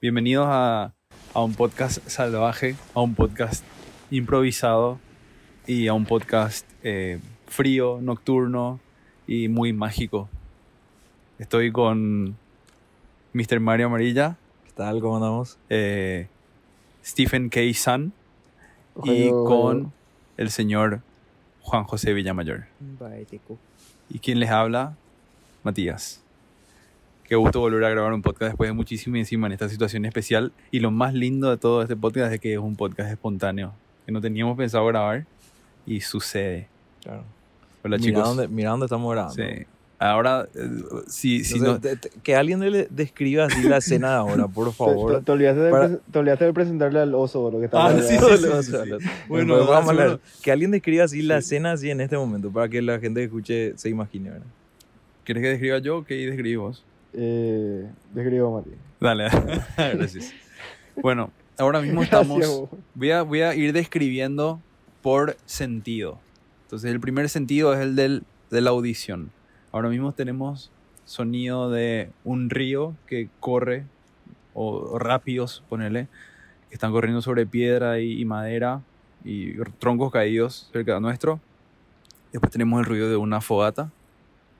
Bienvenidos 0.00 0.46
a, 0.48 0.92
a 1.34 1.42
un 1.42 1.54
podcast 1.54 2.06
salvaje, 2.08 2.76
a 2.94 3.00
un 3.00 3.14
podcast 3.14 3.64
improvisado 4.10 4.98
y 5.66 5.86
a 5.88 5.94
un 5.94 6.04
podcast 6.06 6.66
eh, 6.82 7.20
frío, 7.46 7.98
nocturno 8.00 8.80
y 9.26 9.48
muy 9.48 9.72
mágico. 9.72 10.28
Estoy 11.38 11.70
con 11.72 12.36
Mr. 13.32 13.60
Mario 13.60 13.86
Amarilla, 13.86 14.36
¿Qué 14.66 14.72
tal? 14.72 15.00
¿Cómo 15.00 15.16
andamos? 15.16 15.58
eh, 15.68 16.28
Stephen 17.04 17.48
K. 17.48 17.60
Sun 17.74 18.12
y 19.04 19.30
con 19.30 19.92
el 20.36 20.50
señor 20.50 21.00
Juan 21.62 21.84
José 21.84 22.12
Villamayor. 22.12 22.66
¿Y 24.10 24.18
quién 24.18 24.40
les 24.40 24.50
habla? 24.50 24.96
Matías. 25.62 26.22
Qué 27.28 27.36
gusto 27.36 27.60
volver 27.60 27.84
a 27.84 27.90
grabar 27.90 28.12
un 28.14 28.22
podcast 28.22 28.52
después 28.52 28.68
de 28.70 28.72
muchísimo 28.74 29.16
y 29.16 29.20
encima 29.20 29.46
en 29.48 29.52
esta 29.52 29.68
situación 29.68 30.04
especial. 30.06 30.52
Y 30.70 30.80
lo 30.80 30.90
más 30.90 31.12
lindo 31.12 31.50
de 31.50 31.58
todo 31.58 31.82
este 31.82 31.94
podcast 31.94 32.32
es 32.32 32.40
que 32.40 32.54
es 32.54 32.58
un 32.58 32.74
podcast 32.74 33.10
espontáneo, 33.10 33.74
que 34.06 34.12
no 34.12 34.20
teníamos 34.20 34.56
pensado 34.56 34.86
grabar 34.86 35.26
y 35.84 36.00
sucede. 36.00 36.68
Claro. 37.02 37.24
Hola 37.84 37.98
mira, 37.98 38.08
chicos. 38.08 38.24
dónde, 38.24 38.48
mira 38.48 38.70
dónde 38.70 38.86
estamos 38.86 39.12
grabando. 39.12 39.34
Sí. 39.34 39.66
Ahora, 40.00 40.48
eh, 40.54 40.68
si, 41.08 41.44
si 41.44 41.58
No 41.58 41.72
no- 41.72 41.80
te- 41.80 41.96
te- 41.96 42.08
que 42.22 42.34
alguien 42.36 42.60
le 42.60 42.86
describa 42.88 43.44
así 43.46 43.62
la 43.62 43.78
escena 43.78 44.10
de 44.10 44.14
ahora, 44.16 44.46
por 44.48 44.72
favor. 44.72 45.18
te- 45.18 45.24
te 45.24 45.32
olvidaste 45.32 45.60
de, 45.60 45.70
Para- 45.70 45.96
te 45.98 46.18
olvidaste 46.20 46.44
de 46.46 46.52
presentarle 46.54 47.00
al 47.00 47.14
oso, 47.14 47.50
lo 47.50 47.58
que 47.58 47.66
estaba 47.66 47.88
Ah, 47.90 47.98
sí, 48.00 48.16
sí, 48.16 48.62
sí. 48.62 48.72
Bueno, 49.28 49.54
Bueno, 49.56 49.66
vamos 49.66 49.88
a 49.88 49.90
hablar. 49.90 50.20
Que 50.42 50.50
alguien 50.52 50.70
describa 50.70 51.04
así 51.04 51.20
la 51.20 51.38
escena 51.38 51.72
así 51.72 51.90
en 51.90 52.00
este 52.00 52.16
momento, 52.16 52.50
para 52.50 52.68
que 52.70 52.80
la 52.80 52.98
gente 53.00 53.20
que 53.20 53.24
escuche 53.26 53.76
se 53.76 53.90
imagine, 53.90 54.30
¿verdad? 54.30 54.46
¿Quieres 55.24 55.42
que 55.42 55.48
describa 55.50 55.78
yo 55.78 55.98
o 55.98 56.04
que 56.04 56.14
describí 56.14 56.56
vos? 56.56 56.84
Eh, 57.12 57.88
describo, 58.12 58.58
Mati. 58.58 58.70
Dale, 59.00 59.28
gracias. 59.76 60.32
Bueno, 60.96 61.30
ahora 61.58 61.80
mismo 61.80 62.02
estamos... 62.02 62.68
Voy 62.94 63.10
a, 63.10 63.22
voy 63.22 63.42
a 63.42 63.54
ir 63.54 63.72
describiendo 63.72 64.60
por 65.02 65.36
sentido. 65.46 66.18
Entonces, 66.64 66.90
el 66.90 67.00
primer 67.00 67.28
sentido 67.28 67.72
es 67.72 67.80
el 67.80 67.96
del, 67.96 68.24
de 68.50 68.60
la 68.60 68.70
audición. 68.70 69.30
Ahora 69.72 69.88
mismo 69.88 70.12
tenemos 70.12 70.70
sonido 71.04 71.70
de 71.70 72.10
un 72.24 72.50
río 72.50 72.94
que 73.06 73.28
corre, 73.40 73.84
o, 74.54 74.76
o 74.76 74.98
rápidos, 74.98 75.62
ponele, 75.68 76.08
que 76.68 76.74
están 76.74 76.92
corriendo 76.92 77.22
sobre 77.22 77.46
piedra 77.46 78.00
y, 78.00 78.20
y 78.20 78.24
madera 78.24 78.82
y 79.24 79.54
troncos 79.78 80.12
caídos 80.12 80.68
cerca 80.72 80.94
de 80.94 81.00
nuestro. 81.00 81.40
Después 82.32 82.52
tenemos 82.52 82.80
el 82.80 82.86
ruido 82.86 83.08
de 83.08 83.16
una 83.16 83.40
fogata. 83.40 83.90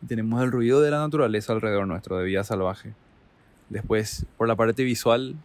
Y 0.03 0.07
tenemos 0.07 0.43
el 0.43 0.51
ruido 0.53 0.81
de 0.81 0.91
la 0.91 0.99
naturaleza 0.99 1.53
alrededor 1.53 1.87
nuestro, 1.87 2.19
de 2.19 2.25
vida 2.25 2.45
salvaje. 2.45 2.95
Después, 3.69 4.27
por 4.37 4.49
la 4.49 4.57
parte 4.57 4.85
visual, 4.85 5.37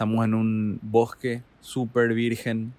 Estamos 0.00 0.24
en 0.24 0.32
un 0.32 0.78
bosque 0.80 1.42
súper 1.60 2.14
virgen, 2.14 2.72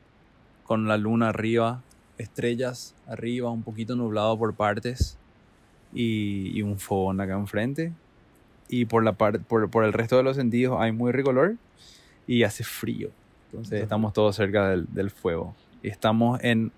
con 0.63 0.87
la 0.87 0.97
luna 0.97 1.29
arriba, 1.29 1.83
estrellas 2.17 2.95
arriba, 3.05 3.51
un 3.51 3.61
poquito 3.61 3.95
nublado 3.95 4.39
por 4.39 4.55
partes 4.55 5.19
y, 5.93 6.49
y 6.57 6.63
un 6.63 6.79
fogón 6.79 7.21
acá 7.21 7.33
enfrente. 7.33 7.93
Y 8.69 8.85
por, 8.85 9.03
la 9.03 9.13
par- 9.13 9.39
por, 9.41 9.69
por 9.69 9.83
el 9.83 9.93
resto 9.93 10.17
de 10.17 10.23
los 10.23 10.35
sentidos 10.35 10.77
hay 10.79 10.93
muy 10.93 11.11
ricolor 11.11 11.57
y 12.25 12.41
hace 12.41 12.63
frío. 12.63 13.11
Entonces 13.51 13.83
estamos 13.83 14.13
todos 14.13 14.35
cerca 14.35 14.69
del, 14.69 14.87
del 14.91 15.11
fuego. 15.11 15.55
Y 15.83 15.89
estamos 15.89 16.39
en. 16.43 16.71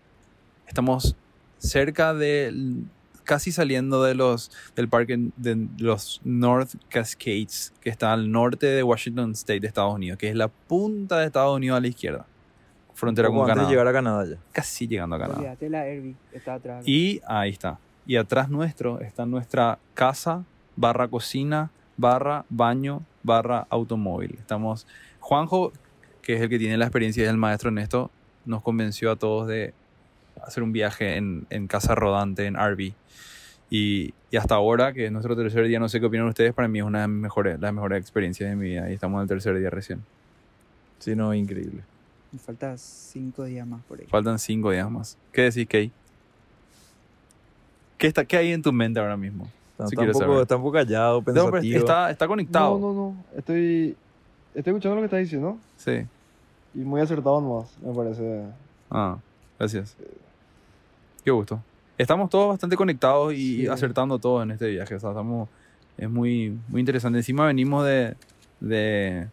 Estamos 0.68 1.16
cerca 1.58 2.14
del. 2.14 2.84
Casi 3.24 3.52
saliendo 3.52 4.04
de 4.04 4.16
los, 4.16 4.52
del 4.76 4.90
parque 4.90 5.30
de 5.38 5.68
los 5.78 6.22
North 6.24 6.76
Cascades, 6.90 7.74
que 7.82 7.90
está 7.90 8.14
al 8.14 8.32
norte 8.32 8.68
de 8.68 8.84
Washington 8.84 9.32
State 9.32 9.62
de 9.62 9.68
Estados 9.68 9.96
Unidos, 9.96 10.18
que 10.18 10.30
es 10.30 10.36
la 10.36 10.48
punta 10.48 11.20
de 11.20 11.26
Estados 11.26 11.56
Unidos 11.56 11.78
a 11.78 11.82
la 11.82 11.88
izquierda. 11.88 12.26
Frontera 12.94 13.30
con 13.30 13.40
antes 13.40 13.50
Canadá. 13.50 13.68
de 13.68 13.72
llegar 13.72 13.88
a 13.88 13.94
Canadá 13.94 14.26
ya. 14.26 14.38
Casi 14.52 14.88
llegando 14.88 15.16
a 15.16 15.20
Canadá. 15.20 15.40
Olvídate 15.40 15.70
la 15.70 15.88
Herbie, 15.88 16.16
está 16.32 16.56
atrás. 16.56 16.88
Y 16.88 17.22
ahí 17.26 17.50
está. 17.50 17.80
Y 18.06 18.18
atrás 18.18 18.50
nuestro 18.50 19.00
está 19.00 19.26
nuestra 19.26 19.80
casa, 19.94 20.44
barra 20.76 21.08
cocina, 21.08 21.72
barra 21.98 22.46
baño, 22.50 23.02
barra 23.24 23.66
automóvil. 23.70 24.36
Estamos. 24.40 24.86
Juanjo, 25.20 25.72
que 26.22 26.36
es 26.36 26.42
el 26.42 26.50
que 26.50 26.60
tiene 26.60 26.78
la 26.78 26.86
experiencia 26.86 27.22
y 27.22 27.26
es 27.26 27.32
el 27.32 27.38
maestro 27.38 27.70
en 27.70 27.80
esto, 27.80 28.12
nos 28.46 28.62
convenció 28.62 29.12
a 29.12 29.16
todos 29.16 29.48
de 29.48 29.74
hacer 30.46 30.64
un 30.64 30.72
viaje 30.72 31.18
en, 31.18 31.46
en 31.50 31.68
casa 31.68 31.96
rodante, 31.96 32.46
en 32.46 32.56
RV. 32.56 32.94
Y, 33.70 34.14
y 34.30 34.38
hasta 34.38 34.56
ahora, 34.56 34.94
que 34.94 35.06
es 35.08 35.12
nuestro 35.12 35.36
tercer 35.36 35.68
día, 35.68 35.80
no 35.80 35.90
sé 35.90 36.00
qué 36.00 36.06
opinan 36.06 36.28
ustedes, 36.28 36.54
para 36.54 36.68
mí 36.68 36.80
es 36.80 36.86
una 36.86 37.02
de 37.02 37.08
mejores, 37.08 37.60
las 37.60 37.74
mejores 37.74 38.00
experiencias 38.00 38.50
de 38.50 38.56
mi 38.56 38.66
vida. 38.70 38.90
Y 38.90 38.94
estamos 38.94 39.18
en 39.18 39.24
el 39.24 39.28
tercer 39.30 39.58
día 39.58 39.70
recién. 39.70 40.04
Sí, 41.00 41.16
no, 41.16 41.34
increíble. 41.34 41.82
Me 42.32 42.40
falta 42.40 42.78
cinco 42.78 43.44
días 43.46 43.66
más 43.68 43.82
por 43.84 44.00
ahí. 44.00 44.06
Faltan 44.08 44.38
cinco 44.40 44.72
días 44.72 44.90
más. 44.90 45.18
¿Qué 45.32 45.44
decís, 45.44 45.68
Kay? 45.68 45.92
¿Qué, 47.98 48.08
está, 48.08 48.26
¿Qué 48.26 48.38
hay 48.38 48.52
en 48.52 48.62
tu 48.62 48.72
mente 48.74 49.00
ahora 49.00 49.18
mismo? 49.18 49.48
Está, 49.72 49.88
Sí 49.88 49.96
está 49.96 50.02
un 50.04 50.08
poco, 50.12 50.20
saber. 50.26 50.42
está 50.42 50.56
un 50.56 50.62
poco 50.62 50.74
callado, 50.74 51.18
No, 51.20 51.24
pero 51.26 51.52
pensativo. 51.52 51.80
está, 51.80 52.12
está 52.12 52.28
conectado. 52.28 52.78
No, 52.80 52.88
no, 52.88 52.94
no. 52.94 53.24
Estoy, 53.38 53.96
estoy 54.54 54.72
escuchando 54.72 54.96
lo 54.96 55.02
que 55.02 55.06
estás 55.06 55.20
diciendo 55.22 55.58
Sí. 55.78 56.06
y 56.76 56.80
muy 56.80 57.02
acertado 57.02 57.40
nomás, 57.42 57.76
me 57.82 57.94
parece. 57.94 58.44
Ah, 58.92 59.18
gracias. 59.58 59.96
Qué 61.24 61.32
gusto. 61.32 61.62
Estamos 61.98 62.30
todos 62.30 62.50
bastante 62.50 62.76
conectados 62.76 63.34
y 63.34 63.62
Sí. 63.62 63.68
acertando 63.68 64.20
todo 64.20 64.44
en 64.44 64.52
este 64.52 64.68
viaje. 64.70 64.96
O 64.96 65.00
sea, 65.00 65.12
estamos, 65.12 65.48
es 65.98 66.10
muy, 66.10 66.58
muy 66.70 66.80
interesante. 66.80 67.20
Encima 67.20 67.46
venimos 67.46 67.86
de, 67.86 68.16
de, 68.60 69.28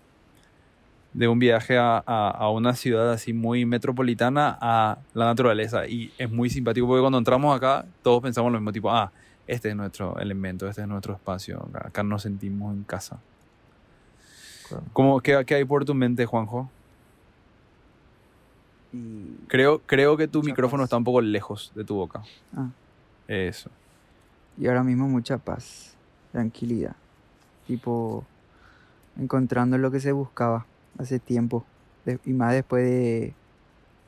de 1.14 1.28
un 1.28 1.38
viaje 1.38 1.78
a, 1.78 2.02
a- 2.06 2.30
a 2.30 2.50
una 2.50 2.74
ciudad 2.74 3.10
así 3.12 3.32
muy 3.32 3.64
metropolitana 3.64 4.56
a 4.60 4.98
la 5.14 5.24
naturaleza. 5.24 5.86
Y 5.86 6.12
es 6.18 6.30
muy 6.30 6.50
simpático 6.50 6.86
porque 6.86 7.00
cuando 7.00 7.18
entramos 7.18 7.56
acá, 7.56 7.86
todos 8.02 8.22
pensamos 8.22 8.52
lo 8.52 8.58
mismo, 8.58 8.72
tipo, 8.72 8.90
ah, 8.90 9.10
este 9.46 9.70
es 9.70 9.74
nuestro 9.76 10.16
elemento, 10.18 10.68
este 10.68 10.82
es 10.82 10.86
nuestro 10.88 11.14
espacio. 11.14 11.66
Acá, 11.70 11.88
acá 11.88 12.02
nos 12.04 12.22
sentimos 12.22 12.72
en 12.74 12.84
casa. 12.84 13.18
Claro. 14.68 14.84
¿Cómo, 14.92 15.20
qué, 15.20 15.42
¿Qué 15.44 15.56
hay 15.56 15.64
por 15.64 15.84
tu 15.84 15.94
mente, 15.94 16.24
Juanjo? 16.26 16.70
Y 18.92 19.36
Creo, 19.48 19.80
creo 19.86 20.16
que 20.16 20.28
tu 20.28 20.38
Mucha 20.38 20.50
micrófono 20.50 20.82
paz. 20.82 20.86
está 20.88 20.96
un 20.96 21.04
poco 21.04 21.20
lejos 21.20 21.72
de 21.74 21.84
tu 21.84 21.94
boca. 21.94 22.22
Ah. 22.54 22.68
Eso. 23.28 23.70
Y 24.58 24.66
ahora 24.66 24.82
mismo 24.82 25.08
mucha 25.08 25.38
paz, 25.38 25.94
tranquilidad. 26.32 26.96
Tipo, 27.66 28.24
encontrando 29.18 29.78
lo 29.78 29.90
que 29.90 30.00
se 30.00 30.12
buscaba 30.12 30.66
hace 30.98 31.18
tiempo. 31.18 31.64
y 32.24 32.32
más 32.32 32.52
después 32.52 32.84
de 32.84 33.34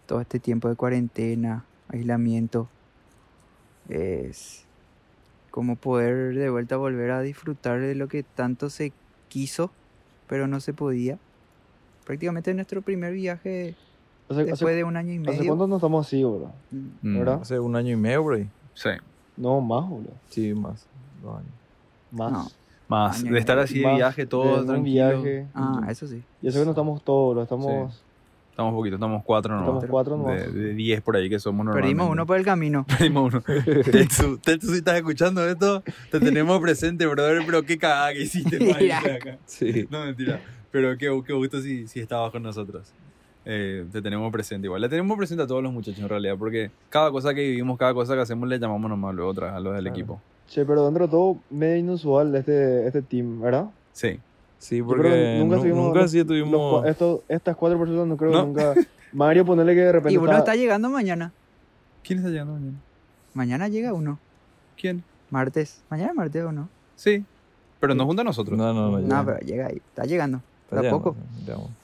todo 0.06 0.20
este 0.20 0.40
tiempo 0.40 0.68
de 0.68 0.76
cuarentena, 0.76 1.64
aislamiento. 1.88 2.68
Es 3.88 4.64
como 5.50 5.76
poder 5.76 6.34
de 6.34 6.50
vuelta 6.50 6.76
volver 6.76 7.10
a 7.10 7.20
disfrutar 7.20 7.80
de 7.80 7.94
lo 7.94 8.08
que 8.08 8.22
tanto 8.22 8.70
se 8.70 8.92
quiso, 9.28 9.70
pero 10.26 10.46
no 10.46 10.60
se 10.60 10.72
podía. 10.72 11.18
Prácticamente 12.04 12.52
nuestro 12.54 12.82
primer 12.82 13.12
viaje 13.12 13.76
Hace, 14.32 14.40
hace- 14.42 14.50
después 14.50 14.76
de 14.76 14.84
un 14.84 14.96
año 14.96 15.12
y 15.12 15.18
¿hace 15.18 15.38
medio. 15.38 15.46
cuánto 15.46 15.66
no 15.66 15.76
estamos 15.76 16.06
así, 16.06 16.22
bro? 16.24 16.50
Mm. 16.70 16.86
Mm, 17.02 17.18
¿Verdad? 17.18 17.38
Hace 17.42 17.58
un 17.60 17.76
año 17.76 17.90
y 17.92 17.96
medio 17.96 18.30
ahí. 18.32 18.48
Sí. 18.74 18.90
No, 19.36 19.60
más, 19.60 19.88
bro. 19.88 20.02
Sí, 20.28 20.52
más. 20.54 20.86
Dos 21.22 21.36
años. 21.36 21.52
Más. 22.10 22.32
No. 22.32 22.46
Más. 22.88 23.20
Año 23.20 23.32
De 23.32 23.38
estar 23.38 23.58
así 23.58 23.78
de 23.80 23.94
viaje, 23.94 24.26
todo 24.26 24.54
de 24.56 24.60
un 24.60 24.66
tranquilo. 24.66 25.22
viaje. 25.22 25.46
Ah, 25.54 25.86
eso 25.88 26.06
sí. 26.06 26.22
Y 26.42 26.48
eso 26.48 26.58
que 26.58 26.64
no 26.64 26.72
estamos 26.72 27.02
todos, 27.02 27.34
bro. 27.34 27.42
Estamos, 27.42 28.02
Estamos 28.50 28.74
poquito, 28.74 28.96
estamos 28.96 29.22
cuatro 29.24 29.54
nomás. 29.54 29.66
estamos 29.68 29.84
cuatro 29.86 30.16
nomás. 30.18 30.52
De, 30.52 30.52
de 30.52 30.74
diez 30.74 31.00
por 31.00 31.16
ahí 31.16 31.30
que 31.30 31.38
somos 31.38 31.64
normalmente. 31.64 31.94
Perdimos 31.96 32.12
uno 32.12 32.26
por 32.26 32.36
el 32.36 32.44
camino. 32.44 32.84
Perdimos 32.98 33.32
uno. 33.32 33.42
Tetsu, 33.90 34.36
Tetsu, 34.36 34.66
si 34.72 34.76
estás 34.78 34.96
escuchando 34.96 35.42
esto, 35.48 35.82
te 36.10 36.20
tenemos 36.20 36.60
presente, 36.60 37.06
brother, 37.06 37.42
pero 37.46 37.62
qué 37.62 37.78
cagada 37.78 38.12
que 38.12 38.22
hiciste 38.24 38.58
para 38.72 38.98
acá. 39.14 39.38
Sí. 39.46 39.86
No, 39.90 40.04
mentira. 40.04 40.38
Pero 40.70 40.90
qué, 40.98 41.22
qué 41.26 41.32
gusto 41.32 41.62
si, 41.62 41.86
si 41.88 42.00
estabas 42.00 42.30
con 42.30 42.42
nosotros. 42.42 42.92
Eh, 43.44 43.84
te 43.90 44.00
tenemos 44.00 44.30
presente 44.32 44.66
igual. 44.66 44.80
Le 44.80 44.88
tenemos 44.88 45.16
presente 45.16 45.42
a 45.42 45.46
todos 45.46 45.62
los 45.62 45.72
muchachos 45.72 46.00
en 46.00 46.08
realidad, 46.08 46.36
porque 46.38 46.70
cada 46.88 47.10
cosa 47.10 47.34
que 47.34 47.40
vivimos, 47.42 47.76
cada 47.78 47.92
cosa 47.94 48.14
que 48.14 48.20
hacemos, 48.20 48.48
le 48.48 48.58
llamamos 48.58 48.88
nomás 48.88 49.14
luego 49.14 49.30
otra 49.30 49.56
a 49.56 49.60
los 49.60 49.74
del 49.74 49.82
Claro. 49.84 49.96
equipo. 49.96 50.20
Che, 50.48 50.64
pero 50.64 50.84
dentro 50.84 51.06
de 51.06 51.10
todo, 51.10 51.38
medio 51.50 51.76
inusual 51.76 52.34
este, 52.34 52.86
este 52.86 53.02
team, 53.02 53.40
¿verdad? 53.40 53.66
Sí. 53.92 54.20
Sí, 54.58 54.80
porque 54.82 55.08
que 55.08 55.36
nunca 55.40 55.56
nunca 55.56 56.00
los- 56.02 56.10
sí 56.12 56.18
Los 56.18 56.26
tuvimos... 56.28 56.84
cua- 56.84 56.88
esto- 56.88 57.24
estas 57.28 57.56
cuatro 57.56 57.78
personas 57.80 58.06
no 58.06 58.16
creo 58.16 58.30
No. 58.30 58.40
que 58.40 58.46
nunca... 58.46 58.74
Mario, 59.12 59.44
ponele 59.44 59.74
que 59.74 59.80
de 59.80 59.92
repente 59.92 60.14
Y 60.14 60.16
uno 60.18 60.26
está- 60.26 60.38
está 60.38 60.54
llegando 60.54 60.88
mañana. 60.88 61.32
¿Quién 62.04 62.18
está 62.20 62.30
llegando 62.30 62.52
mañana? 62.54 62.78
Mañana 63.34 63.68
llega 63.68 63.92
uno. 63.92 64.18
¿Quién? 64.80 65.02
Martes. 65.30 65.82
Mañana 65.90 66.10
es 66.10 66.16
martes 66.16 66.44
o 66.44 66.52
no. 66.52 66.68
Sí. 66.94 67.24
Pero 67.80 67.94
no 67.94 68.06
junta 68.06 68.22
a 68.22 68.24
nosotros. 68.24 68.56
No, 68.56 68.72
no, 68.72 68.90
no. 68.90 68.98
No, 69.00 69.24
pero 69.26 69.38
llega 69.40 69.66
ahí. 69.66 69.76
Está 69.76 70.04
llegando. 70.04 70.40
A 70.72 70.82
llegando, 70.82 71.02
poco. 71.02 71.16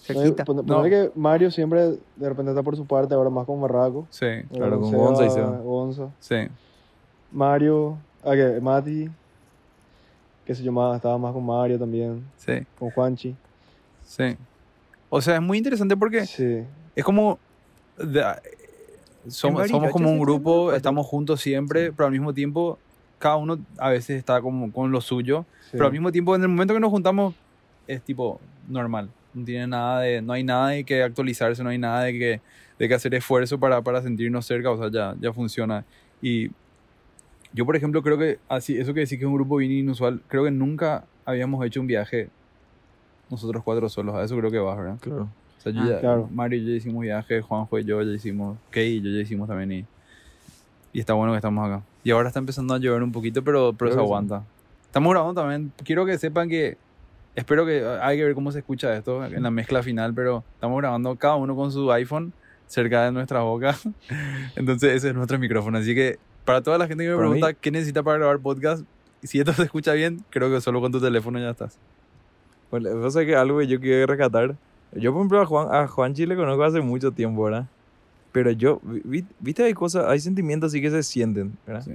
Cerquita. 0.01 0.45
Ponele, 0.45 0.67
No. 0.69 0.83
que 0.85 1.11
Mario 1.15 1.51
siempre 1.51 1.81
de 2.17 2.29
repente 2.29 2.51
está 2.53 2.63
por 2.63 2.77
su 2.77 2.87
parte, 2.87 3.15
ahora 3.15 3.31
más 3.31 3.47
con 3.47 3.61
Barraco. 3.61 4.07
Sí, 4.11 4.27
Claro, 4.53 4.81
con 4.81 4.93
Gonza 4.93 5.27
y 5.27 5.31
Seba. 5.31 5.59
Gonza. 5.59 6.09
sí. 6.21 6.37
Mario, 7.31 7.99
ah, 8.25 8.33
que 8.35 8.59
Mati, 8.61 9.11
que 10.47 10.55
se 10.55 10.63
llamaba, 10.63 10.97
estaba 10.97 11.19
más 11.19 11.33
con 11.33 11.45
Mario 11.45 11.79
también, 11.79 12.25
Sí. 12.39 12.53
con 12.79 12.91
Juanchi. 12.91 13.35
Sí. 14.07 14.37
O 15.11 15.21
sea, 15.21 15.35
es 15.37 15.43
muy 15.43 15.59
interesante 15.59 15.97
porque 15.97 16.25
Sí. 16.27 16.63
es 16.97 17.05
como... 17.05 17.39
de- 17.99 18.25
somos, 19.29 19.59
Bariloche 19.61 19.69
somos 19.73 19.93
como 19.93 20.09
sí 20.09 20.15
un 20.15 20.21
grupo, 20.21 20.73
estamos 20.73 21.07
juntos 21.07 21.41
siempre, 21.43 21.93
pero 21.93 22.07
al 22.07 22.13
mismo 22.13 22.33
tiempo 22.33 22.79
cada 23.19 23.37
uno 23.37 23.59
a 23.77 23.91
veces 23.91 24.17
está 24.17 24.41
como 24.41 24.73
con 24.73 24.91
lo 24.91 25.01
suyo. 25.03 25.45
sí. 25.65 25.71
Pero 25.73 25.87
al 25.87 25.93
mismo 25.93 26.11
tiempo, 26.13 26.35
en 26.35 26.43
el 26.43 26.49
momento 26.49 26.73
que 26.73 26.81
nos 26.81 26.91
juntamos, 26.91 27.35
es 27.89 28.01
tipo 28.03 28.41
normal. 28.69 29.11
No 29.35 29.45
tiene 29.45 29.67
nada 29.67 30.01
de, 30.03 30.23
no 30.23 30.33
hay 30.33 30.45
nada 30.45 30.69
de 30.69 30.85
que 30.85 31.03
actualizarse, 31.03 31.63
no 31.65 31.71
hay 31.71 31.79
nada 31.79 32.05
de 32.05 32.13
que, 32.13 32.41
de 32.79 32.89
que 32.89 32.95
hacer 32.95 33.13
esfuerzo 33.15 33.59
para, 33.59 33.83
para 33.83 34.01
sentirnos 34.03 34.47
cerca, 34.47 34.71
o 34.71 34.79
sea, 34.79 34.91
ya, 34.91 35.17
ya 35.21 35.33
funciona. 35.33 35.85
Y 36.23 36.51
yo, 37.53 37.65
por 37.67 37.75
ejemplo, 37.77 38.03
creo 38.03 38.17
que 38.19 38.39
así, 38.49 38.79
eso 38.79 38.95
que 38.95 39.01
decís 39.01 39.19
que 39.19 39.25
es 39.25 39.29
un 39.29 39.35
grupo 39.35 39.57
bien 39.57 39.73
inusual, 39.73 40.21
creo 40.29 40.45
que 40.45 40.51
nunca 40.51 41.05
habíamos 41.25 41.65
hecho 41.67 41.81
un 41.81 41.87
viaje 41.89 42.29
nosotros 43.31 43.63
cuatro 43.65 43.89
solos. 43.89 44.15
A 44.15 44.23
eso 44.25 44.37
creo 44.37 44.51
que 44.51 44.59
vas, 44.59 44.77
¿verdad? 44.79 44.97
Claro. 45.01 45.23
O 45.59 45.61
sea, 45.61 45.73
yo 45.73 45.81
Ah, 45.83 45.89
ya- 45.91 46.01
claro. 46.01 46.29
Mario 46.33 46.59
y 46.61 46.65
yo 46.65 46.71
ya 46.71 46.77
hicimos 46.77 47.03
viaje, 47.03 47.41
Juanjo 47.43 47.79
y 47.79 47.85
yo 47.85 48.01
ya 48.03 48.13
hicimos, 48.13 48.57
Kay 48.71 48.97
y 48.97 49.03
yo 49.03 49.11
ya 49.11 49.21
hicimos 49.21 49.49
también. 49.49 49.73
Y, 49.73 49.85
y 50.93 51.01
está 51.01 51.13
bueno 51.15 51.33
que 51.33 51.37
estamos 51.39 51.67
acá. 51.67 51.83
Y 52.05 52.11
ahora 52.11 52.29
está 52.29 52.39
empezando 52.41 52.75
a 52.75 52.79
llover 52.79 53.03
un 53.03 53.13
poquito, 53.13 53.43
pero, 53.45 53.73
pero 53.73 53.91
Creo 53.91 53.93
se 53.93 53.97
que 53.97 54.01
sí. 54.01 54.05
aguanta. 54.07 54.43
Estamos 54.87 55.11
grabando 55.13 55.41
también. 55.41 55.73
Quiero 55.85 56.07
que 56.07 56.17
sepan 56.19 56.49
que. 56.49 56.79
Espero 57.39 57.65
que. 57.65 57.85
Hay 58.03 58.17
que 58.17 58.25
ver 58.25 58.35
cómo 58.35 58.51
se 58.53 58.59
escucha 58.59 58.95
esto 58.97 59.25
en 59.25 59.43
la 59.43 59.51
mezcla 59.51 59.83
final, 59.83 60.13
pero 60.15 60.43
estamos 60.55 60.79
grabando 60.79 61.15
cada 61.17 61.37
uno 61.37 61.55
con 61.55 61.71
su 61.73 61.91
iPhone 61.93 62.33
cerca 62.67 63.05
de 63.05 63.13
nuestra 63.13 63.41
boca. 63.41 63.77
Entonces, 64.57 64.93
ese 64.95 65.09
es 65.11 65.15
nuestro 65.15 65.39
micrófono. 65.39 65.79
Así 65.79 65.95
que, 65.95 66.19
para 66.45 66.63
toda 66.63 66.79
la 66.79 66.87
gente 66.89 67.05
que 67.05 67.11
me 67.11 67.17
Para 67.17 67.29
mí- 67.29 67.35
pregunta 67.41 67.59
qué 67.61 67.71
necesita 67.71 68.03
para 68.03 68.19
grabar 68.19 68.39
podcast, 68.41 68.85
si 69.23 69.39
esto 69.39 69.53
se 69.53 69.63
escucha 69.63 69.93
bien, 69.93 70.25
creo 70.31 70.51
que 70.51 70.61
solo 70.61 70.81
con 70.81 70.91
tu 70.93 71.01
teléfono 71.01 71.39
ya 71.39 71.51
estás. 71.51 71.79
Bueno, 72.71 72.91
o 72.91 73.11
sea 73.11 73.25
que 73.25 73.35
algo 73.37 73.59
que 73.59 73.67
yo 73.67 73.81
quiero 73.81 74.07
rescatar. 74.07 74.57
Yo, 74.93 75.13
por 75.13 75.21
ejemplo, 75.21 75.41
a 75.41 75.47
Juan, 75.47 75.69
a 75.75 75.87
Juanchi 75.87 76.27
le 76.27 76.37
conozco 76.37 76.65
hace 76.65 76.81
mucho 76.81 77.11
tiempo, 77.13 77.45
¿verdad? 77.45 77.67
Pero 78.33 78.51
yo, 78.51 78.81
vi- 78.83 79.03
vi- 79.05 79.27
viste, 79.41 79.63
hay 79.65 79.75
cosas, 79.75 80.07
hay 80.07 80.21
sentimientos 80.21 80.73
así 80.73 80.81
que 80.83 80.91
se 80.91 81.03
sienten, 81.03 81.57
¿verdad? 81.67 81.83
Sí. 81.83 81.93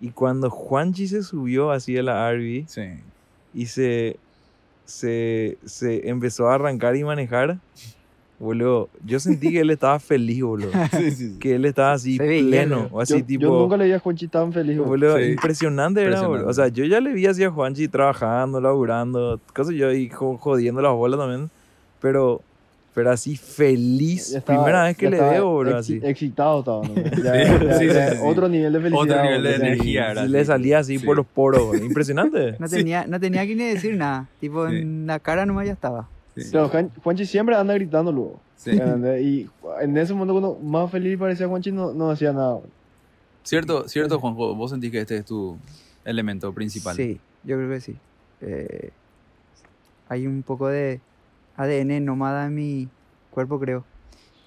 Y 0.00 0.10
cuando 0.10 0.50
Juanchi 0.50 1.06
se 1.08 1.22
subió 1.22 1.70
así 1.70 1.96
a 1.96 2.02
la 2.02 2.30
RV 2.32 2.64
Sí. 2.66 2.82
y 3.54 3.66
se, 3.66 4.16
se, 4.84 5.58
se 5.64 6.08
empezó 6.08 6.48
a 6.48 6.54
arrancar 6.54 6.94
y 6.96 7.04
manejar, 7.04 7.58
boludo, 8.38 8.88
yo 9.04 9.18
sentí 9.20 9.50
que 9.52 9.60
él 9.60 9.70
estaba 9.70 9.98
feliz, 9.98 10.42
boludo. 10.42 10.70
sí, 10.92 11.10
sí, 11.10 11.32
sí. 11.32 11.38
Que 11.38 11.54
él 11.54 11.64
estaba 11.64 11.92
así 11.92 12.18
pleno, 12.18 12.82
¿no? 12.82 12.88
o 12.92 13.00
así 13.00 13.18
yo, 13.20 13.24
tipo... 13.24 13.42
yo 13.44 13.58
nunca 13.60 13.76
le 13.76 13.86
vi 13.86 13.92
a 13.92 13.98
Juanchi 13.98 14.28
tan 14.28 14.52
feliz. 14.52 14.76
Boludo, 14.78 15.16
Sí. 15.18 15.24
impresionante 15.24 16.02
era, 16.02 16.26
boludo. 16.26 16.48
O 16.48 16.52
sea, 16.52 16.68
yo 16.68 16.84
ya 16.84 17.00
le 17.00 17.12
vi 17.12 17.26
así 17.26 17.42
a 17.44 17.50
Juanchi 17.50 17.88
trabajando, 17.88 18.60
laburando, 18.60 19.40
cosas 19.54 19.74
yo 19.74 19.88
ahí 19.88 20.08
jo- 20.10 20.36
jodiendo 20.38 20.82
las 20.82 20.92
bolas 20.92 21.18
también. 21.18 21.50
Pero, 22.00 22.42
pero 22.94 23.10
así 23.10 23.36
feliz. 23.36 24.32
Estaba- 24.34 24.60
Primera 24.62 24.84
vez 24.84 24.96
que 24.96 25.10
le 25.10 25.20
veo, 25.20 25.62
exi- 25.64 25.74
así. 25.76 26.00
Excitado 26.02 26.60
estaba. 26.60 26.86
¿no? 26.86 26.94
Ya- 27.24 27.58
Sí, 27.58 27.66
ya- 27.66 27.78
sí, 27.78 27.86
ya 27.88 28.10
sí, 28.10 28.16
sí. 28.16 28.22
Otro 28.24 28.48
nivel 28.48 28.72
de 28.72 28.80
felicidad. 28.80 29.02
Otro 29.02 29.22
nivel 29.22 29.42
de 29.42 29.54
energía. 29.56 30.10
era 30.12 30.24
le 30.26 30.44
salía 30.44 30.78
así 30.78 30.98
Sí. 30.98 31.04
por 31.04 31.16
los 31.16 31.26
poros. 31.26 31.76
Impresionante. 31.80 32.56
No 32.60 32.68
Sí. 32.68 32.76
tenía, 32.76 33.06
no 33.06 33.18
tenía 33.20 33.46
que 33.46 33.54
ni 33.56 33.64
decir 33.64 33.96
nada. 33.96 34.28
Tipo, 34.40 34.68
Sí. 34.68 34.76
en 34.76 35.06
la 35.06 35.18
cara 35.18 35.44
nomás 35.44 35.66
ya 35.66 35.72
estaba. 35.72 36.08
Sí. 36.36 36.48
Pero 36.52 36.68
Juan- 36.68 36.90
Juanchi 37.02 37.26
siempre 37.26 37.54
anda 37.56 37.74
gritando 37.74 38.10
luego. 38.12 38.40
Sí. 38.56 38.70
Y 38.72 39.48
en 39.82 39.96
ese 39.98 40.14
momento 40.14 40.32
cuando 40.32 40.58
más 40.62 40.90
feliz 40.90 41.18
parecía 41.18 41.46
Juanchi 41.48 41.70
no, 41.72 41.92
no 41.92 42.10
hacía 42.10 42.32
nada. 42.32 42.60
Cierto, 43.42 43.88
cierto, 43.88 44.18
Juanjo, 44.18 44.54
vos 44.54 44.70
sentís 44.70 44.90
que 44.90 45.00
este 45.00 45.18
es 45.18 45.24
tu 45.24 45.56
elemento 46.04 46.52
principal. 46.52 46.96
Sí, 46.96 47.20
yo 47.44 47.56
creo 47.56 47.68
que 47.70 47.80
sí. 47.80 47.96
Eh, 48.40 48.90
hay 50.08 50.26
un 50.26 50.42
poco 50.42 50.68
de 50.68 51.00
ADN 51.56 52.00
nómada 52.04 52.46
en 52.46 52.54
mi 52.54 52.88
cuerpo, 53.30 53.58
creo. 53.60 53.84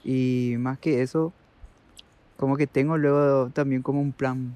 Y 0.04 0.56
más 0.60 0.78
que 0.80 1.02
eso, 1.02 1.34
como 2.38 2.56
que 2.58 2.68
tengo 2.68 2.98
luego 2.98 3.50
también 3.50 3.82
como 3.82 4.00
un 4.02 4.12
plan 4.12 4.56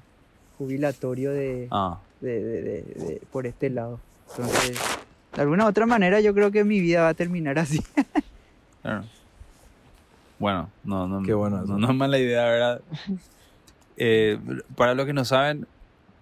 jubilatorio 0.58 1.30
de, 1.32 1.68
Ah, 1.70 1.98
de- 2.20 2.40
de- 2.42 2.62
de- 2.62 2.82
de- 2.82 3.22
por 3.32 3.46
este 3.46 3.68
lado. 3.70 3.98
Entonces, 4.30 4.78
de 5.34 5.42
alguna 5.42 5.64
u 5.64 5.68
otra 5.68 5.86
manera 5.86 6.20
yo 6.20 6.32
creo 6.34 6.50
que 6.50 6.64
mi 6.64 6.80
vida 6.80 7.02
va 7.02 7.08
a 7.08 7.14
terminar 7.14 7.58
así. 7.58 7.80
claro. 8.82 9.04
Bueno, 10.38 10.70
no, 10.84 11.06
no, 11.06 11.22
Qué 11.22 11.34
bueno 11.34 11.62
no, 11.64 11.78
no 11.78 11.90
es 11.90 11.94
mala 11.94 12.18
idea, 12.18 12.44
¿verdad? 12.44 12.80
Eh, 13.96 14.38
para 14.76 14.94
los 14.94 15.06
que 15.06 15.12
no 15.12 15.24
saben, 15.24 15.66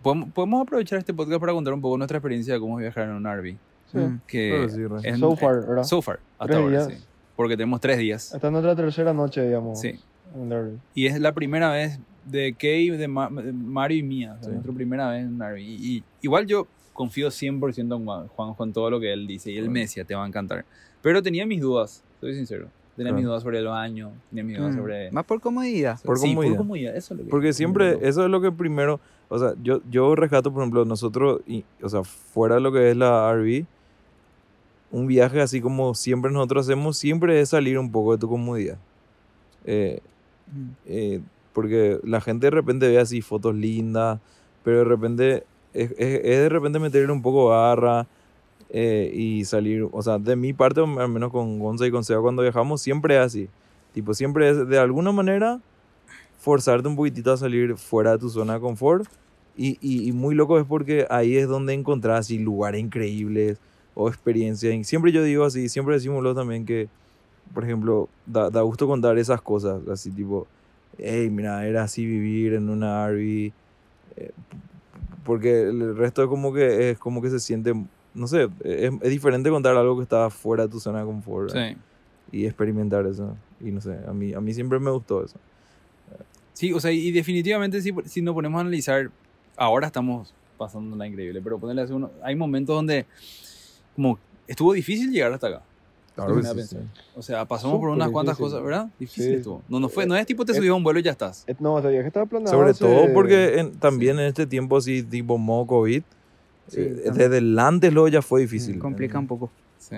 podemos, 0.03 0.31
podemos 0.33 0.62
aprovechar 0.62 0.99
este 0.99 1.15
podcast 1.15 1.41
para 1.41 1.53
contar 1.53 1.73
un 1.73 1.81
poco 1.81 1.97
nuestra 1.97 2.19
experiencia 2.19 2.55
de 2.55 2.61
cómo 2.61 2.76
viajar 2.76 3.05
en 3.05 3.12
un 3.15 3.26
RV. 3.26 3.56
Sí. 3.92 3.98
Mm. 3.98 4.20
Que 4.26 4.66
sí, 4.70 4.87
re. 4.87 4.96
es- 5.04 5.19
So 5.19 5.37
far, 5.37 5.66
¿verdad? 5.66 5.82
So 5.84 6.02
far, 6.02 6.20
hasta 6.38 6.46
Tres 6.46 6.56
ahora, 6.58 6.87
días. 6.87 6.98
sí. 7.00 7.04
Porque 7.37 7.56
tenemos 7.56 7.81
tres 7.81 7.98
días. 7.98 8.34
Hasta 8.34 8.50
nuestra 8.50 8.76
tercera 8.76 9.12
noche, 9.14 9.44
digamos. 9.46 9.81
Sí. 9.81 9.98
Y 10.94 11.06
es 11.06 11.19
la 11.20 11.32
primera 11.32 11.70
vez 11.72 11.98
de 12.25 12.54
Kay, 12.54 12.90
de, 12.90 13.08
Ma- 13.08 13.31
de 13.31 13.52
Mario 13.52 13.98
y 13.98 14.02
mía. 14.02 14.37
Sí. 14.40 14.50
nuestra 14.50 14.72
primera 14.72 15.10
vez 15.10 15.22
en 15.22 15.34
un 15.34 15.40
RV. 15.42 15.58
Y, 15.58 15.96
y 15.96 16.04
igual 16.22 16.46
yo 16.46 16.66
confío 16.92 17.28
100% 17.31 17.96
en 17.96 18.04
Juan, 18.04 18.28
Juanjo 18.28 18.64
en 18.64 18.72
todo 18.72 18.90
lo 18.90 19.00
que 19.00 19.12
él 19.12 19.26
dice. 19.26 19.50
Y 19.50 19.58
él 19.58 19.70
me 19.70 19.81
decía, 19.81 20.04
te 20.04 20.14
va 20.14 20.25
a 20.25 20.28
encantar. 20.28 20.64
Pero 21.02 21.22
tenía 21.22 21.46
mis 21.46 21.60
dudas, 21.60 22.04
soy 22.20 22.34
sincero. 22.34 22.69
Tenía 22.96 23.10
Claro. 23.12 23.16
mis 23.16 23.25
dudas 23.25 23.42
sobre 23.42 23.58
el 23.60 23.66
baño, 23.66 24.10
tenía 24.28 24.44
mis 24.44 24.58
dudas 24.58 24.75
Mm, 24.75 24.78
sobre... 24.78 25.10
Más 25.12 25.25
por 25.25 25.40
comodidad. 25.40 25.98
Por 26.04 26.19
Sí, 26.19 26.28
comodidad. 26.28 26.50
por 26.52 26.58
comodidad, 26.58 26.96
eso 26.96 27.14
es 27.14 27.19
lo 27.20 27.25
que... 27.25 27.31
Porque 27.31 27.52
siempre, 27.54 27.98
eso 28.02 28.25
es 28.25 28.31
lo 28.31 28.40
que 28.42 28.52
primero, 28.52 29.00
o 29.31 29.38
sea, 29.38 29.54
yo, 29.62 29.81
yo 29.90 30.14
rescato, 30.14 30.52
por 30.52 30.60
ejemplo, 30.62 30.84
nosotros, 30.84 31.40
y, 31.46 31.64
o 31.82 31.88
sea, 31.88 32.02
fuera 32.04 32.56
de 32.56 32.60
lo 32.60 32.70
que 32.72 32.90
es 32.90 32.96
la 32.96 33.32
RV, 33.32 33.64
un 34.90 35.06
viaje 35.06 35.40
así 35.40 35.60
como 35.60 35.94
siempre 35.94 36.31
nosotros 36.32 36.66
hacemos, 36.66 36.96
siempre 36.96 37.40
es 37.40 37.50
salir 37.50 37.78
un 37.78 37.90
poco 37.92 38.12
de 38.12 38.19
tu 38.19 38.28
comodidad. 38.28 38.78
Eh, 39.64 40.00
Mm. 40.52 40.69
eh, 40.87 41.20
porque 41.52 42.00
la 42.02 42.20
gente 42.20 42.46
de 42.46 42.50
repente 42.50 42.88
ve 42.88 42.98
así 42.98 43.20
fotos 43.22 43.54
lindas, 43.54 44.19
pero 44.64 44.78
de 44.78 44.84
repente 44.84 45.44
es, 45.75 45.92
es- 45.92 46.20
es 46.25 46.38
de 46.40 46.48
repente 46.48 46.78
meterle 46.81 47.12
un 47.12 47.22
poco 47.22 47.50
garra 47.50 48.06
eh, 48.72 49.10
y 49.14 49.44
salir, 49.44 49.87
o 49.90 50.02
sea, 50.02 50.19
de 50.19 50.34
mi 50.37 50.52
parte, 50.52 50.81
al 50.81 51.08
menos 51.08 51.31
con 51.32 51.58
Gonza 51.58 51.87
y 51.87 51.90
con 51.90 52.04
Seba 52.04 52.20
cuando 52.22 52.42
viajamos, 52.42 52.81
siempre 52.82 53.16
es 53.16 53.20
así. 53.20 53.48
Tipo, 53.92 54.14
siempre 54.14 54.48
es 54.48 54.69
de 54.69 54.78
alguna 54.78 55.10
manera 55.12 55.60
forzarte 56.38 56.88
un 56.88 56.97
poquitito 56.97 57.32
a 57.32 57.37
salir 57.37 57.76
fuera 57.76 58.12
de 58.12 58.18
tu 58.18 58.30
zona 58.30 58.54
de 58.54 58.61
confort. 58.61 59.06
Y, 59.56 59.76
y, 59.80 60.09
y 60.09 60.12
muy 60.12 60.35
loco 60.35 60.59
es 60.59 60.64
porque 60.66 61.06
ahí 61.11 61.37
es 61.37 61.49
donde 61.49 61.75
encontrás 61.75 62.20
así 62.20 62.38
lugares 62.38 62.80
increíbles 62.80 63.59
o 64.00 64.09
experiencias. 64.09 64.75
Y 64.75 64.85
siempre 64.85 65.12
yo 65.12 65.23
digo 65.23 65.45
así, 65.45 65.69
siempre 65.69 65.95
decimos 65.95 66.23
lo 66.23 66.35
también 66.35 66.64
que, 66.64 66.88
por 67.52 67.64
ejemplo, 67.64 68.09
da, 68.25 68.49
da 68.49 68.62
gusto 68.62 68.87
contar 68.87 69.19
esas 69.19 69.42
cosas, 69.42 69.87
así 69.88 70.11
tipo, 70.11 70.47
hey, 70.99 71.28
mira, 71.30 71.66
era 71.66 71.83
así 71.83 72.07
vivir 72.07 72.54
en 72.54 72.71
una 72.71 73.07
RV. 73.07 73.21
eh, 73.21 73.52
porque 75.25 75.62
el 75.62 75.97
resto 75.97 76.23
es 76.23 76.28
como 76.28 76.52
que 76.52 76.90
es 76.90 76.99
como 76.99 77.21
que 77.21 77.28
se 77.28 77.38
siente, 77.38 77.75
no 78.14 78.26
sé, 78.26 78.49
es, 78.64 78.90
es 79.02 79.11
diferente 79.11 79.50
contar 79.50 79.76
algo 79.76 79.97
que 79.99 80.02
está 80.02 80.30
fuera 80.30 80.64
de 80.64 80.71
tu 80.71 80.80
zona 80.80 81.00
de 81.00 81.04
confort. 81.04 81.50
Sí. 81.50 81.76
y 82.33 82.47
experimentar 82.47 83.07
eso. 83.07 83.37
Y 83.61 83.71
no 83.71 83.80
sé, 83.80 83.99
a 84.09 84.12
mí, 84.12 84.33
a 84.33 84.40
mí 84.40 84.54
siempre 84.54 84.78
me 84.78 84.90
gustó 84.90 85.25
eso. 85.25 85.37
Sí, 86.54 86.73
o 86.73 86.80
sea, 86.80 86.90
y 86.90 87.11
definitivamente 87.11 87.83
si, 87.83 87.92
si 88.07 88.23
nos 88.23 88.35
ponemos 88.35 88.59
a 88.59 88.62
analizar, 88.62 89.11
ahora 89.57 89.88
estamos 89.88 90.33
pasando 90.57 90.97
la 90.97 91.07
increíble, 91.07 91.40
pero 91.42 91.59
ponerle 91.59 91.83
así 91.83 91.92
uno, 91.92 92.11
hay 92.23 92.35
momentos 92.37 92.75
donde 92.75 93.07
como 93.97 94.18
estuvo 94.49 94.73
difícil 94.73 95.11
llegar 95.12 95.32
hasta 95.32 95.47
acá. 95.49 95.62
Claro 96.14 96.35
me 96.35 96.40
que 96.40 96.47
da 96.47 96.50
a 96.50 96.54
sí, 96.54 96.61
pensar. 96.61 96.80
sí. 96.82 97.00
O 97.16 97.23
sea, 97.23 97.44
pasamos 97.47 97.78
por 97.78 97.88
unas 97.90 98.11
cuantas 98.11 98.37
difícil. 98.37 98.52
cosas, 98.59 98.64
¿verdad? 98.66 98.88
Difícil 98.99 99.25
Sí. 99.25 99.32
estuvo. 99.35 99.62
No, 99.68 99.80
no, 99.80 99.88
fue, 99.88 100.06
no 100.06 100.16
es 100.16 100.26
tipo 100.26 100.44
te 100.44 100.52
Eh, 100.52 100.54
subís 100.56 100.70
a 100.70 100.75
un 100.75 100.82
vuelo 100.82 100.99
y 101.00 101.02
ya 101.02 101.12
estás. 101.12 101.44
Eh, 101.47 101.54
No, 101.61 101.78
ese 101.78 101.88
viaje 101.88 102.09
estaba 102.09 102.26
planeado. 102.26 102.56
Sobre 102.56 102.70
hace- 102.73 102.85
todo 102.85 103.12
porque 103.14 103.59
en- 103.61 103.73
también 103.78 104.18
en 104.18 104.26
este 104.26 104.47
tiempo 104.47 104.76
así, 104.76 105.02
tipo 105.02 105.38
modo 105.38 105.66
COVID, 105.66 106.02
eh, 106.73 107.02
desde 107.14 107.38
el 107.38 107.59
antes 107.59 107.92
luego 107.92 108.09
ya 108.09 108.23
fue 108.23 108.40
difícil. 108.42 108.78
Complica 108.78 109.18
un 109.18 109.26
poco. 109.28 109.50
Sí. 109.78 109.97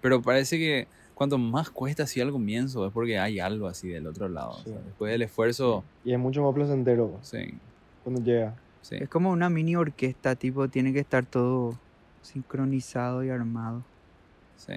Pero 0.00 0.22
parece 0.22 0.58
que 0.58 0.88
cuanto 1.14 1.36
más 1.38 1.68
cuesta 1.70 2.04
así 2.04 2.20
al 2.20 2.30
comienzo 2.32 2.86
es 2.86 2.92
porque 2.92 3.18
hay 3.18 3.38
algo 3.38 3.66
así 3.68 3.88
del 3.88 4.06
otro 4.06 4.28
lado. 4.28 4.52
o 4.52 4.62
sea, 4.62 4.78
después 4.84 5.12
del 5.12 5.22
esfuerzo, 5.22 5.84
Y 6.04 6.12
es 6.12 6.18
mucho 6.18 6.42
más 6.42 6.54
placentero 6.54 7.18
sí, 7.22 7.54
cuando 8.02 8.22
llega. 8.22 8.54
sí. 8.80 8.96
Es 8.98 9.08
como 9.08 9.30
una 9.30 9.50
mini 9.50 9.76
orquesta, 9.76 10.34
tipo, 10.36 10.68
tiene 10.68 10.92
que 10.94 11.00
estar 11.00 11.26
todo 11.26 11.78
sincronizado 12.22 13.24
y 13.24 13.30
armado. 13.30 13.82
sí. 14.56 14.74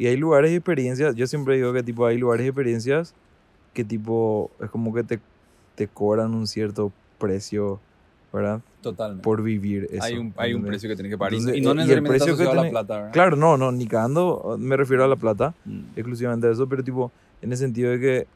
Y 0.00 0.06
hay 0.06 0.16
lugares 0.16 0.52
y 0.52 0.54
experiencias, 0.54 1.16
yo 1.16 1.26
siempre 1.26 1.56
digo 1.56 1.72
que 1.72 1.82
tipo 1.82 2.06
hay 2.06 2.18
lugares 2.18 2.44
y 2.46 2.48
experiencias 2.50 3.14
que 3.74 3.82
tipo 3.82 4.48
es 4.62 4.70
como 4.70 4.94
que 4.94 5.02
te, 5.02 5.18
te 5.74 5.88
cobran 5.88 6.34
un 6.34 6.46
cierto 6.46 6.92
precio, 7.18 7.80
¿verdad? 8.32 8.60
Totalmente. 8.80 9.24
Por 9.24 9.42
vivir 9.42 9.88
eso. 9.90 10.04
hay 10.04 10.16
un, 10.16 10.32
hay 10.36 10.54
un 10.54 10.62
precio 10.64 10.88
que 10.88 10.94
tienes 10.94 11.10
que 11.10 11.18
pagar. 11.18 11.32
y- 11.34 11.38
Entonces, 11.38 11.58
y 11.58 11.60
no 11.62 11.70
eh, 11.70 11.74
y 11.74 11.74
el 11.74 11.76
necesariamente 11.78 12.16
está 12.16 12.24
precio 12.26 12.36
que 12.36 12.42
asociado 12.44 12.52
a 12.52 12.54
la 12.54 12.68
tenés- 12.68 12.70
plata, 12.70 12.94
¿verdad? 12.98 13.12
Claro, 13.12 13.36
no, 13.36 13.56
no, 13.56 13.72
ni 13.72 13.88
cagando 13.88 14.56
me 14.60 14.76
refiero 14.76 15.02
a 15.02 15.08
la 15.08 15.16
plata, 15.16 15.52
Mm. 15.64 15.80
exclusivamente 15.96 16.46
a 16.46 16.52
eso, 16.52 16.68
pero 16.68 16.84
tipo 16.84 17.10
en 17.42 17.50
el 17.50 17.58
sentido 17.58 17.90
de 17.90 17.98
que 17.98 18.26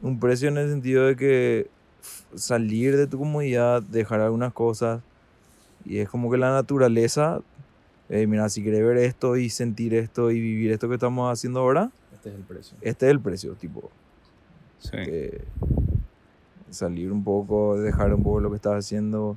un 0.00 0.18
precio 0.18 0.48
en 0.48 0.56
el 0.56 0.70
sentido 0.70 1.04
de 1.04 1.16
que 1.16 1.68
salir 2.34 2.96
de 2.96 3.06
tu 3.06 3.18
comodidad, 3.18 3.82
dejar 3.82 4.20
algunas 4.22 4.54
cosas 4.54 5.02
y 5.88 5.98
es 5.98 6.08
como 6.08 6.30
que 6.30 6.38
la 6.38 6.50
naturaleza 6.52 7.40
eh, 8.10 8.26
mira, 8.26 8.48
si 8.48 8.62
querés 8.64 8.82
ver 8.82 8.96
esto 8.98 9.36
y 9.36 9.50
sentir 9.50 9.92
esto 9.94 10.30
y 10.30 10.40
vivir 10.40 10.72
esto 10.72 10.88
que 10.88 10.94
estamos 10.94 11.30
haciendo 11.30 11.60
ahora, 11.60 11.90
Este 12.14 12.30
es 12.30 12.34
el 12.36 12.42
precio. 12.42 12.76
este 12.80 13.06
es 13.06 13.10
el 13.10 13.20
precio, 13.20 13.52
tipo, 13.54 13.90
Sí. 14.78 14.90
que 14.92 15.42
salir 16.70 17.10
un 17.12 17.22
poco, 17.24 17.78
dejar 17.80 18.14
un 18.14 18.22
poco 18.22 18.40
lo 18.40 18.48
que 18.50 18.56
estás 18.56 18.74
haciendo, 18.84 19.36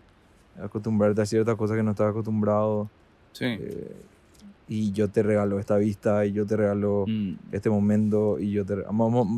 acostumbrarte 0.62 1.22
a 1.22 1.26
ciertas 1.26 1.56
cosas 1.56 1.76
que 1.78 1.84
no 1.84 1.92
estás 1.92 2.10
acostumbrado. 2.12 2.90
Sí. 3.34 3.46
eh, 3.46 3.96
y 4.68 4.94
yo 4.94 5.10
te 5.10 5.22
regalo 5.22 5.60
esta 5.60 5.76
vista 5.78 6.26
y 6.26 6.32
yo 6.32 6.46
te 6.46 6.56
regalo 6.56 7.04
Mm. 7.08 7.34
este 7.52 7.70
momento 7.70 8.40
y 8.40 8.52
yo 8.52 8.66
te... 8.66 8.78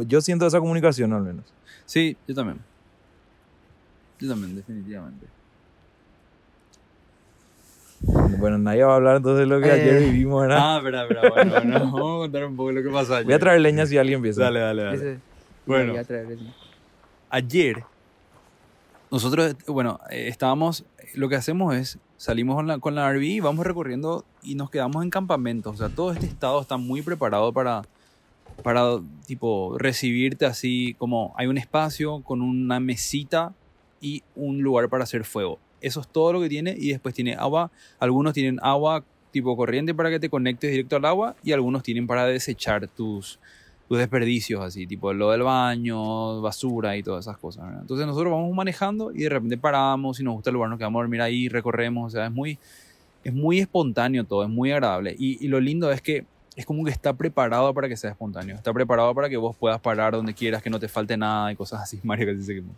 Yo 0.08 0.22
siento 0.22 0.46
esa 0.46 0.60
comunicación 0.60 1.12
al 1.14 1.24
menos. 1.24 1.46
Sí, 1.88 2.16
yo 2.28 2.36
también. 2.36 2.60
Yo 4.20 4.30
también, 4.30 4.56
definitivamente. 4.56 5.26
Bueno, 8.06 8.58
nadie 8.58 8.84
va 8.84 8.94
a 8.94 8.96
hablar 8.98 9.18
entonces 9.18 9.40
de 9.40 9.46
lo 9.46 9.62
que 9.62 9.68
Eh. 9.70 9.72
ayer 9.72 10.00
vivimos, 10.02 10.42
¿verdad? 10.42 10.58
Ah, 10.60 10.78
espera, 10.78 11.04
espera, 11.04 11.30
bueno, 11.30 11.52
bueno, 11.52 11.80
vamos 11.80 12.00
a 12.00 12.18
contar 12.24 12.46
un 12.46 12.56
poco 12.56 12.72
lo 12.72 12.84
que 12.84 12.90
pasó 12.90 13.14
ayer. 13.16 13.26
Voy 13.26 13.34
a 13.34 13.40
traer 13.40 13.62
leña 13.62 13.86
si 13.86 13.98
alguien 13.98 14.18
empieza. 14.18 14.44
Dale, 14.44 14.60
dale, 14.60 14.84
dale. 14.84 14.96
Ese- 14.98 15.20
Bueno. 15.66 15.92
voy 15.94 16.02
a 16.02 16.04
traer 16.04 16.32
el- 16.32 16.54
ayer, 17.30 17.84
nosotros, 19.10 19.56
bueno, 19.68 20.00
eh, 20.10 20.28
estábamos, 20.28 20.86
lo 21.16 21.30
que 21.30 21.36
hacemos 21.36 21.76
es, 21.76 21.98
salimos 22.18 22.56
con 22.56 22.68
la, 22.68 22.80
con 22.80 22.96
la 22.96 23.08
RV, 23.10 23.42
vamos 23.42 23.66
recorriendo 23.66 24.26
y 24.42 24.56
nos 24.56 24.70
quedamos 24.70 25.04
en 25.04 25.10
campamentos. 25.10 25.76
O 25.76 25.78
sea, 25.78 25.90
todo 25.96 26.12
este 26.12 26.26
estado 26.26 26.60
está 26.62 26.78
muy 26.78 27.02
preparado 27.02 27.54
para, 27.54 27.84
para, 28.64 29.00
tipo, 29.28 29.78
recibirte 29.78 30.46
así, 30.46 30.96
como 30.98 31.34
hay 31.38 31.48
un 31.48 31.58
espacio 31.58 32.22
con 32.22 32.42
una 32.42 32.80
mesita 32.80 33.54
y 34.02 34.24
un 34.36 34.62
lugar 34.62 34.90
para 34.90 35.04
hacer 35.06 35.24
fuego. 35.24 35.60
Eso 35.84 36.02
es 36.02 36.08
todo 36.08 36.34
lo 36.34 36.42
que 36.42 36.50
tiene 36.50 36.76
y 36.78 36.90
después 36.90 37.14
tiene 37.14 37.36
agua. 37.36 37.72
Algunos 38.00 38.34
tienen 38.34 38.60
agua 38.64 39.04
tipo 39.32 39.58
corriente 39.58 39.94
para 39.94 40.10
que 40.10 40.20
te 40.20 40.30
conectes 40.30 40.72
directo 40.72 40.96
al 40.96 41.06
agua 41.06 41.36
y 41.44 41.52
algunos 41.52 41.84
tienen 41.84 42.08
para 42.08 42.26
desechar 42.26 42.88
tus, 42.88 43.40
tus 43.90 43.98
desperdicios, 43.98 44.62
así, 44.62 44.88
tipo 44.88 45.12
lo 45.12 45.32
del 45.32 45.42
baño, 45.42 46.40
basura 46.42 46.96
y 46.96 47.04
todas 47.04 47.26
esas 47.26 47.38
cosas. 47.38 47.66
¿verdad? 47.66 47.82
Entonces 47.82 48.08
nosotros 48.08 48.32
vamos 48.32 48.56
manejando 48.56 49.12
y 49.12 49.24
de 49.24 49.30
repente 49.30 49.58
paramos, 49.58 50.18
si 50.18 50.24
nos 50.24 50.36
gusta 50.36 50.52
el 50.52 50.54
lugar 50.54 50.70
nos 50.70 50.78
quedamos 50.78 51.00
a 51.00 51.04
dormir 51.04 51.22
ahí, 51.22 51.50
recorremos, 51.50 52.08
o 52.08 52.10
sea, 52.16 52.28
es 52.28 52.32
muy, 52.32 52.58
es 53.24 53.34
muy 53.34 53.60
espontáneo 53.60 54.24
todo, 54.24 54.44
es 54.44 54.50
muy 54.50 54.72
agradable. 54.72 55.16
Y, 55.18 55.48
lo 55.48 55.60
lindo 55.60 55.92
es 55.92 56.02
que 56.02 56.26
es 56.56 56.66
como 56.66 56.86
que 56.86 56.92
está 56.92 57.14
preparado 57.14 57.74
para 57.74 57.90
que 57.90 57.98
sea 57.98 58.12
espontáneo, 58.12 58.56
está 58.56 58.72
preparado 58.72 59.14
para 59.16 59.28
que 59.28 59.38
vos 59.38 59.56
puedas 59.56 59.82
parar 59.82 60.14
donde 60.14 60.34
quieras, 60.34 60.62
que 60.62 60.70
no 60.70 60.80
te 60.80 60.88
falte 60.88 61.18
nada 61.18 61.52
y 61.52 61.56
cosas 61.56 61.82
así, 61.82 62.00
Mario, 62.04 62.28
que 62.28 62.34
dice 62.36 62.56
que 62.56 62.62
no. 62.62 62.74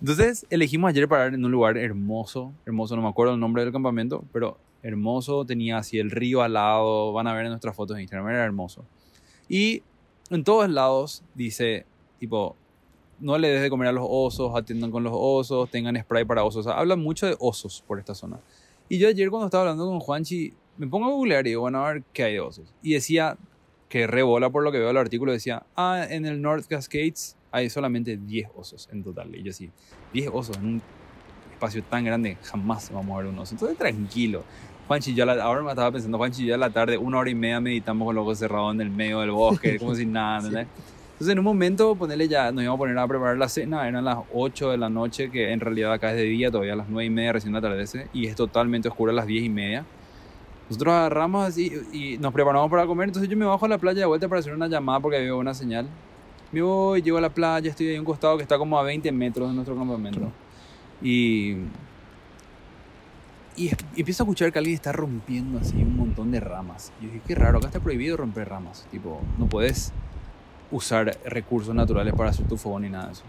Entonces 0.00 0.46
elegimos 0.50 0.90
ayer 0.90 1.08
parar 1.08 1.34
en 1.34 1.44
un 1.44 1.50
lugar 1.50 1.78
hermoso, 1.78 2.52
hermoso, 2.66 2.96
no 2.96 3.02
me 3.02 3.08
acuerdo 3.08 3.34
el 3.34 3.40
nombre 3.40 3.64
del 3.64 3.72
campamento, 3.72 4.24
pero 4.32 4.58
hermoso, 4.82 5.44
tenía 5.44 5.78
así 5.78 5.98
el 5.98 6.10
río 6.10 6.42
al 6.42 6.52
lado, 6.52 7.12
van 7.12 7.26
a 7.26 7.32
ver 7.32 7.46
en 7.46 7.50
nuestras 7.50 7.74
fotos 7.74 7.96
de 7.96 8.02
Instagram, 8.02 8.28
era 8.28 8.44
hermoso. 8.44 8.84
Y 9.48 9.82
en 10.30 10.44
todos 10.44 10.68
lados 10.68 11.22
dice, 11.34 11.86
tipo, 12.18 12.56
no 13.20 13.38
le 13.38 13.48
des 13.48 13.62
de 13.62 13.70
comer 13.70 13.88
a 13.88 13.92
los 13.92 14.06
osos, 14.06 14.52
atiendan 14.54 14.90
con 14.90 15.02
los 15.04 15.12
osos, 15.14 15.70
tengan 15.70 15.98
spray 15.98 16.24
para 16.24 16.44
osos. 16.44 16.66
O 16.66 16.70
hablan 16.70 17.00
mucho 17.00 17.26
de 17.26 17.36
osos 17.38 17.82
por 17.86 17.98
esta 17.98 18.14
zona. 18.14 18.38
Y 18.88 18.98
yo 18.98 19.08
ayer 19.08 19.30
cuando 19.30 19.46
estaba 19.46 19.62
hablando 19.62 19.86
con 19.86 20.00
Juanchi, 20.00 20.52
me 20.76 20.86
pongo 20.86 21.06
a 21.06 21.10
googlear 21.10 21.46
y 21.46 21.50
digo, 21.50 21.62
bueno, 21.62 21.84
a 21.84 21.92
ver 21.92 22.02
qué 22.12 22.24
hay 22.24 22.32
de 22.34 22.40
osos. 22.40 22.74
Y 22.82 22.92
decía, 22.94 23.38
que 23.94 24.08
rebola 24.08 24.50
por 24.50 24.64
lo 24.64 24.72
que 24.72 24.78
veo 24.80 24.90
el 24.90 24.96
artículo, 24.96 25.30
decía, 25.30 25.62
ah, 25.76 26.04
en 26.10 26.26
el 26.26 26.42
North 26.42 26.66
Cascades 26.66 27.36
hay 27.52 27.70
solamente 27.70 28.16
10 28.16 28.48
osos 28.56 28.88
en 28.90 29.04
total. 29.04 29.32
Y 29.36 29.44
yo 29.44 29.52
sí, 29.52 29.70
10 30.12 30.28
osos 30.32 30.56
en 30.56 30.66
un 30.66 30.82
espacio 31.52 31.80
tan 31.84 32.04
grande, 32.04 32.36
jamás 32.42 32.90
vamos 32.90 33.14
a 33.14 33.22
ver 33.22 33.26
un 33.32 33.38
oso. 33.38 33.54
Entonces, 33.54 33.78
tranquilo. 33.78 34.42
Juanchi, 34.88 35.14
yo 35.14 35.24
la- 35.24 35.40
ahora 35.40 35.62
me 35.62 35.68
estaba 35.70 35.92
pensando, 35.92 36.18
Juanchi, 36.18 36.42
y 36.42 36.46
yo 36.46 36.56
a 36.56 36.58
la 36.58 36.70
tarde, 36.70 36.98
una 36.98 37.18
hora 37.18 37.30
y 37.30 37.36
media 37.36 37.60
meditamos 37.60 38.04
con 38.04 38.16
los 38.16 38.22
ojos 38.22 38.38
cerrados 38.40 38.74
en 38.74 38.80
el 38.80 38.90
medio 38.90 39.20
del 39.20 39.30
bosque, 39.30 39.78
como 39.78 39.94
si 39.94 40.06
nada, 40.06 40.38
¿entendés? 40.38 40.66
Entonces, 41.12 41.32
en 41.32 41.38
un 41.38 41.44
momento, 41.44 41.94
ponerle 41.94 42.26
ya, 42.26 42.50
nos 42.50 42.64
íbamos 42.64 42.78
a 42.78 42.80
poner 42.80 42.98
a 42.98 43.06
preparar 43.06 43.38
la 43.38 43.48
cena, 43.48 43.86
eran 43.86 44.04
las 44.04 44.18
8 44.32 44.72
de 44.72 44.76
la 44.76 44.90
noche, 44.90 45.30
que 45.30 45.52
en 45.52 45.60
realidad 45.60 45.92
acá 45.92 46.10
es 46.10 46.16
de 46.16 46.24
día, 46.24 46.50
todavía 46.50 46.72
a 46.72 46.76
las 46.76 46.88
9 46.88 47.06
y 47.06 47.10
media 47.10 47.32
recién 47.32 47.54
atardece, 47.54 48.08
y 48.12 48.26
es 48.26 48.34
totalmente 48.34 48.88
oscuro 48.88 49.12
a 49.12 49.14
las 49.14 49.26
10 49.28 49.44
y 49.44 49.50
media. 49.50 49.86
Nosotros 50.68 50.94
agarramos 50.94 51.46
así 51.46 51.72
y 51.92 52.16
nos 52.18 52.32
preparamos 52.32 52.70
para 52.70 52.86
comer, 52.86 53.08
entonces 53.08 53.28
yo 53.28 53.36
me 53.36 53.44
bajo 53.44 53.66
a 53.66 53.68
la 53.68 53.78
playa 53.78 54.00
de 54.00 54.06
vuelta 54.06 54.28
para 54.28 54.40
hacer 54.40 54.54
una 54.54 54.66
llamada 54.66 55.00
porque 55.00 55.18
había 55.18 55.34
una 55.34 55.52
señal. 55.52 55.86
Me 56.52 56.62
voy, 56.62 57.02
llego 57.02 57.18
a 57.18 57.20
la 57.20 57.30
playa, 57.30 57.70
estoy 57.70 57.88
ahí 57.88 57.96
a 57.96 58.00
un 58.00 58.06
costado 58.06 58.36
que 58.36 58.42
está 58.42 58.56
como 58.56 58.78
a 58.78 58.82
20 58.82 59.10
metros 59.12 59.48
de 59.48 59.54
nuestro 59.54 59.76
campamento. 59.76 60.30
Y, 61.02 61.56
y, 63.56 63.66
y 63.66 63.70
empiezo 63.96 64.22
a 64.22 64.24
escuchar 64.24 64.52
que 64.52 64.58
alguien 64.58 64.74
está 64.74 64.92
rompiendo 64.92 65.58
así 65.58 65.76
un 65.76 65.96
montón 65.96 66.30
de 66.30 66.40
ramas. 66.40 66.92
Y 67.00 67.06
yo 67.06 67.12
dije, 67.12 67.22
qué 67.26 67.34
raro, 67.34 67.58
acá 67.58 67.66
está 67.66 67.80
prohibido 67.80 68.16
romper 68.16 68.48
ramas. 68.48 68.86
Tipo, 68.90 69.20
no 69.38 69.46
puedes 69.46 69.92
usar 70.70 71.18
recursos 71.24 71.74
naturales 71.74 72.14
para 72.14 72.30
hacer 72.30 72.46
tu 72.46 72.56
fogón 72.56 72.82
ni 72.82 72.88
nada 72.88 73.06
de 73.06 73.12
eso. 73.12 73.24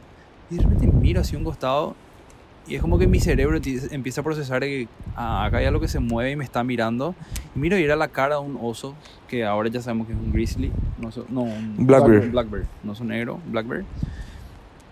Y 0.49 0.55
de 0.55 0.63
repente 0.63 0.87
miro 0.87 1.21
hacia 1.21 1.37
un 1.37 1.43
costado 1.43 1.95
y 2.67 2.75
es 2.75 2.81
como 2.81 2.97
que 2.97 3.07
mi 3.07 3.19
cerebro 3.19 3.59
empieza 3.91 4.21
a 4.21 4.23
procesar 4.23 4.61
que 4.61 4.87
ah, 5.15 5.45
acá 5.45 5.57
hay 5.57 5.65
algo 5.65 5.79
que 5.79 5.87
se 5.87 5.99
mueve 5.99 6.31
y 6.31 6.35
me 6.35 6.43
está 6.43 6.63
mirando. 6.63 7.13
Y 7.55 7.59
miro 7.59 7.77
y 7.77 7.83
era 7.83 7.95
la 7.95 8.07
cara 8.07 8.35
de 8.35 8.41
un 8.41 8.57
oso, 8.61 8.95
que 9.27 9.45
ahora 9.45 9.69
ya 9.69 9.81
sabemos 9.81 10.07
que 10.07 10.13
es 10.13 10.19
un 10.19 10.31
grizzly, 10.31 10.71
no, 10.99 11.11
so- 11.11 11.25
no 11.29 11.41
un 11.43 11.85
Black 11.85 12.05
bear. 12.07 12.21
un 12.23 12.31
black 12.31 12.49
bear, 12.49 12.65
no 12.83 12.93
es 12.93 12.99
un 12.99 13.07
negro, 13.09 13.39
black 13.51 13.67
bear. 13.67 13.83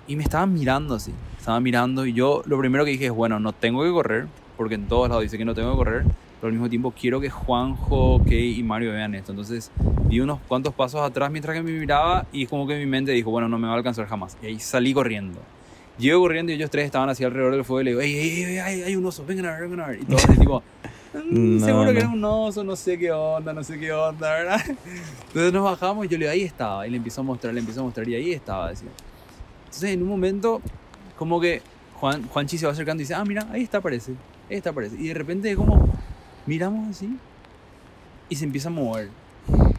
Y 0.07 0.15
me 0.15 0.23
estaba 0.23 0.45
mirando 0.45 0.95
así, 0.95 1.13
estaba 1.37 1.59
mirando 1.59 2.05
y 2.05 2.13
yo 2.13 2.43
lo 2.45 2.57
primero 2.59 2.83
que 2.83 2.91
dije 2.91 3.05
es, 3.05 3.11
bueno, 3.11 3.39
no 3.39 3.53
tengo 3.53 3.83
que 3.83 3.89
correr, 3.91 4.27
porque 4.57 4.75
en 4.75 4.87
todos 4.87 5.07
lados 5.09 5.23
dice 5.23 5.37
que 5.37 5.45
no 5.45 5.53
tengo 5.55 5.71
que 5.71 5.77
correr, 5.77 6.03
pero 6.39 6.47
al 6.47 6.51
mismo 6.53 6.69
tiempo 6.69 6.91
quiero 6.99 7.21
que 7.21 7.29
Juanjo, 7.29 8.21
Kay 8.25 8.59
y 8.59 8.63
Mario 8.63 8.91
vean 8.91 9.15
esto. 9.15 9.31
Entonces 9.31 9.71
di 10.09 10.19
unos 10.19 10.39
cuantos 10.47 10.73
pasos 10.73 11.01
atrás 11.01 11.31
mientras 11.31 11.55
que 11.55 11.63
me 11.63 11.71
miraba 11.71 12.25
y 12.33 12.45
como 12.47 12.67
que 12.67 12.77
mi 12.77 12.85
mente 12.85 13.13
dijo, 13.13 13.31
bueno, 13.31 13.47
no 13.47 13.57
me 13.57 13.67
va 13.67 13.73
a 13.73 13.77
alcanzar 13.77 14.05
jamás. 14.07 14.37
Y 14.43 14.47
ahí 14.47 14.59
salí 14.59 14.93
corriendo. 14.93 15.39
Llego 15.97 16.21
corriendo 16.21 16.51
y 16.51 16.55
ellos 16.55 16.69
tres 16.71 16.85
estaban 16.85 17.09
así 17.09 17.23
alrededor 17.23 17.53
del 17.53 17.63
fuego 17.63 17.81
y 17.81 17.83
le 17.85 17.89
digo, 17.91 18.01
ey, 18.01 18.15
ey, 18.17 18.43
ey, 18.43 18.57
hay, 18.57 18.81
hay 18.83 18.95
un 18.95 19.05
oso, 19.05 19.23
vengan 19.25 19.45
a 19.45 19.51
ver, 19.51 19.61
vengan 19.69 19.79
a 19.81 19.87
ver. 19.89 20.01
Y 20.01 20.05
todos 20.05 20.25
así 20.25 20.39
tipo, 20.39 20.63
"Mm, 21.13 21.57
No, 21.59 21.65
seguro 21.65 21.91
que 21.93 21.99
era 21.99 22.09
un 22.09 22.25
oso, 22.25 22.63
no 22.63 22.75
sé 22.75 22.97
qué 22.97 23.11
onda, 23.11 23.53
no 23.53 23.63
sé 23.63 23.79
qué 23.79 23.91
onda, 23.93 24.31
¿verdad? 24.31 24.61
Entonces 25.27 25.53
nos 25.53 25.63
bajamos 25.63 26.05
y 26.05 26.09
yo 26.09 26.17
le 26.17 26.25
digo, 26.25 26.31
ahí 26.31 26.41
estaba. 26.41 26.87
Y 26.87 26.89
le 26.89 26.97
empiezo 26.97 27.21
a 27.21 27.23
mostrar, 27.23 27.53
le 27.53 27.59
empiezo 27.59 27.81
a 27.81 27.83
mostrar 27.83 28.07
y 28.09 28.15
ahí 28.15 28.31
estaba, 28.33 28.69
decía. 28.69 28.89
Entonces 29.65 29.91
en 29.91 30.01
un 30.01 30.09
momento, 30.09 30.61
como 31.17 31.39
que 31.39 31.61
Juan, 31.99 32.27
Juanchi 32.27 32.57
se 32.57 32.65
va 32.65 32.71
acercando 32.71 33.01
y 33.01 33.05
dice, 33.05 33.13
ah, 33.13 33.23
mira, 33.23 33.47
ahí 33.51 33.61
está, 33.63 33.79
parece. 33.79 34.13
Ahí 34.49 34.57
está, 34.57 34.73
parece. 34.73 34.95
Y 34.99 35.07
de 35.09 35.13
repente 35.13 35.55
como 35.55 35.87
miramos 36.47 36.89
así 36.89 37.17
y 38.29 38.35
se 38.35 38.45
empieza 38.45 38.69
a 38.69 38.71
mover. 38.71 39.09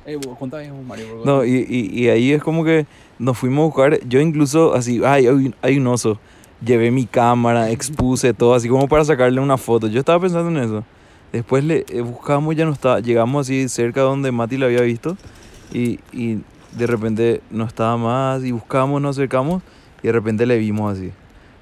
Eh, 0.06 0.18
contame 0.38 0.70
Mario. 0.87 1.23
No, 1.25 1.44
y, 1.44 1.64
y, 1.68 2.02
y 2.02 2.08
ahí 2.08 2.32
es 2.32 2.42
como 2.42 2.64
que 2.64 2.87
nos 3.18 3.38
fuimos 3.38 3.62
a 3.62 3.66
buscar. 3.66 3.99
Yo 4.06 4.20
incluso 4.20 4.75
así, 4.75 5.00
ay, 5.04 5.26
hay, 5.26 5.34
un- 5.34 5.54
hay 5.62 5.78
un 5.78 5.87
oso. 5.87 6.18
Llevé 6.64 6.90
mi 6.90 7.06
cámara, 7.06 7.70
expuse 7.73 8.34
todo, 8.34 8.54
así 8.54 8.68
como 8.68 8.88
para 8.88 9.04
sacarle 9.04 9.40
una 9.40 9.56
foto. 9.56 9.87
Yo 9.88 10.00
estaba 10.00 10.20
pensando 10.20 10.50
en 10.50 10.64
eso. 10.64 10.84
Después 11.32 11.64
le 11.64 11.84
eh, 11.88 12.00
buscamos, 12.02 12.54
ya 12.54 12.64
no 12.64 12.73
estaba. 12.73 13.00
Llegamos 13.00 13.46
así 13.46 13.68
cerca 13.68 14.02
donde 14.02 14.30
Mati 14.30 14.56
lo 14.56 14.66
había 14.66 14.82
visto. 14.82 15.16
Y, 15.73 15.99
y 16.12 16.38
de 16.76 16.87
repente 16.87 17.40
no 17.50 17.64
estaba 17.64 17.96
más. 17.96 18.44
Y 18.44 18.52
buscamos, 18.52 19.00
nos 19.00 19.16
acercamos. 19.16 19.62
Y 20.02 20.08
de 20.08 20.12
repente 20.12 20.44
le 20.46 20.58
vimos 20.58 20.92
así. 20.96 21.11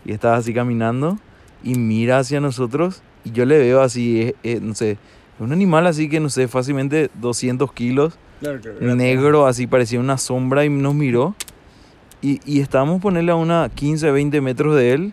Y 0.05 0.13
estaba 0.13 0.37
así 0.37 0.53
caminando. 0.53 1.17
Y 1.63 1.77
mira 1.77 2.19
hacia 2.19 2.41
nosotros. 2.41 3.03
Y 3.25 3.31
yo 3.31 3.45
le 3.47 3.57
veo 3.59 3.81
así, 3.83 4.21
eh, 4.21 4.35
eh, 4.43 4.59
no 4.61 4.75
sé. 4.75 4.99
Un 5.39 5.53
animal 5.53 5.87
así 5.87 6.09
que 6.09 6.21
no 6.21 6.29
sé, 6.29 6.47
fácilmente 6.49 7.09
200 7.21 7.73
kilos 7.73 8.15
Claro, 8.43 8.61
claro, 8.61 8.79
claro. 8.79 8.97
negro, 8.97 9.47
así 9.47 9.67
parecía 9.67 10.01
una 10.01 10.19
sombra 10.19 10.65
y 10.65 10.69
nos 10.69 10.95
miró. 10.95 11.35
Y, 12.21 12.41
y 12.45 12.61
estábamos 12.61 13.01
ponerle 13.01 13.33
a 13.33 13.37
una 13.37 13.71
15, 13.75 14.11
20 14.11 14.41
metros 14.41 14.77
de 14.77 14.93
él. 14.93 15.13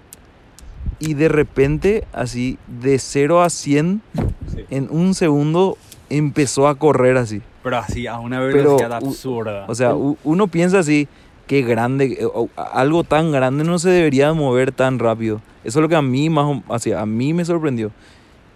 Y 1.00 1.14
de 1.14 1.30
repente, 1.30 2.06
así, 2.12 2.58
de 2.82 3.00
0 3.00 3.42
a 3.42 3.50
100, 3.50 4.02
Sí. 4.54 4.66
en 4.72 4.88
un 4.90 5.14
segundo, 5.14 5.78
empezó 6.10 6.68
a 6.68 6.76
correr 6.76 7.18
así. 7.18 7.42
Pero 7.64 7.78
así, 7.78 8.08
a 8.08 8.20
una 8.20 8.40
Pero, 8.40 8.54
velocidad 8.78 9.02
u- 9.04 9.08
absurda. 9.08 9.66
O 9.68 9.76
sea, 9.76 9.94
uno 9.96 10.48
piensa 10.48 10.80
así, 10.80 11.08
qué 11.48 11.62
grande, 11.62 12.18
eh, 12.20 12.28
algo 12.74 13.04
tan 13.04 13.32
grande 13.32 13.64
no 13.64 13.78
se 13.80 13.90
debería 13.90 14.34
mover 14.34 14.72
tan 14.72 14.98
rápido. 15.00 15.42
Eso 15.64 15.80
es 15.80 15.84
lo 15.84 15.90
que 15.90 15.96
a 15.96 16.02
mí 16.02 16.30
más, 16.30 16.46
o- 16.46 16.74
así, 16.74 16.92
a 16.92 17.06
mí 17.06 17.34
me 17.34 17.46
sorprendió. 17.46 17.92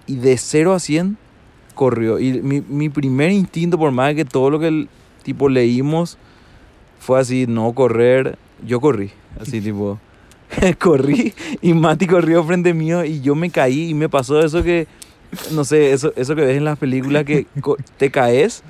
Y 0.07 0.15
de 0.15 0.37
0 0.37 0.73
a 0.73 0.79
100 0.79 1.17
corrió. 1.73 2.19
Y 2.19 2.41
mi, 2.41 2.61
mi 2.61 2.89
primer 2.89 3.31
instinto, 3.31 3.77
por 3.77 3.91
más 3.91 4.13
que 4.15 4.25
todo 4.25 4.49
lo 4.49 4.59
que 4.59 4.67
el, 4.67 4.89
tipo 5.23 5.49
leímos 5.49 6.17
fue 6.99 7.19
así, 7.19 7.47
no 7.47 7.73
correr, 7.73 8.37
yo 8.65 8.79
corrí. 8.79 9.11
Así 9.39 9.61
tipo, 9.61 9.99
corrí 10.79 11.33
y 11.61 11.73
Mati 11.73 12.05
corrió 12.05 12.43
frente 12.43 12.73
mío 12.73 13.03
y 13.03 13.21
yo 13.21 13.33
me 13.33 13.49
caí 13.49 13.89
y 13.89 13.93
me 13.93 14.09
pasó 14.09 14.39
eso 14.41 14.61
que, 14.61 14.87
no 15.51 15.63
sé, 15.63 15.91
eso, 15.91 16.13
eso 16.15 16.35
que 16.35 16.45
ves 16.45 16.57
en 16.57 16.65
las 16.65 16.77
películas 16.77 17.23
que 17.23 17.47
te 17.97 18.11
caes 18.11 18.63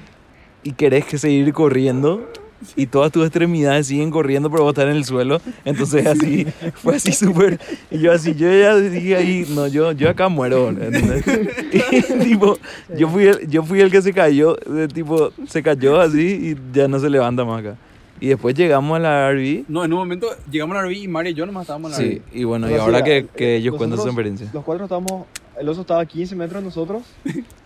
y 0.63 0.71
querés 0.71 1.05
que 1.05 1.17
seguir 1.17 1.51
corriendo 1.51 2.29
y 2.75 2.85
todas 2.87 3.11
tus 3.11 3.23
extremidades 3.25 3.87
siguen 3.87 4.11
corriendo, 4.11 4.49
pero 4.49 4.63
vos 4.63 4.71
estás 4.71 4.85
en 4.85 4.91
el 4.97 5.05
suelo. 5.05 5.41
Entonces 5.65 6.05
así, 6.05 6.45
fue 6.75 6.95
así 6.95 7.11
súper. 7.11 7.59
Y 7.91 7.99
yo 7.99 8.11
así, 8.11 8.33
yo 8.35 8.47
ya 8.51 8.75
dije 8.75 9.15
ahí, 9.15 9.45
no, 9.49 9.67
yo, 9.67 9.91
yo 9.91 10.09
acá 10.09 10.29
muero. 10.29 10.69
¿entendés? 10.69 11.23
Y 11.91 12.01
tipo, 12.23 12.57
yo 12.97 13.07
fui, 13.09 13.25
el, 13.25 13.47
yo 13.49 13.63
fui 13.63 13.81
el 13.81 13.89
que 13.91 14.01
se 14.01 14.13
cayó, 14.13 14.55
de 14.55 14.87
tipo, 14.87 15.31
se 15.47 15.61
cayó 15.63 15.99
así 15.99 16.53
y 16.55 16.75
ya 16.77 16.87
no 16.87 16.99
se 16.99 17.09
levanta 17.09 17.43
más 17.45 17.59
acá. 17.61 17.75
Y 18.19 18.27
después 18.27 18.55
llegamos 18.55 18.95
a 18.95 18.99
la 18.99 19.31
RV. 19.31 19.65
No, 19.67 19.83
en 19.83 19.91
un 19.91 19.99
momento 19.99 20.27
llegamos 20.49 20.77
a 20.77 20.81
la 20.81 20.87
RV 20.87 20.93
y 20.93 21.07
Mario 21.07 21.31
y 21.31 21.35
yo 21.35 21.45
nomás 21.45 21.63
estábamos 21.63 21.91
en 21.99 22.05
la 22.05 22.11
Sí, 22.11 22.19
RV. 22.31 22.37
y 22.39 22.43
bueno, 22.45 22.67
y 22.67 22.71
Pero 22.71 22.83
ahora 22.83 22.99
sí, 22.99 23.03
que, 23.03 23.17
eh, 23.17 23.27
que 23.35 23.55
ellos 23.57 23.75
cuentan 23.75 23.99
su 23.99 24.05
experiencia. 24.07 24.47
Los 24.53 24.63
cuatro 24.63 24.85
estábamos, 24.85 25.25
el 25.59 25.67
oso 25.67 25.81
estaba 25.81 26.01
a 26.01 26.05
15 26.05 26.35
metros 26.35 26.61
de 26.61 26.65
nosotros 26.67 27.01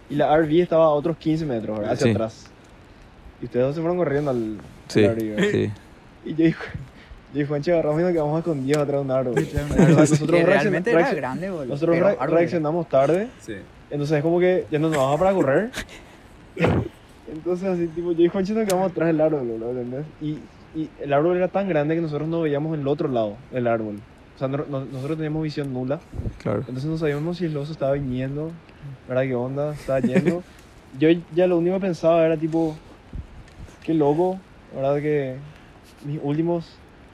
y 0.10 0.16
la 0.16 0.36
RV 0.36 0.62
estaba 0.62 0.86
a 0.86 0.90
otros 0.90 1.18
15 1.18 1.46
metros, 1.46 1.78
¿verdad? 1.80 1.94
hacia 1.94 2.06
Sí. 2.06 2.12
atrás. 2.12 2.46
Y 3.42 3.46
ustedes 3.46 3.66
dos 3.68 3.76
se 3.76 3.82
fueron 3.82 3.98
corriendo 3.98 4.32
al, 4.32 4.58
Sí, 4.88 5.06
sí. 5.52 5.72
Y 6.26 6.34
yo 6.36 6.46
y, 6.46 6.52
yo 7.34 7.42
y 7.42 7.46
Juanchi 7.46 7.72
agarramos 7.72 8.00
y 8.00 8.04
nos 8.04 8.12
quedamos 8.14 8.40
escondidos 8.40 8.84
atrás 8.84 9.00
de 9.00 9.06
un 9.06 9.12
árbol. 9.12 9.36
Nosotros 9.98 10.44
realmente 10.44 10.92
era 10.92 11.14
grande, 11.14 11.50
boludo. 11.50 11.66
Nosotros 11.66 12.00
re- 12.00 12.06
árbol. 12.20 12.32
reaccionamos 12.38 12.90
tarde, 12.90 13.28
Sí. 13.42 13.54
entonces 13.92 14.18
es 14.18 14.24
como 14.24 14.40
que 14.40 14.66
ya 14.72 14.80
no 14.80 14.90
nos 14.90 14.98
daba 14.98 15.18
para 15.18 15.34
correr. 15.34 15.70
Entonces 17.32 17.68
así 17.68 17.88
tipo, 17.88 18.14
yo 18.14 18.24
y 18.24 18.30
Juanchi 18.30 18.54
nos 18.54 18.66
quedamos 18.66 18.90
atrás 18.92 19.08
del 19.08 19.20
árbol, 19.20 19.46
boludo, 19.48 19.72
¿entendés? 19.72 20.06
Y, 20.22 20.38
y 20.80 20.90
el 21.02 21.12
árbol 21.12 21.36
era 21.36 21.50
tan 21.50 21.68
grande 21.68 21.94
que 21.96 22.02
nosotros 22.02 22.28
no 22.28 22.42
veíamos 22.42 22.78
el 22.78 22.88
otro 22.88 23.10
lado 23.10 23.36
del 23.52 23.68
árbol. 23.68 23.98
O 24.36 24.40
sea, 24.40 24.48
no- 24.48 24.64
no- 24.70 24.86
nosotros 24.86 25.18
teníamos 25.18 25.44
visión 25.44 25.74
nula. 25.74 26.00
Claro. 26.42 26.60
Entonces 26.60 26.86
no 26.86 26.98
sabíamos 26.98 27.38
si 27.38 27.46
el 27.46 27.58
oso 27.58 27.74
estaba 27.74 27.94
viniendo, 27.94 28.52
¿verdad? 29.10 29.24
¿Qué 29.24 29.36
onda? 29.36 29.74
Estaba 29.74 30.00
yendo. 30.00 30.42
Yo 31.00 31.10
ya 31.36 31.48
lo 31.48 31.58
único 31.58 31.76
que 31.76 31.82
pensaba 31.82 32.26
era 32.26 32.38
tipo, 32.38 32.78
qué 33.88 33.94
loco, 33.96 34.40
¿verdad? 34.76 34.98
Que 35.02 35.36
mis 36.06 36.20
últimos 36.22 36.66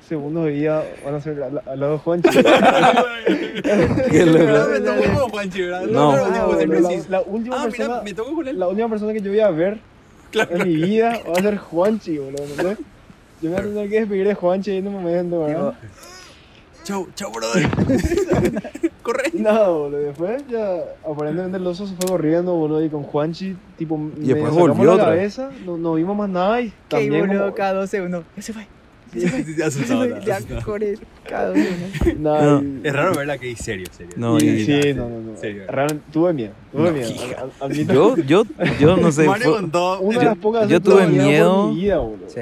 segundos 0.08 0.44
de 0.46 0.52
vida 0.52 0.84
van 1.06 1.16
a 1.16 1.22
ser 1.22 1.42
al, 1.42 1.62
al 1.66 1.80
lado 1.80 1.94
de 1.94 1.98
Juanchi. 2.00 2.30
Qué 4.12 4.26
loco. 4.26 4.80
No, 4.84 4.96
me 4.96 5.18
con 5.20 5.30
Juanchi, 5.30 5.62
¿verdad? 5.62 5.84
No. 5.84 6.12
Ah, 6.12 6.18
tipo, 6.34 6.46
bueno, 6.48 6.58
siempre 6.58 6.82
la, 6.82 6.90
la 7.10 7.22
última 7.22 7.56
Ah, 7.62 7.64
persona, 7.64 7.88
mira, 7.90 8.02
me 8.04 8.14
tocó 8.14 8.36
con 8.36 8.48
él. 8.50 8.60
la 8.60 8.68
última 8.68 8.90
persona 8.90 9.14
que 9.14 9.22
yo 9.22 9.30
voy 9.32 9.40
a 9.40 9.50
ver 9.52 9.78
en 10.50 10.68
mi 10.68 10.76
vida 10.76 11.22
va 11.26 11.34
a 11.38 11.42
ser 11.42 11.58
Juanchi, 11.58 12.18
boludo. 12.18 12.44
¿entendés? 12.44 12.78
Yo 13.42 13.50
me 13.50 13.56
voy 13.56 13.60
a 13.60 13.64
tener 13.74 13.90
que 13.90 14.00
despedir 14.02 14.28
de 14.28 14.34
Juanchi 14.34 14.72
en 14.78 14.88
un 14.88 14.94
momento, 14.94 15.40
¿verdad? 15.46 15.74
Chau, 16.84 17.08
chau, 17.16 17.32
brother. 17.32 17.70
Corre. 19.04 19.30
Y 19.34 19.38
nada, 19.42 19.68
boludo. 19.70 20.00
Después 20.00 20.44
ya 20.50 20.78
aparentemente 21.08 21.58
el 21.58 21.68
oso 21.68 21.86
se 21.86 21.94
fue 21.96 22.08
corriendo, 22.08 22.54
boludo, 22.56 22.84
y 22.84 22.90
con 22.90 23.04
Juanchi, 23.04 23.56
tipo, 23.78 24.00
Y 24.22 24.28
después 24.30 24.52
volvió 24.54 24.86
la 24.86 24.92
otra 24.94 25.10
vez. 25.10 25.36
cabeza, 25.36 25.52
no, 25.66 25.78
no 25.78 25.94
vimos 25.96 26.16
más 26.18 26.30
nada 26.30 26.62
y 26.62 26.74
también 26.88 27.28
boludo, 27.28 27.40
como- 27.44 27.56
cada 27.56 27.74
dos 27.74 27.90
segundos. 27.90 28.24
Ya 28.36 28.42
se 28.42 28.54
fue. 28.54 28.66
Ya 29.16 29.30
se 29.30 29.64
asustado, 29.64 30.20
Ya 30.26 30.38
asustado. 30.38 30.62
corre 30.66 30.96
cada 31.30 31.54
nada, 32.18 32.62
No. 32.62 32.64
y- 32.64 32.82
Es 32.84 32.94
raro 32.94 33.14
verla 33.14 33.38
que 33.38 33.52
es 33.52 33.60
serio, 33.60 33.86
serio. 33.92 34.14
No, 34.18 34.40
y- 34.40 34.44
y- 34.46 34.66
sí, 34.66 34.94
no, 34.96 35.08
no, 35.08 35.20
no. 35.20 35.38
Serio. 35.38 35.64
Realmente 35.68 36.04
tuve 36.12 36.34
miedo, 36.34 36.54
tuve 36.72 36.84
No, 36.86 36.92
miedo. 36.92 37.10
hija. 37.12 37.42
Ad- 37.42 37.50
admito- 37.70 37.94
Yo, 37.94 38.16
yo, 38.18 38.44
yo 38.80 38.98
no 38.98 39.12
sé. 39.12 39.26
Fue- 39.26 39.40
contó. 39.42 40.00
una 40.00 40.18
de 40.18 40.24
yo- 40.26 40.30
las 40.32 40.38
pocas 40.40 40.68
yo 40.68 40.82
tuve 40.82 41.06
miedo 41.06 41.68
mi 41.74 41.82
vida. 41.82 42.02
Sí. 42.28 42.40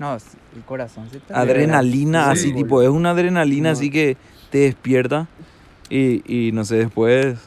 No, 0.00 0.14
el 0.16 0.62
corazón 0.66 1.08
se 1.10 1.18
está. 1.18 1.38
adrenalina, 1.38 2.24
Sí, 2.24 2.30
así 2.32 2.46
boludo. 2.50 2.64
tipo, 2.64 2.82
es 2.82 2.88
una 2.88 3.10
adrenalina 3.10 3.68
No. 3.68 3.72
así 3.74 3.88
que 3.90 4.16
te 4.50 4.58
despierta 4.58 5.28
y, 5.94 6.22
y 6.48 6.52
no 6.52 6.64
sé, 6.64 6.76
después, 6.76 7.38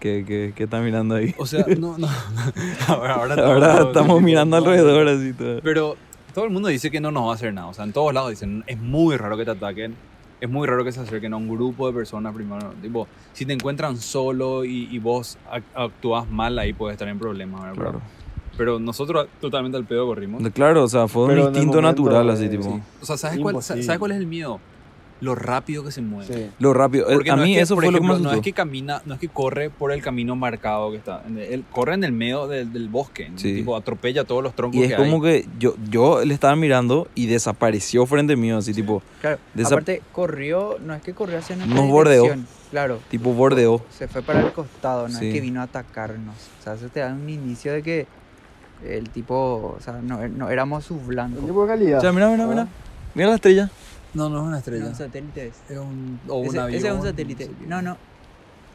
¿qué, 0.00 0.24
qué, 0.26 0.52
qué 0.54 0.64
estás 0.64 0.82
mirando 0.82 1.14
ahí? 1.16 1.34
O 1.38 1.46
sea, 1.46 1.64
no, 1.78 1.96
no. 1.98 2.08
Ahora, 2.88 3.14
ahora, 3.14 3.34
Ahora 3.46 3.72
todos- 3.78 3.86
estamos 3.88 4.16
tipo, 4.16 4.20
mirando 4.26 4.60
no, 4.60 4.64
alrededor 4.64 5.08
así 5.08 5.32
todo. 5.32 5.60
Pero 5.62 5.96
todo 6.34 6.44
el 6.44 6.50
mundo 6.50 6.68
dice 6.68 6.90
que 6.90 7.00
no 7.00 7.10
nos 7.10 7.26
va 7.26 7.32
a 7.32 7.34
hacer 7.34 7.52
nada. 7.52 7.66
O 7.68 7.74
sea, 7.74 7.84
en 7.84 7.92
todos 7.92 8.12
lados 8.14 8.30
dicen, 8.30 8.64
es 8.66 8.78
muy 8.78 9.16
raro 9.16 9.36
que 9.36 9.44
te 9.44 9.50
ataquen. 9.50 9.94
Es 10.40 10.50
muy 10.50 10.66
raro 10.66 10.82
que 10.84 10.90
se 10.90 10.98
acerquen 10.98 11.32
a 11.34 11.36
un 11.36 11.48
grupo 11.48 11.86
de 11.86 11.92
personas 11.92 12.34
primero. 12.34 12.72
Tipo, 12.82 13.06
si 13.32 13.46
te 13.46 13.52
encuentran 13.52 13.96
solo 13.96 14.64
y, 14.64 14.88
y 14.90 14.98
vos 14.98 15.38
ac- 15.48 15.62
actúas 15.74 16.28
mal, 16.28 16.58
ahí 16.58 16.72
puedes 16.72 16.94
estar 16.94 17.06
en 17.06 17.16
problemas. 17.18 17.60
¿verdad? 17.62 17.74
Claro. 17.76 18.00
Pero 18.56 18.80
nosotros 18.80 19.28
totalmente 19.40 19.78
al 19.78 19.84
pedo 19.84 20.04
corrimos. 20.04 20.42
Claro, 20.52 20.82
o 20.82 20.88
sea, 20.88 21.06
fue 21.06 21.22
un 21.22 21.28
Pero 21.28 21.40
instinto 21.42 21.80
momento, 21.80 22.02
natural 22.02 22.30
así 22.30 22.48
tipo. 22.48 22.64
sí. 22.64 22.80
O 23.00 23.06
sea, 23.06 23.16
¿sabes 23.16 23.38
cuál. 23.38 23.62
¿sabes 23.62 23.98
cuál 23.98 24.10
es 24.12 24.18
el 24.18 24.26
miedo? 24.26 24.58
Lo 25.22 25.34
rápido 25.34 25.84
que 25.84 25.90
se 25.92 26.02
mueve. 26.02 26.34
Sí. 26.34 26.50
Lo 26.58 26.74
rápido. 26.74 27.06
Porque 27.10 27.30
a 27.30 27.36
no 27.36 27.42
es 27.44 27.48
mí 27.48 27.54
que, 27.54 27.60
eso 27.62 27.74
por 27.74 27.84
fue 27.84 27.92
lo 27.92 27.98
que 27.98 28.02
me 28.02 28.06
ejemplo, 28.08 28.14
asustó. 28.30 28.30
No 28.32 28.36
es 28.36 28.42
que 28.44 28.52
camina, 28.52 29.02
no 29.06 29.14
es 29.14 29.20
que 29.20 29.28
corre 29.28 29.70
por 29.70 29.92
el 29.92 30.02
camino 30.02 30.34
marcado 30.36 30.90
que 30.90 30.96
está. 30.96 31.22
Él 31.48 31.64
corre 31.70 31.94
en 31.94 32.04
el 32.04 32.12
medio 32.12 32.48
del, 32.48 32.72
del 32.72 32.88
bosque. 32.88 33.30
Sí. 33.36 33.54
Tipo, 33.54 33.76
atropella 33.76 34.24
todos 34.24 34.42
los 34.42 34.54
troncos 34.54 34.80
Y 34.80 34.82
es 34.82 34.90
que 34.90 34.96
como 34.96 35.24
hay. 35.24 35.42
que 35.42 35.48
yo, 35.58 35.74
yo 35.88 36.24
le 36.24 36.34
estaba 36.34 36.56
mirando 36.56 37.06
y 37.14 37.26
desapareció 37.26 38.04
frente 38.04 38.34
mío, 38.36 38.58
así 38.58 38.74
tipo, 38.74 39.00
Claro. 39.20 39.38
Desa- 39.54 39.66
Aparte, 39.68 40.02
corrió, 40.12 40.76
no 40.84 40.92
es 40.94 41.02
que 41.02 41.14
corrió 41.14 41.38
hacia 41.38 41.54
nuestra 41.56 41.76
Nos 41.80 41.88
bordeó. 41.88 42.26
Claro. 42.72 42.98
tipo 43.10 43.32
bordeó. 43.32 43.80
Se 43.96 44.08
fue 44.08 44.22
para 44.22 44.40
el 44.40 44.52
costado, 44.52 45.06
no 45.06 45.18
Sí. 45.18 45.28
es 45.28 45.34
que 45.34 45.40
vino 45.40 45.60
a 45.60 45.64
atacarnos. 45.64 46.34
O 46.60 46.62
sea, 46.64 46.74
eso 46.74 46.88
te 46.88 47.00
da 47.00 47.12
un 47.12 47.28
inicio 47.28 47.72
de 47.72 47.82
que 47.82 48.06
el 48.84 49.08
tipo, 49.10 49.76
o 49.78 49.80
sea, 49.80 50.00
no, 50.02 50.26
no 50.26 50.50
éramos 50.50 50.84
sus 50.84 51.06
blancos. 51.06 51.44
tipo 51.46 51.62
de 51.62 51.68
calidad. 51.68 51.98
O 51.98 52.00
sea, 52.00 52.10
mira, 52.12 52.28
mira, 52.28 52.46
mira. 52.46 52.66
Mira 53.14 53.28
la 53.28 53.34
estrella. 53.36 53.70
No, 54.14 54.28
no 54.28 54.36
es 54.38 54.42
una 54.42 54.50
No, 54.52 54.56
estrella. 54.58 54.86
un 54.86 54.94
satélite 54.94 55.46
es. 55.48 55.54
Es 55.70 55.78
un, 55.78 56.20
o 56.28 56.36
un 56.36 56.46
Ese, 56.48 56.60
avión. 56.60 56.76
ese 56.78 56.86
es 56.88 56.92
un 56.92 56.98
no 57.00 57.04
satélite. 57.04 57.50
No, 57.66 57.82
no. 57.82 57.96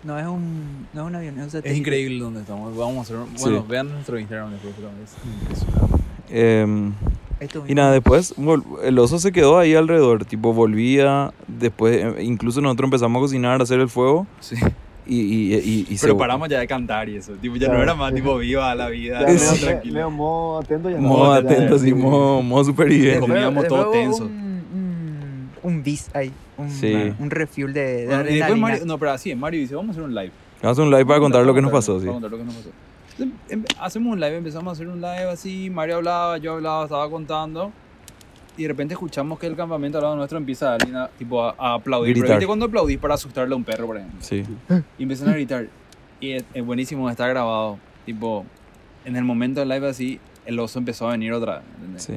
No 0.04 0.18
es 0.20 0.26
un, 0.28 0.88
no 0.94 1.02
es 1.02 1.08
un 1.08 1.16
avión, 1.16 1.38
es 1.38 1.44
un 1.44 1.50
satélite. 1.50 1.72
Es 1.72 1.78
increíble 1.78 2.20
donde 2.20 2.42
estamos. 2.42 2.76
Vamos 2.76 2.98
a 2.98 3.02
hacer. 3.02 3.18
Sí. 3.36 3.44
Bueno, 3.44 3.66
vean 3.68 3.90
nuestro 3.90 4.20
Instagram 4.20 4.52
después, 4.52 4.74
pero 4.76 4.90
es 5.04 5.16
impresionante. 5.42 5.98
Em, 6.30 6.94
Esto 7.40 7.64
y 7.68 7.74
nada, 7.76 7.92
después 7.94 8.34
el 8.84 9.00
oso 9.00 9.18
se 9.20 9.32
quedó 9.32 9.58
ahí 9.60 9.76
alrededor, 9.76 10.26
tipo 10.26 10.54
volvía, 10.54 11.34
después 11.48 11.96
eh, 12.04 12.24
incluso 12.24 12.60
nosotros 12.62 12.88
empezamos 12.88 13.20
a 13.20 13.22
cocinar, 13.22 13.60
a 13.60 13.64
hacer 13.64 13.80
el 13.80 13.88
fuego 13.90 14.28
Sí. 14.42 14.56
y, 15.06 15.20
y, 15.22 15.54
y, 15.56 15.88
y 15.90 15.98
se- 15.98 16.08
Pero 16.08 16.18
paramos 16.18 16.50
ya 16.50 16.60
de 16.60 16.68
cantar 16.68 17.08
y 17.10 17.16
eso. 17.18 17.34
Tipo, 17.34 17.56
ya 17.56 17.70
no 17.70 17.82
era 17.82 17.94
más 17.96 18.14
tipo 18.14 18.38
viva 18.38 18.74
la 18.76 18.90
vida. 18.90 19.22
Ya, 19.26 19.38
Sí. 19.40 19.92
modo 20.12 20.60
atento 20.60 20.90
ya 20.90 20.98
modo 20.98 21.26
no, 21.26 21.32
atento, 21.34 21.80
sí. 21.80 21.94
modo, 21.94 22.42
modo 22.42 22.64
superviviente. 22.66 23.20
Comíamos 23.22 23.68
todo 23.68 23.92
tenso. 23.92 24.26
Un, 24.26 24.47
un, 25.68 25.84
bis 25.84 26.10
ahí. 26.16 26.32
Un, 26.58 26.70
Sí. 26.72 26.94
un 27.20 27.30
refuel 27.30 27.74
de, 27.74 27.82
de 27.82 28.06
Bueno, 28.08 28.22
adrenalina. 28.22 28.56
Mario, 28.62 28.86
no, 28.86 28.98
pero 28.98 29.12
así, 29.12 29.36
Mario 29.36 29.60
dice, 29.60 29.76
vamos 29.76 29.90
a 29.90 29.92
hacer 29.92 30.04
un 30.04 30.16
live. 30.16 30.32
Vamos 30.62 30.64
a 30.64 30.70
hacer 30.72 30.84
un 30.86 30.92
live 30.92 31.06
para 31.06 31.20
contar 31.20 31.46
lo 31.46 31.54
que 31.54 31.62
nos 31.62 31.72
pasó, 31.72 32.00
sí. 32.00 32.06
Para 32.06 32.14
contar 32.14 32.32
lo 32.32 32.38
que 32.38 32.44
nos 32.44 32.56
pasó. 32.56 32.70
Entonces, 33.20 33.38
em- 33.50 33.66
hacemos 33.80 34.14
un 34.14 34.20
live, 34.20 34.38
empezamos 34.38 34.68
a 34.70 34.74
hacer 34.74 34.88
un 34.88 35.02
live 35.02 35.30
así, 35.30 35.70
Mario 35.70 35.98
hablaba, 35.98 36.38
yo 36.38 36.54
hablaba, 36.54 36.84
estaba 36.84 37.10
contando. 37.10 37.72
Y 38.58 38.64
de 38.64 38.68
repente 38.70 38.96
escuchamos 38.96 39.38
que 39.38 39.46
el 39.46 39.56
campamento 39.56 40.00
al 40.00 40.04
lado 40.04 40.16
nuestro 40.16 40.38
empieza 40.40 40.74
alguien 40.74 40.96
a, 40.96 41.08
tipo, 41.10 41.44
a, 41.44 41.54
a 41.60 41.74
aplaudir. 41.76 42.14
Pero 42.14 42.22
Gritar. 42.24 42.38
¿viste 42.38 42.48
cuando 42.48 42.66
aplaudís 42.66 42.98
para 42.98 43.14
asustarle 43.14 43.54
a 43.54 43.58
un 43.58 43.64
perro, 43.64 43.86
por 43.86 43.98
ejemplo? 43.98 44.18
Sí. 44.22 44.44
Y 44.98 45.04
empiezan 45.04 45.30
a 45.30 45.34
gritar. 45.34 45.68
Y 46.20 46.32
es, 46.32 46.44
es 46.56 46.66
buenísimo, 46.66 47.08
está 47.08 47.28
grabado. 47.28 47.78
Tipo, 48.06 48.46
en 49.06 49.16
el 49.16 49.24
momento 49.24 49.60
del 49.60 49.70
live 49.70 49.88
así, 49.90 50.20
el 50.48 50.60
oso 50.60 50.80
empezó 50.80 51.08
a 51.08 51.12
venir 51.12 51.34
otra 51.34 51.58
vez. 51.58 51.64
¿entendés? 51.76 52.04
sí. 52.04 52.14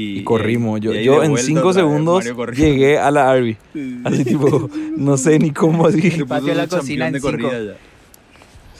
Y, 0.00 0.20
Y 0.20 0.22
corrimos. 0.22 0.80
Yo, 0.80 0.94
y 0.94 1.02
yo 1.02 1.24
en 1.24 1.32
vuelta 1.32 1.46
5 1.46 1.58
otra 1.60 1.82
vez, 1.82 1.90
segundos 1.90 2.24
llegué 2.56 2.98
a 2.98 3.10
la 3.10 3.30
Arby. 3.30 3.56
Así 4.04 4.24
tipo, 4.24 4.70
no 4.96 5.16
sé 5.16 5.38
ni 5.40 5.50
cómo 5.50 5.86
así. 5.88 6.00
Puso 6.10 6.26
patio 6.26 6.48
de 6.48 6.54
la 6.54 6.68
cocina 6.68 7.08
en 7.08 7.14
cinco. 7.14 7.26
corrida 7.26 7.50
ya. 7.64 7.76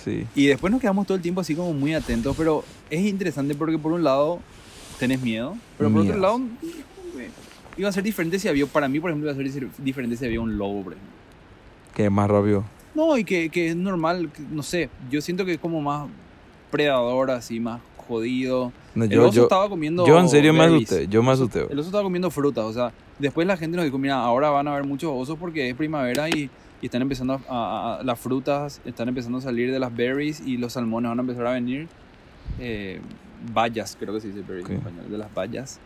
Sí. 0.04 0.26
Y 0.37 0.46
después 0.46 0.70
nos 0.70 0.81
quedamos 0.81 1.07
todo 1.09 1.16
el 1.16 1.22
tiempo 1.22 1.40
así 1.40 1.57
como 1.57 1.72
muy 1.74 1.92
atentos, 1.92 2.37
pero 2.37 2.62
es 2.88 3.00
interesante 3.04 3.57
porque 3.57 3.78
por 3.78 3.92
un 3.92 4.04
lado 4.04 4.38
tenés 5.00 5.20
miedo, 5.20 5.57
pero 5.76 5.90
por 5.90 6.02
Miedo. 6.02 6.14
otro 6.14 6.22
lado 6.22 6.40
iba 7.76 7.88
a 7.88 7.92
ser 7.92 8.04
diferente 8.04 8.38
si 8.38 8.46
había, 8.48 8.66
para 8.66 8.88
mí 8.88 9.00
por 9.00 9.11
ejemplo 9.11 9.31
iba 9.31 9.40
a 9.40 9.52
ser 9.52 9.68
diferente 9.78 10.16
si 10.16 10.24
había 10.24 10.40
un 10.40 10.57
lobo, 10.57 10.83
por 10.85 10.92
ejemplo. 10.92 11.12
Que 11.94 12.04
es 12.07 12.11
más 12.12 12.31
rápido. 12.31 12.64
No, 12.94 13.18
y 13.18 13.24
que, 13.24 13.50
que 13.50 13.68
es 13.70 13.76
normal, 13.76 14.31
que- 14.35 14.42
no 14.50 14.62
sé, 14.62 14.88
yo 15.11 15.20
siento 15.20 15.44
que 15.44 15.54
es 15.54 15.59
como 15.59 15.81
más 15.81 16.09
predador, 16.70 17.31
así, 17.33 17.59
más 17.61 17.81
jodido. 18.09 18.73
No, 18.94 19.05
El 19.05 19.11
yo, 19.11 19.23
oso 19.29 19.33
yo, 19.37 19.42
estaba 19.44 19.68
comiendo 19.68 20.05
yo 20.07 20.18
en 20.18 20.29
serio 20.29 20.53
me 20.53 20.64
asusté. 20.64 21.07
Yo 21.09 21.23
me 21.23 21.31
asusté. 21.31 21.66
El 21.71 21.79
oso 21.79 21.88
estaba 21.88 22.03
comiendo 22.03 22.31
frutas, 22.31 22.64
o 22.64 22.73
sea, 22.73 22.92
después 23.18 23.47
la 23.47 23.57
gente 23.57 23.77
nos 23.77 23.85
dijo, 23.85 23.99
mira, 23.99 24.16
ahora 24.21 24.51
van 24.51 24.66
a 24.66 24.73
haber 24.73 24.85
muchos 24.87 25.11
osos 25.14 25.37
porque 25.38 25.68
es 25.71 25.77
primavera 25.77 26.29
y, 26.29 26.51
y 26.81 26.87
están 26.87 27.03
empezando 27.03 27.35
a, 27.35 27.40
a- 27.49 27.99
a- 28.01 28.03
las 28.03 28.18
frutas, 28.18 28.81
están 28.85 29.09
empezando 29.09 29.38
a 29.38 29.40
salir 29.42 29.71
de 29.71 29.79
las 29.79 29.94
berries 29.94 30.40
y 30.44 30.57
los 30.57 30.73
salmones 30.73 31.09
van 31.11 31.18
a 31.18 31.23
empezar 31.23 31.47
a 31.47 31.53
venir. 31.53 31.87
Eh, 32.59 33.01
bayas, 33.53 33.97
creo 34.01 34.14
que 34.14 34.21
se 34.21 34.29
dice 34.29 34.40
berries 34.40 34.68
en 34.68 34.77
Ok. 34.79 34.79
español, 34.87 35.11
de 35.11 35.18
las 35.18 35.33
bayas. 35.33 35.79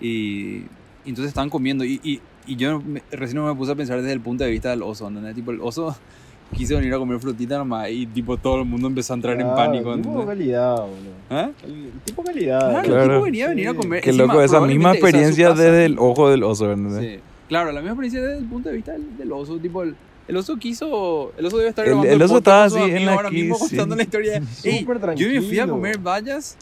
Y, 0.00 0.58
y 1.04 1.08
entonces 1.08 1.28
estaban 1.28 1.50
comiendo 1.50 1.84
y, 1.84 2.00
y, 2.04 2.20
y 2.46 2.56
yo 2.56 2.80
me- 2.80 3.02
recién 3.10 3.42
me 3.44 3.54
puse 3.54 3.72
a 3.72 3.74
pensar 3.74 3.96
desde 4.00 4.12
el 4.12 4.20
punto 4.20 4.44
de 4.44 4.50
vista 4.50 4.70
del 4.70 4.82
oso, 4.82 5.08
¿entendés? 5.08 5.34
Tipo, 5.34 5.50
el 5.50 5.60
oso 5.60 5.96
quiso 6.56 6.76
venir 6.76 6.92
a 6.94 6.98
comer 6.98 7.18
frutita 7.20 7.56
nomás 7.58 7.90
y 7.90 8.06
tipo 8.06 8.36
todo 8.36 8.58
el 8.60 8.64
mundo 8.64 8.88
empezó 8.88 9.12
a 9.12 9.16
entrar 9.16 9.40
en 9.40 9.46
Ah, 9.46 9.54
pánico, 9.54 9.92
el 9.94 10.02
tipo 10.02 10.20
¿entendés? 10.20 10.26
calidad, 10.38 10.76
boludo. 10.80 11.40
¿Eh? 11.42 11.50
El 11.64 11.90
tipo 12.04 12.22
calidad. 12.24 12.58
Claro, 12.60 12.78
el 12.80 12.84
Claro. 12.86 13.12
tipo 13.14 13.24
venía 13.24 13.44
a 13.44 13.48
venir 13.48 13.68
a 13.68 13.74
comer. 13.74 14.00
Qué 14.02 14.12
loco, 14.12 14.42
esa 14.42 14.60
misma 14.60 14.92
experiencia 14.92 15.50
desde 15.54 15.84
el 15.86 15.96
ojo 15.98 16.28
del 16.30 16.42
oso, 16.42 16.70
¿entendés? 16.72 17.14
Sí. 17.16 17.20
Claro, 17.48 17.72
la 17.72 17.80
misma 17.80 17.90
experiencia 17.92 18.20
desde 18.22 18.38
el 18.38 18.44
punto 18.48 18.68
de 18.68 18.74
vista 18.76 18.92
del, 18.92 19.16
del 19.16 19.32
oso. 19.32 19.58
Tipo, 19.58 19.82
el, 19.82 19.94
el 20.28 20.36
oso 20.36 20.56
quiso. 20.56 21.32
El 21.38 21.46
oso 21.46 21.56
debe 21.58 21.70
estar 21.70 21.84
El- 21.84 21.92
grabando 21.92 22.12
el 22.14 22.22
oso 22.22 22.38
estaba 22.38 22.64
así 22.64 22.78
en 22.80 23.06
la 23.06 23.14
ahora 23.14 23.30
mismo 23.30 23.56
sí. 23.56 23.68
contando 23.70 23.96
la 23.96 24.02
historia. 24.02 24.42
Ey, 24.64 24.86
yo 25.16 25.28
me 25.28 25.42
fui 25.42 25.58
a 25.58 25.66
comer 25.66 25.98
bayas 25.98 26.56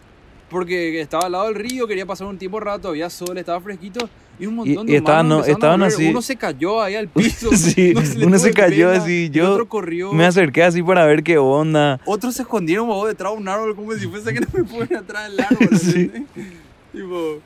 porque 0.51 1.01
estaba 1.01 1.27
al 1.27 1.33
lado 1.33 1.45
del 1.47 1.55
río, 1.57 1.87
quería 1.87 2.07
pasar 2.07 2.27
un 2.27 2.39
tiempo 2.39 2.59
rato, 2.61 2.89
había 2.89 3.11
sol, 3.11 3.37
estaba 3.37 3.61
fresquito 3.61 4.09
y 4.39 4.47
un 4.47 4.55
montón 4.57 4.85
Y- 4.87 4.91
de 4.91 4.93
y 4.93 4.97
estaban- 4.97 5.29
no, 5.29 5.45
estaban 5.45 5.83
así- 5.83 6.09
Uno 6.09 6.23
se 6.23 6.37
cayó 6.37 6.81
ahí 6.83 6.95
al 6.95 7.09
piso. 7.09 7.51
Sí, 7.57 7.93
uno 8.17 8.37
tuvo 8.37 8.39
se 8.39 8.53
cayó 8.53 8.91
pena, 8.91 9.03
así, 9.03 9.25
y 9.25 9.31
yo 9.31 9.53
otro 9.53 9.69
corrió. 9.69 10.13
Me 10.13 10.25
acerqué 10.27 10.63
así 10.63 10.83
para 10.83 11.05
ver 11.07 11.23
qué 11.23 11.39
onda. 11.39 12.01
Otros 12.05 12.35
se 12.35 12.43
escondieron 12.43 12.89
babos, 12.89 13.09
detrás 13.09 13.33
de 13.33 13.39
un 13.39 13.49
árbol 13.49 13.75
como 13.75 13.93
si 13.95 14.07
fuese 14.07 14.33
que 14.33 14.41
no 14.41 14.47
me 14.53 14.65
pueden 14.65 14.97
atrás 14.97 15.31
del 15.31 15.41
árbol. 15.41 15.69
Sí. 15.79 16.11
tipo, 16.93 17.41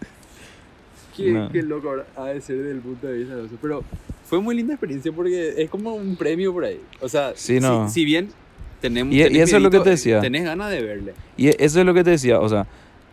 qué, 1.16 1.30
No. 1.32 1.50
qué 1.50 1.62
loco 1.62 1.90
ha 2.16 2.24
de 2.26 2.40
ser 2.40 2.56
desde 2.58 2.72
el 2.72 2.78
punto 2.80 3.06
de 3.06 3.18
vista 3.18 3.34
de 3.36 3.46
eso. 3.46 3.54
Pero 3.60 3.82
fue 4.26 4.40
muy 4.40 4.54
linda 4.54 4.74
experiencia 4.74 5.12
porque 5.12 5.54
es 5.62 5.68
como 5.70 5.94
un 5.94 6.16
premio 6.16 6.52
por 6.52 6.64
ahí. 6.64 6.80
O 7.00 7.08
sea, 7.08 7.32
Sí, 7.34 7.60
no. 7.60 7.88
si, 7.88 7.94
si 7.94 8.04
bien 8.04 8.28
tenemos. 8.80 9.14
Y- 9.14 9.20
y 9.20 9.24
tenés 9.24 9.48
eso 9.48 9.56
es 9.58 9.62
lo 9.62 9.70
que 9.70 9.80
te 9.80 9.90
decía. 9.90 10.20
Tenés 10.20 10.44
ganas 10.44 10.70
de 10.70 10.82
verle. 10.82 11.14
Y 11.36 11.48
eso 11.48 11.80
es 11.80 11.86
lo 11.86 11.92
que 11.94 12.02
te 12.04 12.10
decía, 12.10 12.40
o 12.40 12.48
sea, 12.48 12.66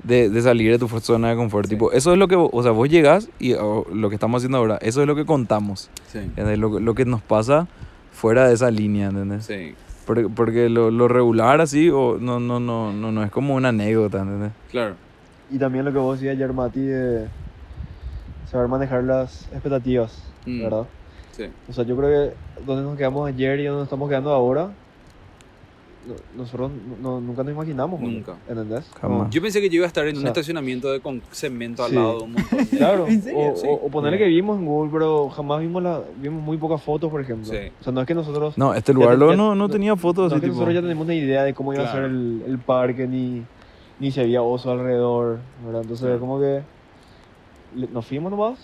de, 0.03 0.29
de 0.29 0.41
salir 0.41 0.71
de 0.71 0.79
tu 0.79 0.87
zona 0.99 1.29
de 1.29 1.35
confort. 1.35 1.65
Sí. 1.67 1.75
Tipo, 1.75 1.91
eso 1.91 2.11
es 2.13 2.17
lo 2.17 2.27
que, 2.27 2.35
o 2.35 2.63
sea, 2.63 2.71
vos 2.71 2.89
llegás 2.89 3.29
y 3.39 3.53
o, 3.53 3.85
lo 3.93 4.09
que 4.09 4.15
estamos 4.15 4.39
haciendo 4.39 4.57
ahora, 4.57 4.77
eso 4.81 5.01
es 5.01 5.07
lo 5.07 5.15
que 5.15 5.25
contamos. 5.25 5.89
Sí. 6.07 6.19
¿entendés? 6.19 6.57
Lo, 6.59 6.79
lo 6.79 6.93
que 6.95 7.05
nos 7.05 7.21
pasa 7.21 7.67
fuera 8.11 8.47
de 8.47 8.53
esa 8.53 8.71
línea, 8.71 9.07
¿entendés? 9.09 9.45
Sí, 9.45 9.75
Porque, 10.05 10.27
porque 10.29 10.69
lo, 10.69 10.91
lo 10.91 11.07
regular 11.07 11.61
así, 11.61 11.89
o 11.89 12.17
no, 12.19 12.39
no, 12.39 12.59
no, 12.59 12.91
no, 12.93 13.11
no 13.11 13.23
es 13.23 13.31
como 13.31 13.55
una 13.55 13.69
anécdota, 13.69 14.19
¿entendés? 14.21 14.51
claro. 14.71 14.95
Y 15.51 15.57
también 15.57 15.83
lo 15.83 15.91
que 15.91 15.97
vos 15.97 16.19
decías 16.19 16.35
ayer, 16.35 16.53
Mati, 16.53 16.79
de 16.79 17.27
saber 18.51 18.67
manejar 18.67 19.03
las 19.03 19.43
expectativas, 19.51 20.23
Mm. 20.45 20.61
¿verdad? 20.63 20.83
Sí. 21.31 21.45
O 21.69 21.73
sea, 21.73 21.83
yo 21.83 21.97
creo 21.97 22.09
que 22.29 22.61
donde 22.65 22.83
nos 22.83 22.97
quedamos 22.97 23.27
ayer 23.27 23.59
y 23.59 23.65
donde 23.65 23.79
nos 23.79 23.87
estamos 23.87 24.07
quedando 24.09 24.31
ahora, 24.31 24.69
nosotros 26.35 26.71
no- 27.01 27.19
nunca 27.21 27.43
nos 27.43 27.53
imaginamos. 27.53 27.99
Nunca. 27.99 28.35
¿Entendés? 28.47 28.89
Jamás. 28.99 29.29
Yo 29.29 29.41
pensé 29.41 29.61
que 29.61 29.69
yo 29.69 29.75
iba 29.77 29.85
a 29.85 29.87
estar 29.87 30.07
en 30.07 30.17
O 30.17 30.19
un 30.21 30.27
estacionamiento 30.27 30.91
de, 30.91 30.99
con 30.99 31.21
cemento 31.31 31.83
al 31.83 31.89
sí. 31.89 31.95
lado 31.95 32.17
de 32.19 32.23
un 32.23 32.31
montón 32.33 32.57
de... 32.59 32.65
Claro, 32.77 33.07
¿En 33.07 33.21
serio? 33.21 33.53
o, 33.53 33.55
Sí. 33.55 33.67
o, 33.69 33.73
o 33.73 33.89
ponerle 33.89 34.17
que 34.17 34.25
vimos 34.25 34.57
en 34.59 34.65
Google, 34.65 34.89
pero 34.91 35.29
jamás 35.29 35.59
vimos, 35.61 35.81
la, 35.83 36.01
vimos 36.17 36.41
muy 36.43 36.57
pocas 36.57 36.81
fotos, 36.81 37.09
por 37.11 37.21
ejemplo. 37.21 37.45
Sí. 37.51 37.57
O 37.79 37.83
sea, 37.83 37.93
no 37.93 38.01
es 38.01 38.07
que 38.07 38.15
nosotros, 38.15 38.57
No, 38.57 38.73
este 38.73 38.93
lugar 38.93 39.11
te- 39.11 39.17
lo- 39.17 39.31
ya- 39.31 39.37
no, 39.37 39.55
no 39.55 39.69
tenía 39.69 39.95
fotos 39.95 40.23
no 40.23 40.27
es 40.27 40.33
así, 40.33 40.41
que 40.41 40.47
tipo. 40.47 40.53
nosotros 40.55 40.75
ya 40.75 40.81
tenemos 40.81 41.05
una 41.05 41.15
idea 41.15 41.43
de 41.43 41.53
cómo 41.53 41.73
iba 41.73 41.83
a 41.83 41.91
ser 41.91 42.03
el, 42.05 42.43
el 42.47 42.59
parque, 42.59 43.07
ni, 43.07 43.43
ni 43.99 44.11
si 44.11 44.19
había 44.21 44.41
oso 44.41 44.71
alrededor, 44.71 45.39
¿verdad? 45.65 45.81
Entonces, 45.81 46.19
como 46.19 46.39
que 46.39 46.61
le- 47.75 47.87
nos 47.87 48.05
fuimos 48.05 48.31
nomás, 48.31 48.57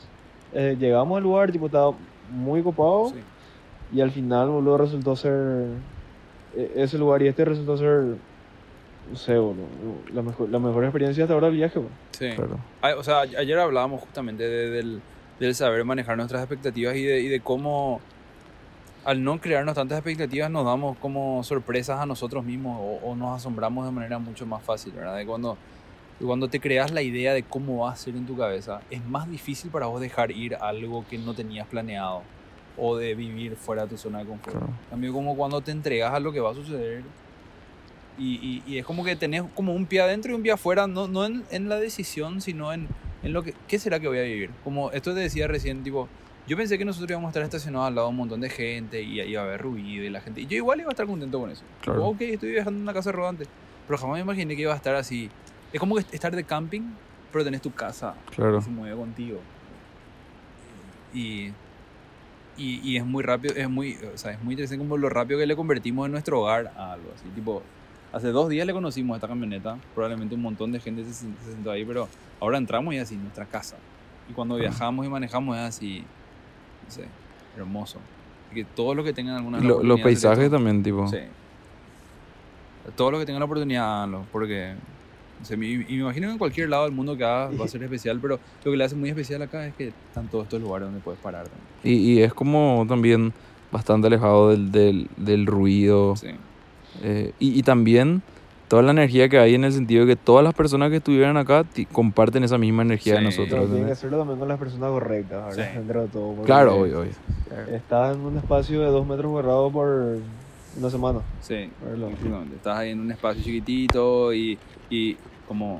eh, 0.53 0.75
llegamos 0.79 1.17
al 1.17 1.23
lugar, 1.23 1.51
tipo, 1.51 1.65
estaba 1.67 1.91
muy 2.31 2.61
copado, 2.63 3.09
Sí. 3.09 3.15
y 3.97 4.01
al 4.01 4.09
final, 4.11 4.49
boludo, 4.49 4.77
resultó 4.77 5.15
ser 5.15 5.67
ese 6.75 6.97
lugar 6.97 7.21
y 7.21 7.27
este 7.27 7.45
resultó 7.45 7.77
ser, 7.77 8.15
no 9.11 9.15
sé, 9.15 9.35
la 10.13 10.21
mejor, 10.21 10.49
la 10.49 10.59
mejor 10.59 10.83
experiencia 10.85 11.23
hasta 11.23 11.33
ahora 11.33 11.47
del 11.47 11.55
viaje, 11.57 11.79
boludo. 11.79 11.91
Sí. 12.11 12.29
Claro. 12.35 12.57
Ay, 12.81 12.93
O 12.97 13.03
sea, 13.03 13.19
ayer 13.21 13.57
hablábamos 13.59 14.01
justamente 14.01 14.43
de- 14.43 14.69
del, 14.71 15.01
del 15.39 15.55
saber 15.55 15.83
manejar 15.83 16.15
nuestras 16.17 16.41
expectativas 16.41 16.95
y 16.95 17.03
de, 17.03 17.19
y 17.21 17.27
de 17.27 17.39
cómo 17.41 17.99
al 19.03 19.23
no 19.23 19.39
crearnos 19.39 19.75
tantas 19.75 19.99
expectativas 19.99 20.49
nos 20.49 20.65
damos 20.65 20.97
como 20.97 21.43
sorpresas 21.43 21.99
a 21.99 22.05
nosotros 22.07 22.43
mismos 22.43 22.79
o, 22.81 23.09
o 23.11 23.15
nos 23.15 23.37
asombramos 23.37 23.85
de 23.85 23.91
manera 23.91 24.17
mucho 24.17 24.45
más 24.47 24.63
fácil, 24.63 24.93
¿verdad? 24.93 25.17
De 25.17 25.25
cuando, 25.27 25.57
de 26.19 26.25
cuando 26.25 26.47
te 26.47 26.59
creas 26.59 26.91
la 26.91 27.03
idea 27.03 27.33
de 27.33 27.43
cómo 27.43 27.83
va 27.83 27.91
a 27.91 27.95
ser 27.95 28.15
en 28.15 28.25
tu 28.25 28.35
cabeza, 28.35 28.81
es 28.89 29.05
más 29.05 29.29
difícil 29.29 29.69
para 29.69 29.85
vos 29.85 30.01
dejar 30.01 30.31
ir 30.31 30.55
algo 30.55 31.05
que 31.07 31.19
no 31.19 31.35
tenías 31.35 31.67
planeado 31.67 32.23
o 32.77 32.97
de 32.97 33.15
vivir 33.15 33.55
fuera 33.55 33.83
de 33.83 33.89
tu 33.89 33.97
zona 33.97 34.19
de 34.19 34.25
confort. 34.25 34.57
Claro. 34.57 34.73
También 34.89 35.13
como 35.13 35.35
cuando 35.35 35.61
te 35.61 35.71
entregas 35.71 36.13
a 36.13 36.19
lo 36.19 36.31
que 36.31 36.39
va 36.39 36.51
a 36.51 36.53
suceder 36.53 37.03
y, 38.17 38.35
y- 38.35 38.63
y 38.67 38.77
es 38.77 38.85
como 38.85 39.03
que 39.03 39.15
tenés 39.15 39.43
como 39.55 39.73
un 39.73 39.85
pie 39.85 40.01
adentro 40.01 40.31
y 40.31 40.35
un 40.35 40.41
pie 40.43 40.51
afuera, 40.53 40.87
no, 40.87 41.07
no 41.07 41.25
en, 41.25 41.43
en 41.51 41.69
la 41.69 41.77
decisión, 41.77 42.41
sino 42.41 42.71
en, 42.73 42.87
en 43.23 43.33
lo 43.33 43.43
que, 43.43 43.53
¿qué 43.67 43.77
será 43.79 43.99
que 43.99 44.07
voy 44.07 44.19
a 44.19 44.23
vivir? 44.23 44.49
Como 44.63 44.91
esto 44.91 45.13
te 45.13 45.19
decía 45.19 45.47
recién, 45.47 45.83
tipo, 45.83 46.07
yo 46.47 46.55
pensé 46.57 46.77
que 46.77 46.85
nosotros 46.85 47.09
íbamos 47.09 47.27
a 47.27 47.31
estar 47.31 47.43
estacionados 47.43 47.87
al 47.87 47.95
lado 47.95 48.07
de 48.07 48.11
un 48.11 48.17
montón 48.17 48.39
de 48.41 48.49
gente 48.49 49.01
y 49.01 49.19
iba 49.21 49.41
a 49.41 49.45
haber 49.45 49.61
ruido 49.61 50.03
y 50.03 50.09
la 50.09 50.21
gente, 50.21 50.41
y 50.41 50.45
yo 50.47 50.55
igual 50.57 50.79
iba 50.79 50.89
a 50.89 50.91
estar 50.91 51.05
contento 51.07 51.39
con 51.39 51.49
eso. 51.49 51.63
Claro. 51.81 51.99
Tipo, 51.99 52.09
ok, 52.11 52.21
estoy 52.21 52.51
viajando 52.51 52.77
en 52.77 52.83
una 52.83 52.93
casa 52.93 53.11
rodante, 53.11 53.45
pero 53.87 53.97
jamás 53.97 54.15
me 54.15 54.21
imaginé 54.21 54.55
que 54.55 54.61
iba 54.61 54.73
a 54.73 54.77
estar 54.77 54.95
así. 54.95 55.29
Es 55.73 55.79
como 55.79 55.95
que 55.95 56.05
estar 56.11 56.33
de 56.35 56.43
camping, 56.43 56.81
pero 57.31 57.43
tenés 57.43 57.61
tu 57.61 57.73
casa 57.73 58.15
Claro. 58.35 58.59
y 58.59 58.61
se 58.61 58.69
mueve 58.69 58.95
contigo. 58.95 59.39
Y, 61.13 61.51
y, 62.57 62.79
y 62.89 62.97
es 62.97 63.05
muy 63.05 63.23
rápido, 63.23 63.53
es 63.55 63.69
muy, 63.69 63.97
o 64.13 64.17
sea, 64.17 64.31
es 64.31 64.41
muy 64.43 64.53
interesante 64.53 64.79
como 64.83 64.97
lo 64.97 65.09
rápido 65.09 65.39
que 65.39 65.45
le 65.45 65.55
convertimos 65.55 66.05
en 66.05 66.11
nuestro 66.13 66.41
hogar 66.41 66.71
a 66.77 66.93
algo 66.93 67.11
así. 67.15 67.25
Tipo, 67.35 67.61
hace 68.13 68.29
dos 68.29 68.47
días 68.49 68.65
le 68.65 68.73
conocimos 68.73 69.15
a 69.15 69.17
esta 69.17 69.27
camioneta, 69.27 69.77
probablemente 69.93 70.35
un 70.35 70.41
montón 70.41 70.71
de 70.71 70.79
gente 70.79 71.03
se, 71.03 71.13
se 71.13 71.25
sentó 71.51 71.71
ahí, 71.71 71.83
pero 71.85 72.07
ahora 72.39 72.57
entramos 72.57 72.93
y 72.93 72.97
así, 72.97 73.15
nuestra 73.17 73.45
casa. 73.45 73.75
Y 74.29 74.33
cuando 74.33 74.55
viajamos 74.55 75.05
y 75.05 75.09
manejamos 75.09 75.57
es 75.57 75.63
así, 75.63 76.03
no 76.85 76.91
sé, 76.91 77.05
hermoso. 77.57 77.99
Así 78.47 78.55
que 78.55 78.65
todos 78.65 78.95
los 78.95 79.03
que 79.05 79.13
tengan 79.13 79.35
alguna 79.35 79.59
lo- 79.59 79.83
los 79.83 79.99
paisajes 80.01 80.49
también, 80.49 80.81
tipo. 80.81 81.07
Sí. 81.07 81.17
Todos 82.95 83.11
los 83.11 83.19
que 83.19 83.25
tengan 83.25 83.39
la 83.39 83.45
oportunidad, 83.45 83.95
háganlo, 83.97 84.25
porque 84.31 84.75
sé, 85.43 85.57
me- 85.57 85.67
y 85.67 85.77
me 85.77 85.93
imagino 85.95 86.27
que 86.27 86.31
en 86.33 86.37
cualquier 86.37 86.69
lado 86.69 86.83
del 86.85 86.93
mundo 86.93 87.17
que 87.17 87.23
hagas 87.25 87.59
va 87.59 87.65
a 87.65 87.67
ser 87.67 87.83
especial, 87.83 88.19
pero 88.21 88.39
lo 88.63 88.71
que 88.71 88.77
le 88.77 88.83
hace 88.83 88.95
muy 88.95 89.09
especial 89.09 89.41
acá 89.41 89.67
es 89.67 89.73
que 89.75 89.87
están 89.87 90.27
todos 90.29 90.45
estos 90.45 90.61
lugares 90.61 90.87
donde 90.87 91.01
puedes 91.01 91.19
parar. 91.19 91.47
también. 91.47 91.67
Y, 91.83 92.13
y 92.13 92.21
es 92.21 92.33
como 92.33 92.85
también 92.87 93.33
bastante 93.71 94.07
alejado 94.07 94.51
del, 94.51 94.71
del, 94.71 95.07
del 95.17 95.45
ruido. 95.45 96.15
Sí, 96.15 96.27
eh, 97.03 97.33
y, 97.39 97.59
y 97.59 97.63
también 97.63 98.21
toda 98.69 98.81
la 98.81 98.91
energía 98.91 99.27
que 99.29 99.37
hay 99.37 99.53
en 99.53 99.63
el 99.65 99.73
sentido 99.73 100.05
de 100.05 100.15
que 100.15 100.21
todas 100.21 100.43
las 100.43 100.53
personas 100.53 100.89
que 100.89 100.97
estuvieran 100.97 101.35
acá 101.37 101.65
comparten 101.91 102.43
esa 102.43 102.57
misma 102.57 102.83
energía 102.83 103.15
de 103.15 103.21
nosotros. 103.21 103.49
Pero 103.59 103.65
tienen 103.67 103.85
que 103.87 103.91
hacerlo 103.91 104.17
también 104.19 104.39
con 104.39 104.47
las 104.47 104.57
personas 104.57 104.89
correctas, 104.89 105.45
¿verdad? 105.45 105.71
Sí. 105.71 105.77
Dentro 105.77 106.01
de 106.03 106.07
todo. 106.07 106.27
porque 106.33 106.45
Claro, 106.45 106.75
obvio, 106.77 107.01
obvio. 107.01 107.11
Estás 107.75 108.15
en 108.15 108.21
un 108.21 108.37
espacio 108.37 108.79
de 108.81 108.87
dos 108.87 109.05
metros 109.05 109.31
cuadrados 109.31 109.71
por 109.71 110.17
una 110.77 110.89
semana. 110.89 111.19
sí. 111.41 111.69
Estás 112.55 112.77
ahí 112.77 112.91
en 112.91 112.99
un 113.01 113.11
espacio 113.11 113.43
chiquitito 113.43 114.33
y, 114.33 114.57
y 114.89 115.15
como 115.47 115.79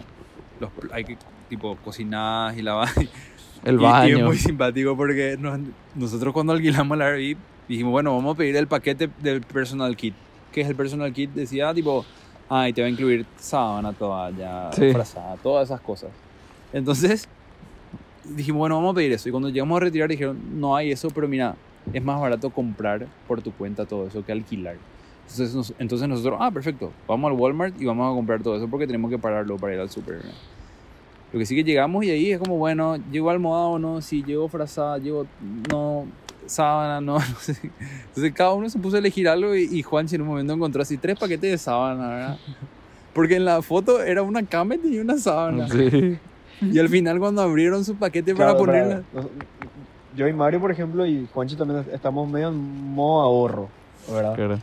los, 0.60 0.70
hay 0.92 1.04
que 1.04 1.18
tipo 1.50 1.76
cocinar 1.84 2.58
y 2.58 2.62
lavar. 2.62 2.90
El 2.98 3.06
Y- 3.06 3.08
Y, 3.66 3.76
es 3.76 3.82
baño. 3.82 4.26
muy 4.26 4.38
simpático 4.38 4.96
porque 4.96 5.38
nos- 5.40 5.60
nosotros 5.96 6.34
cuando 6.34 6.54
alquilamos 6.54 6.98
la 6.98 7.08
Airbnb 7.08 7.38
dijimos, 7.68 7.92
bueno, 7.92 8.16
vamos 8.16 8.36
a 8.36 8.38
pedir 8.38 8.56
el 8.56 8.68
paquete 8.68 9.10
del 9.22 9.42
personal 9.42 9.96
kit. 9.98 10.14
¿Qué 10.52 10.62
es 10.62 10.70
el 10.70 10.76
personal 10.76 11.12
kit? 11.12 11.32
Decía 11.32 11.74
tipo, 11.74 12.06
ay, 12.48 12.72
te 12.74 12.82
va 12.82 12.88
a 12.88 12.90
incluir 12.92 13.26
sábana, 13.38 13.92
toalla, 13.92 14.72
Sí. 14.72 14.92
frazada, 14.94 15.36
todas 15.38 15.68
esas 15.70 15.82
cosas. 15.82 16.12
Entonces 16.72 17.28
dijimos, 18.24 18.60
bueno, 18.60 18.76
vamos 18.76 18.92
a 18.94 18.96
pedir 18.96 19.12
eso. 19.12 19.28
Y 19.30 19.32
cuando 19.32 19.50
llegamos 19.50 19.78
a 19.78 19.80
retirar 19.82 20.10
dijeron, 20.10 20.38
no 20.60 20.76
hay 20.76 20.92
eso, 20.92 21.10
pero 21.10 21.28
mira, 21.28 21.56
es 21.94 22.04
más 22.04 22.20
barato 22.20 22.50
comprar 22.50 23.08
por 23.28 23.42
tu 23.42 23.52
cuenta 23.54 23.86
todo 23.86 24.08
eso 24.08 24.24
que 24.26 24.32
alquilar. 24.32 24.76
Entonces, 25.24 25.56
nos- 25.56 25.74
entonces 25.80 26.08
nosotros, 26.08 26.38
ah, 26.42 26.52
perfecto, 26.52 26.92
vamos 27.08 27.32
al 27.32 27.38
Walmart 27.38 27.80
y 27.82 27.86
vamos 27.86 28.12
a 28.12 28.16
comprar 28.16 28.42
todo 28.44 28.56
eso 28.58 28.68
porque 28.68 28.86
tenemos 28.86 29.10
que 29.10 29.18
pararlo 29.18 29.58
para 29.58 29.74
ir 29.74 29.80
al 29.80 29.90
súper. 29.90 30.16
¿verdad? 30.18 30.32
Lo 31.34 31.40
que 31.40 31.46
sí 31.46 31.56
que 31.56 31.64
llegamos 31.64 32.06
y 32.06 32.12
ahí 32.12 32.32
es 32.32 32.40
como, 32.40 32.58
bueno, 32.58 32.98
llego 33.12 33.30
almohada 33.30 33.66
o 33.66 33.80
no, 33.80 34.02
si 34.02 34.24
llego 34.24 34.48
frazada, 34.48 34.98
llego, 35.00 35.26
no, 35.70 36.06
sábana, 36.46 37.02
no, 37.02 37.14
no 37.20 37.36
sé. 37.40 37.58
Entonces 38.08 38.34
cada 38.34 38.54
uno 38.54 38.70
se 38.70 38.78
puso 38.80 38.96
a 38.96 39.00
elegir 39.00 39.28
algo 39.28 39.56
y, 39.56 39.64
y 39.64 39.82
Juanchi 39.82 40.16
en 40.16 40.22
un 40.22 40.28
momento 40.28 40.54
encontró 40.54 40.82
así 40.84 40.98
tres 40.98 41.18
paquetes 41.18 41.52
de 41.52 41.58
sábana, 41.58 42.08
¿verdad? 42.08 42.38
Porque 43.14 43.36
en 43.38 43.46
la 43.46 43.62
foto 43.62 44.02
era 44.04 44.22
una 44.22 44.44
camet 44.46 44.82
y 44.86 45.00
una 45.00 45.18
sábana. 45.18 45.68
Sí. 45.70 46.18
Y 46.62 46.80
al 46.80 46.88
final 46.90 47.20
cuando 47.20 47.42
abrieron 47.42 47.84
su 47.84 47.96
paquete 47.96 48.34
para 48.36 48.52
Claro, 48.52 48.66
ponerla... 48.66 49.04
nos- 49.14 49.26
Yo 50.16 50.28
y 50.28 50.34
Mario, 50.34 50.60
por 50.62 50.72
ejemplo, 50.72 51.06
y 51.06 51.28
Juancho 51.34 51.58
también 51.58 51.86
estamos 51.94 52.30
medio 52.30 52.50
en 52.50 52.94
modo 52.94 53.22
ahorro, 53.22 53.68
¿verdad? 54.12 54.36
Claro. 54.36 54.60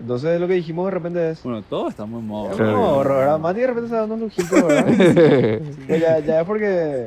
Entonces 0.00 0.40
lo 0.40 0.46
que 0.46 0.54
dijimos 0.54 0.84
de 0.86 0.90
repente 0.92 1.30
es... 1.30 1.42
Bueno, 1.42 1.62
todos 1.68 1.90
estamos 1.90 2.20
en 2.20 2.26
modo... 2.28 2.50
"Es 2.50 2.56
Claro. 2.56 2.76
modo 2.78 2.86
ahorro, 2.94 3.16
¿verdad? 3.16 3.38
Mati 3.40 3.60
de 3.60 3.66
repente 3.66 3.86
está 3.86 4.00
dando 4.00 4.14
un 4.14 4.20
lujito, 4.22 4.66
¿verdad? 4.66 4.86
Pues 5.88 6.00
ya, 6.00 6.18
ya 6.20 6.40
es 6.40 6.46
porque... 6.46 7.06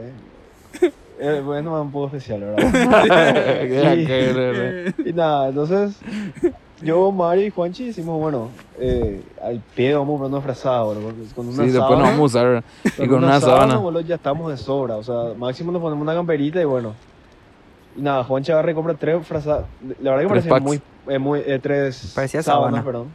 Eh, 1.23 1.41
bueno, 1.45 1.77
es 1.77 1.83
un 1.83 1.91
poco 1.91 2.07
especial, 2.07 2.41
¿verdad? 2.41 3.65
Y- 5.05 5.09
Y 5.09 5.13
nada, 5.13 5.49
entonces 5.49 5.95
yo, 6.81 7.11
Mario 7.11 7.45
y 7.45 7.49
Juanchi 7.51 7.85
decimos, 7.87 8.19
bueno, 8.19 8.49
eh, 8.79 9.21
al 9.41 9.61
pedo 9.75 9.99
vamos 9.99 10.15
a 10.15 10.19
comprar 10.23 10.31
una 10.31 10.41
frazada, 10.41 10.83
boludo, 10.83 11.03
porque 11.03 11.21
con 11.35 11.47
una 11.47 11.55
Sí, 11.57 11.69
después 11.71 11.75
nos 11.75 11.89
sábana- 11.89 12.03
vamos 12.11 12.19
a 12.19 12.39
usar. 12.39 12.63
Y 12.97 13.07
con 13.07 13.17
una, 13.19 13.27
una 13.27 13.39
sábana. 13.39 13.77
boludo, 13.77 14.01
ya 14.01 14.15
estamos 14.15 14.49
de 14.51 14.57
sobra. 14.57 14.95
O 14.97 15.03
sea, 15.03 15.33
máximo 15.37 15.71
nos 15.71 15.81
ponemos 15.81 16.01
una 16.01 16.15
camperita 16.15 16.59
y 16.59 16.65
bueno. 16.65 16.93
Nada, 17.95 18.23
Juanchi 18.23 18.51
agarra 18.51 18.71
y 18.71 18.73
compra 18.73 18.93
tres 18.93 19.25
frazadas. 19.25 19.65
La 20.01 20.11
verdad 20.11 20.23
que 20.23 20.29
parecía 20.29 20.59
muy, 20.59 20.81
eh, 21.07 21.19
muy 21.19 21.39
eh, 21.45 21.59
tres 21.61 22.13
Parecía 22.15 22.41
sábanas, 22.41 22.81
sábana. 22.81 22.85
perdón. 22.85 23.07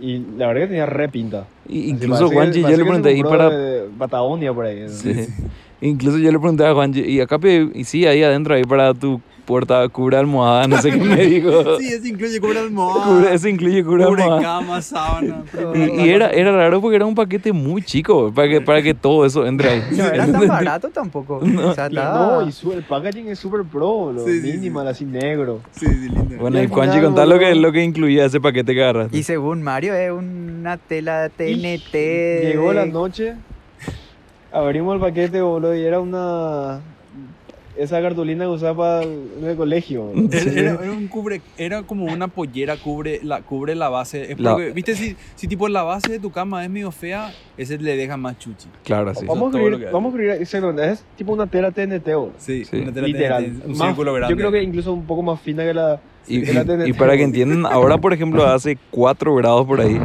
Y 0.00 0.18
la 0.36 0.48
verdad 0.48 0.62
que 0.62 0.66
tenía 0.68 0.86
re 0.86 1.08
pinta. 1.08 1.46
Y 1.68 1.80
Así 1.80 1.90
incluso 1.90 2.28
que- 2.28 2.34
Juanchi, 2.36 2.62
yo 2.62 2.68
le 2.68 2.76
pregunté 2.84 3.08
ahí 3.10 3.22
para. 3.22 3.50
de 3.50 3.88
Patagonia 3.98 4.52
por 4.52 4.66
ahí. 4.66 4.80
¿no? 4.82 4.88
Sí. 4.88 5.26
Incluso 5.80 6.18
yo 6.18 6.30
le 6.30 6.38
pregunté 6.38 6.64
a 6.64 6.72
Juanchi, 6.74 7.00
y 7.00 7.20
acá 7.20 7.38
pe- 7.38 7.70
y 7.74 7.84
sí, 7.84 8.06
ahí 8.06 8.22
adentro, 8.22 8.54
ahí 8.54 8.62
para 8.64 8.94
tu 8.94 9.20
porta, 9.44 9.88
cubre 9.88 10.16
almohada, 10.16 10.66
no 10.68 10.80
sé 10.80 10.90
qué 10.92 10.96
me 10.98 11.16
dijo. 11.26 11.76
Sí, 11.78 11.88
ese 11.92 12.08
incluye 12.08 12.40
cubre 12.40 12.58
almohada. 12.60 13.04
Cubre- 13.06 13.32
ese 13.34 13.50
incluye 13.50 13.82
cubre 13.84 14.04
cubre 14.04 14.22
almohada. 14.22 14.42
cama, 14.42 14.82
sábana. 14.82 15.44
Y, 15.74 16.00
y 16.02 16.10
era, 16.10 16.30
era 16.30 16.52
raro 16.52 16.80
porque 16.80 16.96
era 16.96 17.06
un 17.06 17.14
paquete 17.14 17.52
muy 17.52 17.82
chico 17.82 18.32
para 18.32 18.48
que, 18.48 18.60
para 18.60 18.82
que 18.82 18.94
todo 18.94 19.24
eso 19.26 19.46
entre 19.46 19.70
ahí. 19.70 19.82
No 19.92 20.04
era 20.04 20.26
tan 20.32 20.46
barato 20.48 20.88
tampoco. 20.90 21.36
O 21.38 21.74
sea, 21.74 21.86
estaba- 21.86 22.40
No, 22.42 22.48
y 22.48 22.52
su- 22.52 22.72
el 22.72 22.82
packaging 22.82 23.28
es 23.28 23.38
súper 23.38 23.62
pro, 23.64 24.12
lo 24.12 24.24
Sí, 24.24 24.40
sí, 24.40 24.72
así 24.86 25.04
negro. 25.04 25.60
Sí, 25.72 25.86
sí, 25.86 26.08
lindo. 26.08 26.36
Bueno, 26.38 26.62
Y 26.62 26.66
Juanchi, 26.68 27.00
contá 27.00 27.26
lo 27.26 27.38
que, 27.38 27.54
lo 27.54 27.72
que 27.72 27.82
incluía 27.82 28.24
ese 28.24 28.40
paquete 28.40 28.74
que 28.74 28.82
agarraste. 28.82 29.16
Y 29.16 29.22
según 29.22 29.62
Mario 29.62 29.94
es 29.94 30.10
una 30.12 30.76
tela 30.76 31.28
TNT. 31.28 31.92
Llegó 31.94 32.72
la 32.72 32.86
noche, 32.86 33.34
abrimos 34.52 34.94
el 34.94 35.00
paquete, 35.00 35.40
boludo, 35.40 35.74
y 35.74 35.82
era 35.82 36.00
una... 36.00 36.80
Esa 37.74 38.02
cartulina 38.02 38.44
que 38.44 38.50
usaba 38.50 38.76
para 38.76 39.02
el, 39.02 39.28
en 39.40 39.44
el 39.48 39.56
colegio. 39.56 40.12
Era, 40.30 40.52
era- 40.52 40.70
era 40.82 40.92
un 40.92 41.08
cubre, 41.08 41.40
era 41.56 41.82
como 41.82 42.04
una 42.04 42.28
pollera 42.28 42.76
cubre 42.76 43.20
la, 43.22 43.40
cubre 43.42 43.74
la 43.74 43.88
base. 43.88 44.32
Es 44.32 44.38
La- 44.40 44.52
porque, 44.52 44.72
Viste, 44.72 44.94
si, 44.94 45.16
si 45.36 45.48
tipo 45.48 45.68
la 45.68 45.82
base 45.82 46.12
de 46.12 46.18
tu 46.18 46.30
cama 46.30 46.62
es 46.64 46.70
medio 46.70 46.90
fea, 46.90 47.32
ese 47.56 47.78
le 47.78 47.96
deja 47.96 48.16
más 48.18 48.38
chuchi. 48.38 48.68
Claro, 48.84 49.14
sí. 49.14 49.24
Vamos 49.26 49.54
a 49.54 49.58
escribir, 49.58 49.88
vamos 49.90 50.12
a 50.12 50.16
escribir, 50.16 50.42
exactamente, 50.42 50.90
es 50.92 51.04
tipo 51.16 51.32
una 51.32 51.46
tela 51.46 51.70
TNT. 51.70 52.08
Sí, 52.36 52.64
Sí. 52.66 52.76
una 52.76 52.92
tela 52.92 53.06
Literal. 53.06 53.44
TNT, 53.44 53.64
un 53.66 53.78
Más- 53.78 53.88
círculo 53.88 54.12
grande. 54.14 54.34
Yo 54.34 54.38
creo 54.38 54.52
que 54.52 54.62
incluso 54.62 54.92
un 54.92 55.06
poco 55.06 55.22
más 55.22 55.40
fina 55.40 55.62
que 55.64 55.72
la... 55.74 56.00
Y, 56.28 56.42
que 56.42 56.52
la 56.52 56.62
y- 56.62 56.64
TNT. 56.66 56.88
y 56.88 56.92
para 56.92 57.16
que 57.16 57.22
entiendan, 57.22 57.64
ahora 57.66 57.96
por 57.98 58.12
ejemplo 58.12 58.44
hace 58.46 58.76
4 58.90 59.34
grados 59.34 59.66
por 59.66 59.80
ahí. 59.80 59.98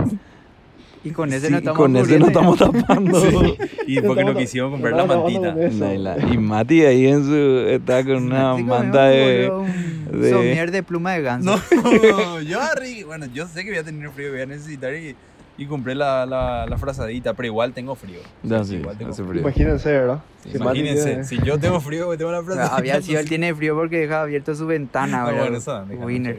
Y 1.03 1.11
con 1.11 1.31
ese 1.31 1.47
Sí, 1.47 1.51
no 1.51 1.57
estamos 1.59 1.77
con 1.77 1.95
ese 1.95 2.19
no 2.19 2.25
cubriendo 2.25 2.27
estamos 2.27 2.57
tapando. 2.59 3.21
Y 3.87 4.01
porque 4.01 4.25
no 4.25 4.35
quisieron 4.35 4.71
comprar 4.71 4.93
la 4.93 5.05
mantita. 5.05 5.53
Naila. 5.53 6.17
Y 6.31 6.37
Mati 6.37 6.83
ahí 6.83 7.07
en 7.07 7.23
su. 7.23 7.67
está 7.69 8.03
con 8.03 8.23
una 8.25 8.55
manta 8.57 9.05
de. 9.05 9.49
un 9.49 10.21
de- 10.21 10.29
somier 10.31 10.71
de 10.71 10.83
pluma 10.83 11.13
de 11.13 11.21
ganso. 11.21 11.55
No, 11.75 12.41
yo 12.41 12.59
arri- 12.59 13.05
bueno, 13.05 13.25
yo 13.33 13.47
sé 13.47 13.63
que 13.63 13.69
voy 13.69 13.79
a 13.79 13.83
tener 13.83 14.09
frío, 14.11 14.31
voy 14.31 14.41
a 14.41 14.45
necesitar 14.45 14.93
y, 14.93 15.15
y 15.57 15.65
compré 15.67 15.95
la, 15.95 16.25
la, 16.25 16.65
la 16.65 16.77
frazadita, 16.77 17.33
pero 17.33 17.47
igual 17.47 17.71
tengo 17.73 17.95
frío. 17.95 18.19
Ya, 18.43 18.63
Sí, 18.63 18.71
sí, 18.71 18.75
igual 18.77 18.97
tengo 18.97 19.13
frío. 19.13 19.27
frío. 19.27 19.41
Imagínense, 19.41 19.91
¿verdad? 19.91 20.19
Sí, 20.43 20.49
imagínense, 20.55 21.05
tiene- 21.05 21.23
si 21.23 21.37
yo 21.43 21.57
tengo 21.57 21.79
frío, 21.79 22.17
tengo 22.17 22.31
la 22.31 22.39
sea, 22.39 22.45
frazadita. 22.45 22.75
había 22.75 23.01
sido 23.01 23.19
él 23.21 23.29
tiene 23.29 23.55
frío 23.55 23.75
porque 23.75 23.99
deja 23.99 24.21
abierto 24.23 24.53
su 24.55 24.65
ventana, 24.67 25.21
Ah, 25.23 25.25
¿verdad? 25.27 25.41
bueno, 25.41 25.57
eso, 25.57 25.85
Winner. 26.05 26.37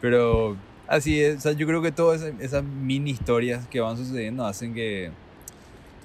Pero 0.00 0.56
así 0.90 1.18
es, 1.22 1.38
o 1.38 1.40
sea, 1.40 1.52
yo 1.52 1.66
creo 1.66 1.80
que 1.80 1.90
todas 1.92 2.20
esas, 2.20 2.38
esas 2.40 2.62
mini 2.62 3.12
historias 3.12 3.66
que 3.68 3.80
van 3.80 3.96
sucediendo 3.96 4.44
hacen 4.46 4.74
que, 4.74 5.10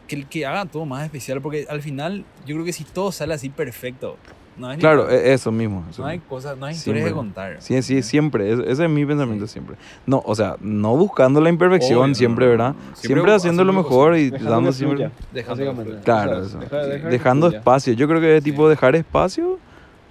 que, 0.08 0.24
que 0.24 0.46
hagan 0.46 0.70
todo 0.70 0.86
más 0.86 1.04
especial, 1.04 1.42
porque 1.42 1.66
al 1.70 1.82
final 1.82 2.24
yo 2.46 2.56
creo 2.56 2.64
que 2.66 2.72
si 2.74 2.84
todo 2.86 3.12
sale 3.12 3.34
así 3.34 3.50
perfecto, 3.50 4.16
no 4.58 4.68
hay, 4.70 4.78
Claro, 4.78 5.10
e- 5.10 5.34
eso 5.34 5.52
mismo. 5.52 5.84
eso 5.90 6.02
no 6.02 6.08
hay 6.08 6.20
cosas, 6.20 6.58
no 6.58 6.66
hay 6.66 6.76
historias 6.76 7.04
Siempre. 7.04 7.12
que 7.12 7.14
contar. 7.14 7.58
Sí, 7.62 7.82
sí, 7.82 8.02
siempre. 8.02 8.54
es- 8.54 8.60
Ese 8.60 8.86
es 8.86 8.90
mi 8.90 9.06
pensamiento 9.06 9.48
siempre. 9.48 9.76
No, 10.06 10.24
o 10.26 10.34
sea, 10.34 10.56
no 10.62 10.96
buscando 10.96 11.42
la 11.42 11.50
imperfección 11.50 12.00
Obvio, 12.04 12.16
siempre, 12.16 12.46
no, 12.46 12.52
¿verdad? 12.52 12.74
no. 12.74 12.96
Siempre, 12.96 13.34
haciendo 13.34 13.66
lo 13.66 13.74
mejor 13.74 14.16
y 14.16 14.30
Dejando 14.30 14.52
dando 14.52 14.72
siempre. 14.72 15.10
Dejando. 15.34 16.02
Claro, 16.06 16.38
O 16.38 16.46
sea, 16.46 16.48
eso. 16.48 16.60
deja- 16.60 16.78
deja 16.86 17.04
que 17.04 17.10
Dejando 17.10 17.48
espacio. 17.50 17.92
Yo 17.94 18.08
creo 18.08 18.22
que 18.22 18.38
es 18.38 18.44
tipo 18.46 18.64
Sí. 18.64 18.70
dejar 18.70 18.96
espacio 18.96 19.60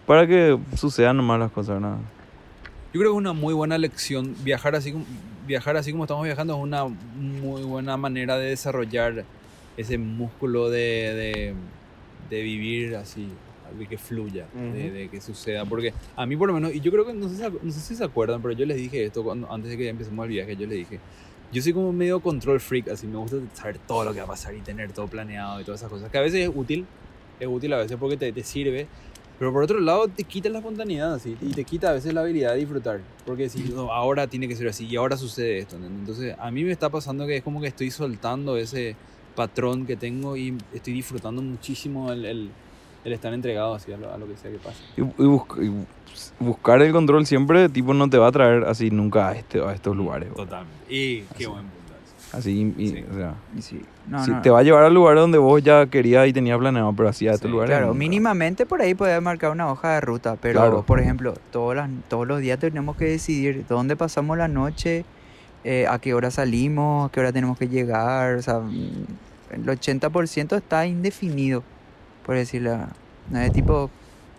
para 0.06 0.26
que 0.26 0.58
sucedan 0.76 1.16
nomás 1.16 1.38
las 1.40 1.50
cosas, 1.50 1.80
¿verdad? 1.80 1.96
Yo 2.94 3.00
creo 3.00 3.11
que 3.11 3.16
es 3.16 3.20
una 3.20 3.33
muy 3.33 3.52
buena 3.52 3.76
lección. 3.76 4.37
Viajar 4.44 4.76
así, 4.76 4.94
viajar 5.48 5.76
así 5.76 5.90
como 5.90 6.04
estamos 6.04 6.24
viajando 6.24 6.54
es 6.54 6.62
una 6.62 6.85
muy 6.85 7.62
buena 7.62 7.96
manera 7.96 8.38
de 8.38 8.50
desarrollar 8.50 9.24
ese 9.76 9.98
músculo 9.98 10.70
de, 10.70 10.78
de, 10.78 11.54
de 12.30 12.42
vivir 12.42 12.94
así, 12.94 13.26
de 13.76 13.87
que 13.88 13.98
fluya, 13.98 14.46
de, 14.54 14.87
Ujú. 14.87 14.94
de 14.94 15.09
que 15.11 15.20
suceda. 15.20 15.64
Porque 15.64 15.92
a 16.14 16.24
mí 16.24 16.37
por 16.37 16.46
lo 16.46 16.54
menos, 16.54 16.72
y 16.72 16.80
yo 16.80 16.92
creo 16.92 17.04
que, 17.04 17.12
no 17.12 17.28
sé, 17.28 17.35
si, 17.35 17.42
no 17.42 17.72
sé 17.72 17.80
si 17.80 17.96
se 17.96 18.04
acuerdan, 18.04 18.40
pero 18.40 18.54
yo 18.54 18.64
les 18.64 18.76
dije 18.76 19.07
esto 19.07 19.24
cuando, 19.24 19.52
antes 19.52 19.72
de 19.72 19.76
que 19.76 19.88
empecemos 19.88 20.22
el 20.26 20.30
viaje, 20.30 20.54
yo 20.54 20.68
les 20.68 20.78
dije, 20.78 21.00
yo 21.50 21.62
soy 21.62 21.72
como 21.72 21.92
medio 21.92 22.20
control 22.20 22.61
freak, 22.61 22.90
así 22.90 23.09
me 23.09 23.16
gusta 23.16 23.38
saber 23.54 23.78
todo 23.88 24.04
lo 24.04 24.12
que 24.12 24.20
va 24.20 24.26
a 24.26 24.28
pasar 24.28 24.54
y 24.54 24.61
tener 24.61 24.92
todo 24.92 25.09
planeado 25.09 25.61
y 25.61 25.64
todas 25.64 25.80
esas 25.80 25.90
cosas, 25.90 26.12
que 26.12 26.18
a 26.18 26.20
veces 26.20 26.48
es 26.48 26.50
útil, 26.54 26.87
es 27.40 27.48
útil 27.48 27.72
a 27.72 27.78
veces 27.78 27.96
porque 27.98 28.16
te, 28.16 28.33
te 28.33 28.44
sirve, 28.44 28.87
pero 29.44 29.52
por 29.52 29.62
otro 29.64 29.78
lado 29.78 30.09
te 30.09 30.24
quita 30.24 30.48
la 30.48 30.61
espontaneidad 30.61 31.12
así, 31.12 31.37
y 31.42 31.50
te 31.50 31.64
quita 31.64 31.90
a 31.90 31.92
veces 31.92 32.14
la 32.14 32.22
habilidad 32.22 32.52
de 32.52 32.61
disfrutar, 32.61 33.00
porque 33.26 33.50
si 33.50 33.59
no, 33.64 33.92
ahora 33.92 34.26
tiene 34.26 34.48
que 34.48 34.57
ser 34.57 34.68
así 34.68 34.87
y 34.87 34.96
ahora 34.96 35.18
sucede 35.18 35.59
esto, 35.59 35.76
entonces 35.76 36.35
a 36.38 36.50
mí 36.50 36.64
me 36.64 36.72
está 36.72 36.88
pasando 36.88 37.26
que 37.26 37.37
es 37.37 37.42
como 37.42 37.61
que 37.61 37.66
estoy 37.66 37.90
soltando 37.90 38.57
ese 38.57 38.96
patrón 39.37 39.85
que 39.85 39.96
tengo 39.96 40.35
y 40.38 40.57
estoy 40.72 40.94
disfrutando 40.94 41.42
muchísimo 41.42 42.11
el, 42.11 42.24
el, 42.24 42.48
el 43.04 43.12
estar 43.12 43.35
entregado 43.35 43.74
así 43.74 43.92
a 43.92 43.98
lo, 43.98 44.11
a 44.11 44.16
lo 44.16 44.26
que 44.26 44.35
sea 44.38 44.50
que 44.50 44.57
pase. 44.57 44.78
Y, 44.96 45.00
y 45.02 45.26
bus- 45.26 45.42
y 45.61 45.68
bus- 45.68 46.33
buscar 46.38 46.80
el 46.80 46.90
control 46.90 47.26
siempre, 47.26 47.68
tipo, 47.68 47.92
no 47.92 48.09
te 48.09 48.16
va 48.16 48.28
a 48.28 48.33
traer 48.33 48.64
así 48.64 48.90
nunca 48.90 49.28
a, 49.28 49.33
este, 49.37 49.61
a 49.61 49.74
estos 49.74 49.94
lugares. 49.94 50.33
Totalmente. 50.33 50.85
Y 50.88 51.18
qué 51.20 51.26
Así. 51.35 51.46
buen. 51.46 51.73
Así, 52.38 52.74
y- 52.76 52.88
Sí. 52.88 53.04
o 53.10 53.14
sea, 53.14 53.34
sí. 53.60 53.80
No, 54.08 54.22
sí, 54.24 54.30
no. 54.32 54.42
te 54.42 54.50
va 54.50 54.58
a 54.58 54.62
llevar 54.62 54.84
al 54.84 54.92
lugar 54.92 55.16
donde 55.16 55.38
vos 55.38 55.62
ya 55.62 55.86
querías 55.86 56.26
y 56.28 56.32
tenías 56.32 56.58
planeado, 56.58 56.92
pero 56.94 57.08
así 57.08 57.26
a 57.26 57.36
Sí, 57.38 57.48
lugares. 57.48 57.70
Claro, 57.70 57.86
nunca. 57.88 57.98
mínimamente 57.98 58.66
por 58.66 58.82
ahí 58.82 58.94
puedes 58.94 59.20
marcar 59.22 59.50
una 59.50 59.70
hoja 59.70 59.94
de 59.94 60.00
ruta, 60.02 60.36
pero 60.40 60.60
Claro. 60.60 60.82
por 60.82 61.00
ejemplo, 61.00 61.34
todas 61.50 61.76
las- 61.76 61.90
todos 62.08 62.26
los 62.26 62.40
días 62.40 62.58
tenemos 62.58 62.96
que 62.96 63.06
decidir 63.06 63.64
dónde 63.68 63.96
pasamos 63.96 64.36
la 64.36 64.48
noche, 64.48 65.04
eh, 65.64 65.86
a 65.88 65.98
qué 65.98 66.12
hora 66.12 66.30
salimos, 66.30 67.08
a 67.08 67.12
qué 67.12 67.20
hora 67.20 67.32
tenemos 67.32 67.56
que 67.58 67.68
llegar, 67.68 68.34
o 68.36 68.42
sea, 68.42 68.60
el 69.50 69.68
80% 69.68 70.56
está 70.56 70.86
indefinido, 70.86 71.62
por 72.26 72.34
decirlo. 72.36 72.76
No 73.30 73.38
es 73.40 73.52
tipo, 73.52 73.90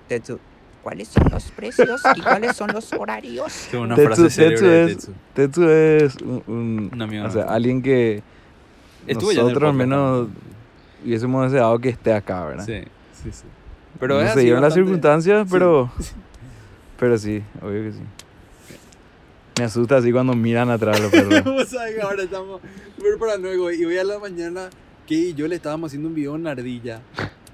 Tetsu, 0.08 0.38
¿cuáles 0.86 1.08
son 1.08 1.24
los 1.32 1.46
precios 1.50 2.00
y 2.16 2.22
cuáles 2.22 2.56
son 2.56 2.72
los 2.72 2.94
horarios? 2.94 3.70
Una 3.74 3.96
Tetsu- 3.96 4.06
frase 4.06 4.24
Tetsu 4.50 4.66
de 4.66 4.84
es- 4.84 4.98
Tetsu. 4.98 5.12
Tetsu 5.34 5.68
es 5.70 6.16
un, 6.22 6.44
un- 6.46 6.90
Un 6.94 7.02
amigo 7.02 7.26
o 7.26 7.32
sea, 7.32 7.46
alguien 7.46 7.82
que 7.82 8.22
Estuvo 9.08 9.34
nosotros 9.34 9.70
al 9.72 9.76
menos 9.76 10.28
hubiésemos 11.04 11.52
deseado 11.52 11.80
que 11.80 11.90
esté 11.90 12.14
acá, 12.14 12.46
¿verdad? 12.46 12.66
Sí, 12.66 12.82
sí, 13.24 13.32
sí. 13.32 13.44
Pero 14.00 14.00
Pero 14.00 14.14
no 14.16 14.22
es 14.22 14.34
se 14.34 14.40
dieron 14.42 14.62
las 14.62 14.74
circunstancias, 14.76 15.48
sí. 15.48 15.52
pero 15.52 15.92
pero 17.00 17.18
sí, 17.18 17.42
obvio 17.64 17.82
que 17.84 17.92
sí. 17.94 18.00
Me 19.58 19.64
asusta 19.66 19.98
así 19.98 20.12
cuando 20.12 20.34
miran 20.36 20.70
atrás 20.70 21.00
los 21.00 21.10
perros. 21.12 21.44
Vos 21.46 21.68
sabés 21.70 21.96
que 21.96 22.02
ahora 22.02 22.22
estamos 22.24 22.62
súper 22.96 23.18
paranoicos 23.18 23.74
y 23.74 23.86
hoy 23.86 23.98
a 23.98 24.04
la 24.04 24.20
mañana 24.20 24.70
que 25.08 25.16
y 25.16 25.34
yo 25.34 25.48
le 25.48 25.56
estábamos 25.56 25.90
haciendo 25.90 26.10
un 26.10 26.16
video 26.16 26.32
a 26.34 26.36
una 26.36 26.52
ardilla. 26.52 27.02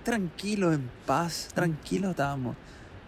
Tranquilos, 0.04 0.74
en 0.74 0.90
paz, 1.06 1.50
tranquilos 1.54 2.12
estábamos. 2.12 2.56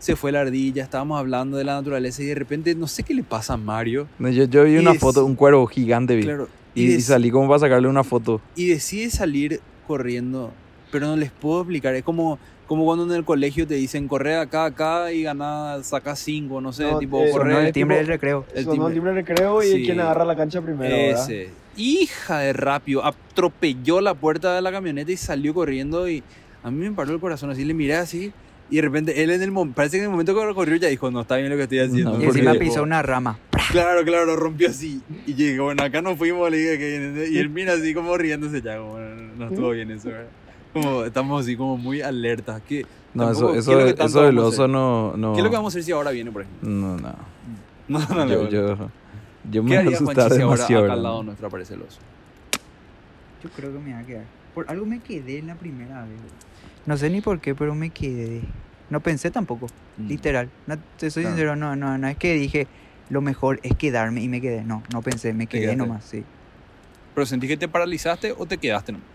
Se 0.04 0.16
fue 0.18 0.32
la 0.34 0.42
ardilla, 0.42 0.84
estábamos 0.84 1.18
hablando 1.18 1.56
de 1.58 1.64
la 1.64 1.76
naturaleza 1.76 2.22
y 2.22 2.26
de 2.26 2.36
repente 2.36 2.76
no 2.76 2.88
sé 2.88 3.04
qué 3.04 3.14
le 3.14 3.24
pasa 3.24 3.54
a 3.54 3.58
Mario. 3.58 4.08
No, 4.20 4.30
Yo, 4.30 4.44
yo 4.46 4.66
vi 4.66 4.74
Y 4.74 4.78
una 4.78 4.92
es- 4.92 5.00
foto, 5.00 5.26
un 5.26 5.36
cuervo 5.36 5.66
gigante 5.68 6.16
vi. 6.18 6.24
Claro, 6.24 6.50
y, 6.76 6.84
y 6.84 6.98
dec- 6.98 7.00
salí 7.00 7.32
como 7.32 7.48
para 7.48 7.60
sacarle 7.60 7.88
una 7.88 8.04
foto. 8.04 8.42
y 8.56 8.68
decide 8.68 9.10
salir 9.10 9.62
corriendo, 9.88 10.52
pero 10.92 11.08
no 11.08 11.16
les 11.16 11.32
puedo 11.32 11.62
explicar. 11.62 11.96
Es 11.96 12.04
como, 12.04 12.38
como 12.68 12.84
cuando 12.86 13.06
en 13.06 13.12
el 13.12 13.24
colegio 13.24 13.66
te 13.66 13.76
dicen 13.76 14.08
corre 14.10 14.36
acá, 14.36 14.66
acá 14.66 15.12
y 15.14 15.24
gana, 15.24 15.78
saca 15.84 16.16
cinco, 16.18 16.60
no 16.60 16.74
sé, 16.74 16.84
No, 16.84 17.00
tipo 17.00 17.22
eh, 17.24 17.32
corre. 17.32 17.54
Sonó 17.54 17.60
el 17.66 17.72
timbre 17.72 17.98
del 17.98 18.08
recreo. 18.08 18.46
el 18.56 18.66
timbre. 18.68 18.88
el 18.90 18.94
timbre 18.94 19.12
de 19.14 19.22
recreo 19.22 19.64
y 19.64 19.68
Sí. 19.72 19.84
quien 19.86 20.00
agarra 20.02 20.26
la 20.26 20.36
cancha 20.36 20.62
primero, 20.62 20.94
¿verdad? 20.96 21.24
Ese. 21.32 21.50
Hija 21.78 22.40
de 22.40 22.52
rápido. 22.54 23.06
Atropelló 23.06 24.02
la 24.02 24.14
puerta 24.16 24.54
de 24.56 24.62
la 24.62 24.72
camioneta 24.72 25.12
y 25.12 25.18
salió 25.18 25.54
corriendo 25.54 26.10
y 26.10 26.24
a 26.64 26.72
mí 26.72 26.90
me 26.90 26.92
paró 26.96 27.14
el 27.14 27.20
corazón 27.20 27.50
así, 27.52 27.64
le 27.66 27.74
miré 27.74 27.96
así 27.96 28.32
y 28.70 28.78
de 28.78 28.82
repente 28.82 29.24
él 29.24 29.30
en 29.32 29.42
el 29.42 29.52
momento, 29.52 29.76
parece 29.76 29.98
que 29.98 30.00
en 30.00 30.06
el 30.06 30.10
momento 30.12 30.34
que 30.36 30.54
corrió 30.54 30.76
ya 30.78 30.88
dijo, 30.88 31.12
no 31.12 31.22
está 31.22 31.36
bien 31.38 31.50
lo 31.50 31.56
que 31.58 31.64
estoy 31.64 31.80
haciendo. 31.80 32.14
No, 32.18 32.22
Y 32.22 32.26
encima 32.26 32.54
pisó 32.56 32.84
una 32.84 33.02
rama. 33.02 33.38
Claro, 33.72 34.04
claro, 34.04 34.36
rompió 34.36 34.70
así. 34.70 35.02
Y 35.26 35.34
llegué, 35.36 35.60
bueno, 35.60 35.84
acá 35.84 36.02
nos 36.02 36.18
fuimos, 36.18 36.52
le 36.52 36.58
dije 36.58 36.78
que 36.78 37.30
y 37.32 37.38
él 37.40 37.50
mira 37.50 37.74
así 37.74 37.94
como 37.94 38.16
riéndose 38.18 38.62
ya, 38.62 38.78
como 38.78 39.00
no, 39.00 39.36
no 39.38 39.48
estuvo 39.48 39.70
bien 39.72 39.90
eso, 39.90 40.10
¿verdad? 40.10 40.28
Como 40.74 41.04
estamos 41.06 41.42
así 41.44 41.56
como 41.56 41.78
muy 41.78 42.02
alertas. 42.02 42.62
¿Qué, 42.68 42.86
No, 43.14 43.26
tampoco- 43.32 43.54
eso, 43.54 43.54
¿qué 43.54 43.60
eso, 43.60 43.72
es 43.72 43.90
lo 43.90 43.96
que 43.96 44.04
eso 44.04 44.22
del 44.24 44.38
oso 44.40 44.68
no, 44.68 45.16
no. 45.18 45.34
¿Qué 45.34 45.40
es 45.40 45.44
lo 45.46 45.50
que 45.50 45.56
vamos 45.56 45.72
a 45.74 45.74
hacer 45.74 45.84
si 45.84 45.92
ahora 45.92 46.12
viene, 46.12 46.32
por 46.32 46.42
ejemplo? 46.44 46.70
No, 46.70 46.98
no. 46.98 47.16
No, 47.88 48.00
no, 48.00 48.28
Yo, 48.28 48.44
no. 48.44 48.50
yo, 48.50 48.90
yo 49.50 49.64
me 49.64 49.70
¿Qué 49.72 49.84
voy 49.84 49.94
a 49.94 49.96
asustar 49.98 50.16
Juanchi 50.30 50.36
si 50.36 50.42
ahora 50.42 50.56
demasiado. 50.56 50.84
acá 50.86 50.94
al 50.94 51.04
lado 51.04 51.24
nuestro 51.24 51.48
aparece 51.48 51.74
el 51.74 51.82
oso? 51.84 52.00
Yo 53.44 53.50
creo 53.56 53.74
que 53.74 53.80
me 53.80 53.94
va 53.94 54.00
a 54.00 54.04
quedar. 54.04 54.26
Por 54.54 54.70
algo 54.70 54.86
me 54.86 55.00
quedé 55.00 55.40
en 55.40 55.48
la 55.48 55.56
primera 55.56 56.06
vez. 56.06 56.20
No 56.86 56.98
sé 56.98 57.10
ni 57.10 57.22
por 57.22 57.40
qué, 57.40 57.56
pero 57.56 57.74
me 57.76 57.90
quedé. 57.90 58.42
No 58.90 59.00
pensé 59.00 59.32
tampoco, 59.32 59.68
Mm. 59.98 60.08
literal. 60.08 60.50
No, 60.68 60.78
te 60.98 61.10
soy 61.10 61.24
Claro. 61.24 61.36
sincero, 61.36 61.56
no, 61.56 61.76
no, 61.76 61.98
no 61.98 62.08
es 62.08 62.18
que 62.18 62.34
dije 62.34 62.68
lo 63.10 63.22
mejor 63.22 63.60
es 63.64 63.76
quedarme 63.76 64.22
y 64.22 64.28
me 64.28 64.42
quedé. 64.42 64.64
No, 64.64 64.84
no 64.94 65.02
pensé, 65.02 65.34
me 65.34 65.48
quedé 65.48 65.76
nomás, 65.76 66.06
sí. 66.06 66.24
¿Pero 67.14 67.26
sentís 67.26 67.50
que 67.50 67.58
te 67.58 67.68
paralizaste 67.68 68.34
o 68.38 68.46
te 68.46 68.58
quedaste 68.58 68.92
nomás? 68.92 69.08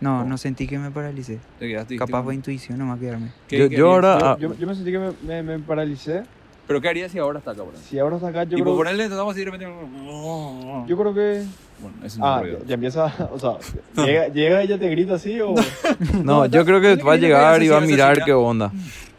No, 0.00 0.20
Oh. 0.20 0.24
no 0.24 0.36
sentí 0.36 0.66
que 0.66 0.78
me 0.78 0.90
paralicé. 0.90 1.38
Te 1.58 1.68
quedaste 1.68 1.94
y 1.94 1.98
Capaz 1.98 2.22
fue 2.22 2.34
intuición 2.34 2.78
nomás 2.78 2.98
quedarme. 3.00 3.30
¿qué- 3.48 3.58
Yo, 3.58 3.68
qué 3.70 3.76
yo 3.76 3.92
ahora. 3.92 4.32
ah, 4.32 4.36
Yo, 4.38 4.50
yo, 4.52 4.54
yo 4.60 4.66
me 4.66 4.74
sentí 4.74 4.92
que 4.92 4.98
me, 4.98 5.12
me, 5.22 5.42
me 5.42 5.58
paralicé. 5.60 6.22
¿Pero 6.66 6.80
qué 6.80 6.88
harías 6.88 7.12
si 7.12 7.18
ahora 7.18 7.38
está 7.38 7.52
acá, 7.52 7.62
por 7.62 7.68
ejemplo? 7.74 7.88
Si 7.88 7.98
ahora 7.98 8.16
está 8.16 8.28
acá, 8.28 8.44
yo 8.44 8.56
Tipo, 8.56 8.64
creo, 8.64 8.76
ponerle, 8.76 9.04
estamos 9.04 9.32
así 9.32 9.44
de 9.44 9.50
repente... 9.50 9.66
yo 10.86 10.96
creo 10.96 11.14
que... 11.14 11.44
Bueno, 11.78 11.96
eso 12.04 12.18
no 12.18 12.26
Ah, 12.26 12.42
ya, 12.44 12.58
ya 12.66 12.74
empieza, 12.74 13.28
o 13.32 13.38
sea, 13.38 13.52
llega, 14.04 14.28
llega 14.28 14.64
y 14.64 14.68
ya 14.68 14.78
te 14.78 14.88
grita 14.88 15.14
así 15.14 15.40
o... 15.40 15.54
no, 16.24 16.46
yo 16.46 16.64
creo 16.64 16.80
que 16.80 16.96
va 16.96 17.12
a 17.12 17.16
llegar 17.16 17.62
y 17.62 17.68
va 17.68 17.78
a 17.78 17.80
mirar 17.82 18.14
mira. 18.14 18.24
qué 18.24 18.32
onda. 18.32 18.72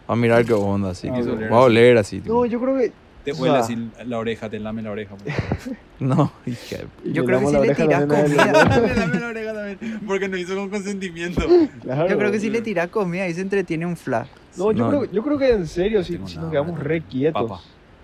a 0.08 0.16
mirar 0.16 0.44
qué 0.46 0.54
onda, 0.54 0.90
así. 0.90 1.08
Ah, 1.08 1.16
que 1.22 1.48
va 1.48 1.58
a 1.58 1.62
oler 1.62 1.98
así. 1.98 2.20
tipo. 2.20 2.34
No, 2.34 2.46
yo 2.46 2.60
creo 2.60 2.78
que. 2.78 2.92
Te 3.28 3.34
huele 3.34 3.58
así 3.58 3.90
la 4.06 4.20
oreja, 4.20 4.50
te 4.50 4.58
lame 4.58 4.82
la 4.82 4.92
oreja. 4.92 5.16
No, 6.00 6.32
hija 6.46 6.78
Yo 7.04 7.26
creo 7.26 7.40
que 7.42 7.48
si 7.48 7.52
le 7.54 7.68
él, 7.68 7.76
comida, 7.76 8.00
Le 8.80 8.96
lame 8.96 9.20
la 9.20 9.28
oreja 9.28 9.54
también, 9.54 10.00
porque 10.08 10.30
no 10.30 10.38
hizo 10.38 10.56
con 10.56 10.70
consentimiento. 10.70 11.42
Claro. 11.82 12.08
yo 12.08 12.18
creo 12.18 12.32
que 12.32 12.40
si 12.40 12.50
le 12.50 12.62
tiras 12.62 12.88
comida 12.88 13.24
ahí 13.24 13.34
se 13.34 13.42
entretiene 13.42 13.86
un 13.86 13.98
flash. 13.98 14.28
No, 14.58 14.72
yo, 14.72 14.86
No. 14.86 14.90
Creo, 14.90 15.12
yo 15.12 15.24
creo 15.24 15.38
que 15.38 15.50
en 15.52 15.68
serio, 15.68 16.04
si, 16.06 16.20
si 16.26 16.38
nos 16.38 16.50
quedamos 16.52 16.78
no 16.78 16.84
re 16.84 17.02
quietos. 17.02 17.42
Papa. 17.50 17.62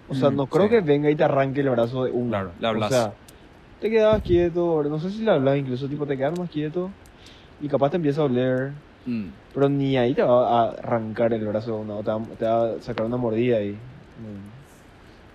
O 0.09 0.15
sea, 0.15 0.29
Mm, 0.29 0.35
no 0.35 0.47
creo 0.47 0.63
sí. 0.63 0.69
que 0.71 0.81
venga 0.81 1.09
y 1.09 1.15
te 1.15 1.23
arranque 1.23 1.61
el 1.61 1.69
brazo 1.69 2.03
de 2.03 2.11
uno. 2.11 2.29
Claro, 2.29 2.51
le 2.59 2.67
hablas. 2.67 2.91
O 2.91 2.93
sea, 2.93 3.13
te 3.79 3.89
quedas 3.89 4.21
quieto, 4.23 4.83
no 4.83 4.99
sé 4.99 5.09
si 5.09 5.21
le 5.23 5.31
hablas 5.31 5.55
incluso, 5.57 5.87
tipo, 5.87 6.05
te 6.05 6.17
quedas 6.17 6.37
más 6.37 6.49
quieto 6.49 6.89
y 7.61 7.69
capaz 7.69 7.91
te 7.91 7.95
empieza 7.95 8.19
a 8.21 8.25
oler, 8.25 8.71
Mm. 9.05 9.27
pero 9.53 9.69
ni 9.69 9.97
ahí 9.97 10.13
te 10.13 10.23
va 10.23 10.61
a 10.63 10.69
arrancar 10.71 11.31
el 11.33 11.45
brazo 11.45 11.75
de 11.75 11.81
uno, 11.81 11.97
o 11.99 12.03
te 12.03 12.09
va, 12.11 12.21
te 12.39 12.45
va 12.45 12.63
a 12.71 12.81
sacar 12.81 13.05
una 13.05 13.17
mordida 13.17 13.61
y. 13.61 13.71
mm. 13.71 14.52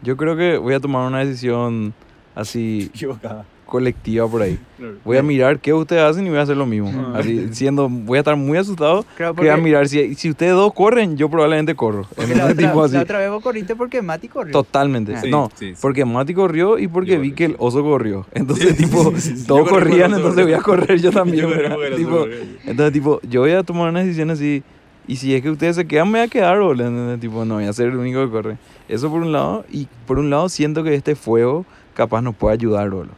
Yo 0.02 0.16
creo 0.16 0.37
que 0.37 0.58
voy 0.58 0.74
a 0.74 0.80
tomar 0.80 1.06
una 1.06 1.20
decisión 1.24 1.92
así 2.34 2.90
Equivocada. 2.94 3.44
colectiva 3.66 4.26
por 4.28 4.40
ahí. 4.42 4.58
Voy 5.04 5.16
a 5.18 5.22
mirar 5.22 5.58
qué 5.58 5.74
ustedes 5.74 6.02
hacen 6.02 6.24
y 6.26 6.30
voy 6.30 6.38
a 6.38 6.42
hacer 6.42 6.56
lo 6.56 6.64
mismo. 6.66 6.90
Ah. 7.12 7.18
Así, 7.18 7.48
siendo, 7.52 7.88
voy 7.88 8.16
a 8.16 8.20
estar 8.20 8.37
muy 8.37 8.56
asustado. 8.56 9.04
Creo 9.16 9.34
Que 9.34 9.40
voy 9.40 9.48
a 9.48 9.52
porque, 9.52 9.62
mirar, 9.64 9.88
si, 9.88 10.14
si 10.14 10.30
ustedes 10.30 10.52
dos 10.52 10.72
corren, 10.72 11.16
yo 11.18 11.28
probablemente 11.28 11.74
corro. 11.74 12.06
porque 12.16 12.34
la, 12.34 12.44
otra, 12.44 12.54
tipo 12.56 12.82
así. 12.84 12.94
la 12.94 13.02
otra 13.02 13.18
vez 13.18 13.28
vos 13.30 13.42
corriste 13.42 13.74
porque 13.76 14.00
Mati 14.00 14.28
corrió. 14.28 14.52
Totalmente. 14.52 15.16
Ah. 15.16 15.20
Sí, 15.20 15.30
no, 15.30 15.50
sí, 15.56 15.74
sí. 15.74 15.78
porque 15.82 16.04
Mati 16.04 16.32
corrió 16.32 16.78
y 16.78 16.87
porque 16.88 17.11
Yo 17.12 17.20
vi 17.20 17.30
corrí, 17.30 17.34
que 17.37 17.44
el 17.46 17.56
oso 17.58 17.82
corrió. 17.82 18.24
Entonces, 18.34 18.68
Sí, 18.76 18.84
tipo, 18.84 19.11
sí, 19.16 19.20
sí, 19.20 19.37
sí. 19.38 19.46
todos 19.46 19.68
corrían, 19.68 20.12
porque 20.12 20.16
entonces 20.16 20.44
voy 20.44 20.54
a 20.54 20.61
correr 20.61 21.00
yo 21.00 21.11
también. 21.12 21.48
Yo 21.48 21.74
porque 21.74 21.96
Tipo, 21.96 22.26
entonces, 22.66 22.92
tipo, 22.92 23.20
yo 23.28 23.40
voy 23.40 23.50
a 23.50 23.62
tomar 23.64 23.90
una 23.90 24.00
decisión 24.00 24.30
así. 24.30 24.62
Y 25.09 25.16
si 25.16 25.35
es 25.35 25.42
que 25.42 25.51
ustedes 25.51 25.75
se 25.75 25.87
quedan, 25.88 26.11
me 26.11 26.18
voy 26.21 26.27
a 26.27 26.31
quedar, 26.31 26.61
boludo. 26.61 26.87
¿entendés? 26.87 27.18
Tipo, 27.21 27.44
no 27.44 27.55
voy 27.55 27.64
a 27.64 27.73
ser 27.73 27.88
el 27.88 27.97
único 27.97 28.25
que 28.25 28.31
corre. 28.31 28.59
Eso 28.88 29.11
por 29.11 29.23
un 29.23 29.33
lado. 29.33 29.64
Y 29.71 29.88
por 30.07 30.18
un 30.18 30.31
lado, 30.31 30.49
siento 30.49 30.85
que 30.85 30.94
este 30.94 31.16
fuego 31.16 31.64
capaz 31.94 32.21
nos 32.23 32.37
puede 32.37 32.55
ayudar, 32.55 32.88
boludo. 32.90 33.12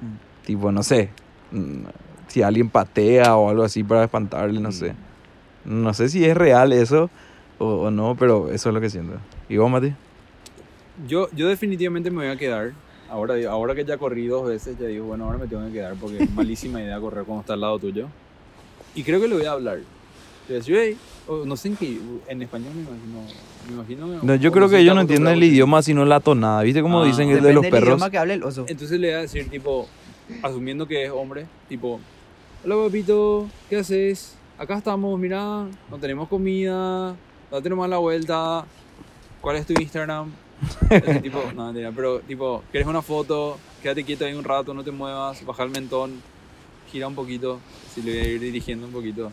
Mm. 0.00 0.44
Tipo, 0.46 0.70
no 0.70 0.82
sé. 0.84 1.08
mm, 1.50 1.84
Si 2.28 2.40
alguien 2.42 2.68
patea 2.70 3.36
o 3.36 3.50
algo 3.50 3.62
así 3.62 3.82
para 3.84 4.04
espantarle, 4.04 4.60
no 4.60 4.68
Mm. 4.68 4.72
sé. 4.72 4.94
No 5.64 5.92
sé 5.94 6.08
si 6.08 6.24
es 6.24 6.36
real 6.36 6.72
eso 6.72 7.10
o, 7.58 7.66
o 7.86 7.90
no, 7.90 8.14
pero 8.18 8.50
eso 8.50 8.68
es 8.70 8.74
lo 8.74 8.80
que 8.80 8.88
siento. 8.90 9.14
¿Y 9.48 9.56
vos, 9.58 9.70
Mati? 9.70 9.92
Yo, 11.08 11.28
yo 11.34 11.48
definitivamente 11.48 12.10
me 12.10 12.18
voy 12.18 12.26
a 12.28 12.36
quedar. 12.36 12.72
Ahora, 13.10 13.34
ahora 13.50 13.74
que 13.74 13.84
ya 13.84 13.96
corrí 13.98 14.26
dos 14.26 14.46
veces, 14.48 14.78
ya 14.78 14.86
digo, 14.86 15.06
bueno, 15.06 15.24
ahora 15.26 15.38
me 15.38 15.46
tengo 15.46 15.64
que 15.66 15.72
quedar 15.72 15.94
porque 16.00 16.22
es 16.24 16.30
malísima 16.32 16.80
idea 16.82 16.98
correr 17.00 17.24
cuando 17.24 17.40
está 17.42 17.52
al 17.54 17.60
lado 17.60 17.78
tuyo. 17.78 18.08
Y 18.94 19.02
creo 19.02 19.20
que 19.20 19.28
le 19.28 19.34
voy 19.36 19.44
a 19.44 19.52
hablar. 19.52 19.78
O 21.28 21.44
no 21.46 21.56
sé 21.56 21.68
en 21.68 21.76
qué, 21.76 21.98
en 22.28 22.42
español 22.42 22.72
me 22.74 22.82
imagino. 22.82 23.22
Me 23.68 23.72
imagino 23.74 24.22
No, 24.24 24.34
yo 24.34 24.50
creo 24.50 24.68
que 24.68 24.78
ellos 24.78 24.94
no 24.94 25.02
entienden 25.02 25.34
el 25.34 25.42
idioma, 25.44 25.82
sino 25.82 26.04
la 26.04 26.18
tonada. 26.20 26.62
¿Viste 26.62 26.82
cómo 26.82 27.02
Ah. 27.02 27.06
dicen 27.06 27.28
el 27.30 27.40
de 27.42 27.52
los 27.52 27.64
perros? 27.66 27.90
idioma 27.90 28.10
que 28.10 28.18
hable 28.18 28.34
el 28.34 28.42
oso. 28.42 28.64
Entonces 28.68 28.98
le 28.98 29.08
voy 29.08 29.16
a 29.16 29.20
decir, 29.22 29.48
tipo, 29.48 29.88
asumiendo 30.42 30.86
que 30.86 31.04
es 31.04 31.10
hombre, 31.10 31.46
tipo, 31.68 32.00
hola 32.64 32.76
papito, 32.76 33.46
¿qué 33.70 33.76
haces? 33.76 34.34
Acá 34.58 34.78
estamos, 34.78 35.18
mira, 35.18 35.66
no 35.90 35.98
tenemos 36.00 36.28
comida, 36.28 37.14
date 37.50 37.68
nomás 37.70 37.88
la 37.88 37.98
vuelta, 37.98 38.64
¿cuál 39.40 39.56
es 39.56 39.66
tu 39.66 39.74
Instagram? 39.80 40.30
Ese 40.90 41.20
tipo, 41.20 41.40
no, 41.56 41.66
mentira, 41.66 41.92
pero 41.94 42.20
tipo, 42.20 42.62
¿quieres 42.70 42.88
una 42.88 43.02
foto? 43.02 43.58
Quédate 43.82 44.04
quieto 44.04 44.24
ahí 44.24 44.34
un 44.34 44.44
rato, 44.44 44.74
no 44.74 44.82
te 44.84 44.90
muevas, 44.90 45.44
baja 45.44 45.62
el 45.64 45.70
mentón, 45.70 46.20
gira 46.90 47.06
un 47.08 47.14
poquito, 47.14 47.58
si 47.94 48.02
le 48.02 48.12
voy 48.12 48.20
a 48.20 48.28
ir 48.34 48.40
dirigiendo 48.40 48.86
un 48.86 48.92
poquito. 48.92 49.30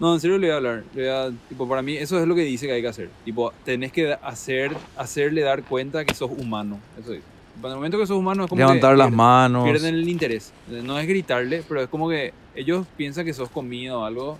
No, 0.00 0.12
en 0.14 0.20
serio 0.20 0.38
le 0.38 0.48
voy 0.48 0.52
a 0.54 0.56
hablar. 0.56 0.84
Le 0.94 1.02
voy 1.02 1.10
a- 1.10 1.48
tipo, 1.48 1.68
para 1.68 1.80
mí 1.82 1.96
eso 1.96 2.18
es 2.20 2.26
lo 2.26 2.34
que 2.34 2.42
dice 2.42 2.66
que 2.66 2.72
hay 2.72 2.82
que 2.82 2.88
hacer. 2.88 3.10
Tipo, 3.24 3.52
tenés 3.64 3.92
que 3.92 4.12
hacer, 4.22 4.72
hacerle 4.96 5.42
dar 5.42 5.62
cuenta 5.62 6.04
que 6.04 6.14
sos 6.14 6.30
humano. 6.36 6.80
Eso 7.00 7.12
es. 7.12 7.22
En 7.62 7.70
el 7.70 7.76
momento 7.76 7.98
que 7.98 8.06
sos 8.06 8.16
humano 8.18 8.44
es 8.44 8.48
como 8.50 8.58
que 8.58 8.62
Levantar 8.64 8.96
las 8.98 9.08
pierden- 9.08 9.16
manos. 9.16 9.64
Pierden 9.64 9.94
el 9.94 10.08
interés. 10.08 10.52
No 10.68 10.98
es 10.98 11.06
gritarle, 11.06 11.62
pero 11.68 11.82
es 11.82 11.88
como 11.88 12.08
que 12.08 12.32
ellos 12.56 12.84
piensan 12.96 13.24
que 13.24 13.32
sos 13.32 13.48
comida 13.48 13.96
o 13.96 14.04
algo. 14.04 14.38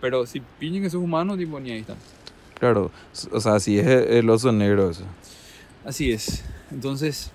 Pero 0.00 0.24
si 0.26 0.40
piensan 0.58 0.82
que 0.82 0.88
sos 0.90 1.02
humano, 1.02 1.36
tipo, 1.36 1.60
ni 1.60 1.70
ahí 1.72 1.80
están. 1.80 1.96
Claro, 2.58 2.90
o 3.32 3.40
sea, 3.40 3.60
si 3.60 3.78
es 3.78 3.86
el 3.86 4.30
oso 4.30 4.50
negro 4.52 4.88
eso. 4.90 5.04
Así 5.84 6.10
es. 6.12 6.42
Entonces, 6.70 7.30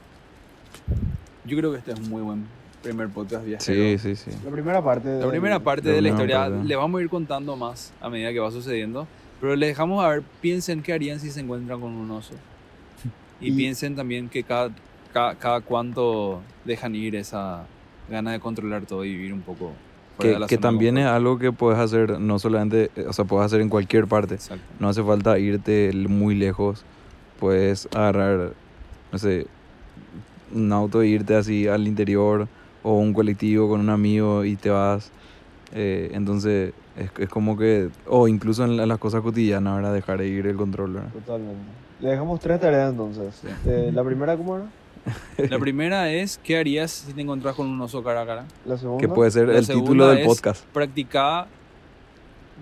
yo 1.45 1.57
creo 1.57 1.71
que 1.71 1.77
este 1.77 1.91
es 1.91 1.99
un 1.99 2.09
muy 2.09 2.21
buen 2.23 2.45
primer 2.87 3.09
podcast 3.09 3.45
viajero. 3.45 3.97
Sí, 3.99 4.15
sí, 4.15 4.15
sí. 4.15 4.37
La 4.45 4.51
primera 4.51 4.81
parte. 4.83 5.07
La 5.09 5.15
del- 5.17 5.29
primera 5.29 5.59
parte 5.59 5.89
la 5.89 5.93
de 5.95 6.01
la 6.01 6.09
historia 6.09 6.37
parte. 6.39 6.63
les 6.63 6.77
vamos 6.77 6.99
a 6.99 7.03
ir 7.03 7.09
contando 7.09 7.55
más 7.55 7.93
a 8.01 8.09
medida 8.09 8.31
que 8.33 8.39
va 8.39 8.51
sucediendo. 8.51 9.07
Pero 9.41 9.55
les 9.55 9.69
dejamos 9.69 10.03
a 10.03 10.09
ver, 10.09 10.23
piensen 10.41 10.81
qué 10.81 10.93
harían 10.93 11.19
si 11.19 11.29
se 11.31 11.39
encuentran 11.41 11.79
con 11.81 11.91
un 11.93 12.09
oso. 12.11 12.33
Y, 13.39 13.49
Y- 13.49 13.51
piensen 13.55 13.95
también 13.95 14.29
que 14.29 14.43
cada, 14.43 14.71
cada, 15.13 15.35
cada 15.35 15.61
cuánto 15.61 16.41
dejan 16.65 16.95
ir 16.95 17.15
esa 17.15 17.65
gana 18.09 18.31
de 18.31 18.39
controlar 18.39 18.85
todo 18.85 19.05
y 19.05 19.11
vivir 19.15 19.31
un 19.33 19.41
poco 19.41 19.73
fuera 20.15 20.29
de 20.29 20.33
Que, 20.35 20.39
la 20.39 20.47
que 20.47 20.55
de 20.55 20.61
también 20.61 20.97
es 20.97 21.05
algo 21.05 21.37
que 21.37 21.51
puedes 21.51 21.77
hacer, 21.79 22.19
no 22.19 22.39
solamente, 22.39 22.89
eh, 22.95 23.05
o 23.07 23.13
sea, 23.13 23.25
puedes 23.25 23.45
hacer 23.45 23.61
en 23.61 23.69
cualquier 23.69 24.07
parte. 24.07 24.35
Exacto. 24.35 24.63
No 24.79 24.89
hace 24.89 25.03
falta 25.03 25.37
irte 25.37 25.91
muy 25.93 26.33
lejos. 26.35 26.83
Puedes 27.39 27.87
agarrar, 27.93 28.53
no 29.11 29.19
sé, 29.19 29.45
un 30.51 30.71
auto 30.73 31.01
e 31.03 31.07
irte 31.07 31.35
así 31.35 31.67
al 31.67 31.87
interior 31.87 32.47
o 32.87 32.93
un 32.99 33.13
colectivo 33.13 33.67
con 33.67 33.79
un 33.81 33.89
amigo 33.89 34.45
y 34.45 34.55
te 34.55 34.69
vas. 34.69 35.11
Eh, 35.73 36.11
entonces, 36.13 36.73
es, 36.97 37.09
es 37.19 37.27
como 37.29 37.57
que, 37.57 37.89
o 38.07 38.27
incluso 38.29 38.63
en 38.63 38.77
la- 38.77 38.85
las 38.85 38.97
cosas 38.97 39.21
cotidianas, 39.21 39.75
¿verdad? 39.75 39.93
Dejar 39.93 40.19
de 40.19 40.27
ir 40.27 40.47
el 40.47 40.55
control, 40.55 40.93
¿verdad? 40.93 41.09
Totalmente. 41.11 41.59
Le 41.99 42.09
dejamos 42.09 42.39
tres 42.39 42.59
tareas 42.61 42.91
entonces. 42.91 43.35
Sí. 43.41 43.47
Eh, 43.65 43.91
la 43.93 44.03
primera, 44.03 44.37
¿cómo 44.37 44.55
era? 44.57 44.65
La 45.49 45.57
primera 45.59 46.09
es, 46.11 46.37
¿qué 46.43 46.57
harías 46.57 46.91
si 46.91 47.13
te 47.13 47.21
encontrás 47.21 47.55
con 47.55 47.67
un 47.67 47.79
oso 47.81 48.03
cara 48.03 48.21
a 48.21 48.25
cara? 48.25 48.45
La 48.65 48.77
segunda. 48.77 49.01
Que 49.01 49.07
puede 49.07 49.31
ser 49.31 49.47
La 49.47 49.57
el 49.57 49.67
título 49.67 50.07
del 50.09 50.19
es- 50.19 50.27
podcast. 50.27 50.65
Practica 50.73 51.47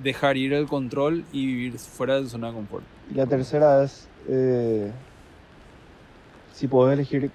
dejar 0.03 0.37
ir 0.37 0.53
el 0.53 0.65
control 0.67 1.23
y 1.33 1.45
vivir 1.45 1.77
fuera 1.79 2.15
de 2.15 2.21
tu 2.23 2.29
zona 2.29 2.47
de 2.47 2.53
confort. 2.53 2.83
Y 3.11 3.15
la 3.15 3.25
tercera 3.27 3.83
es. 3.83 4.07
eh, 4.27 4.91
si 6.53 6.67
podés 6.67 6.93
elegir 6.93 7.31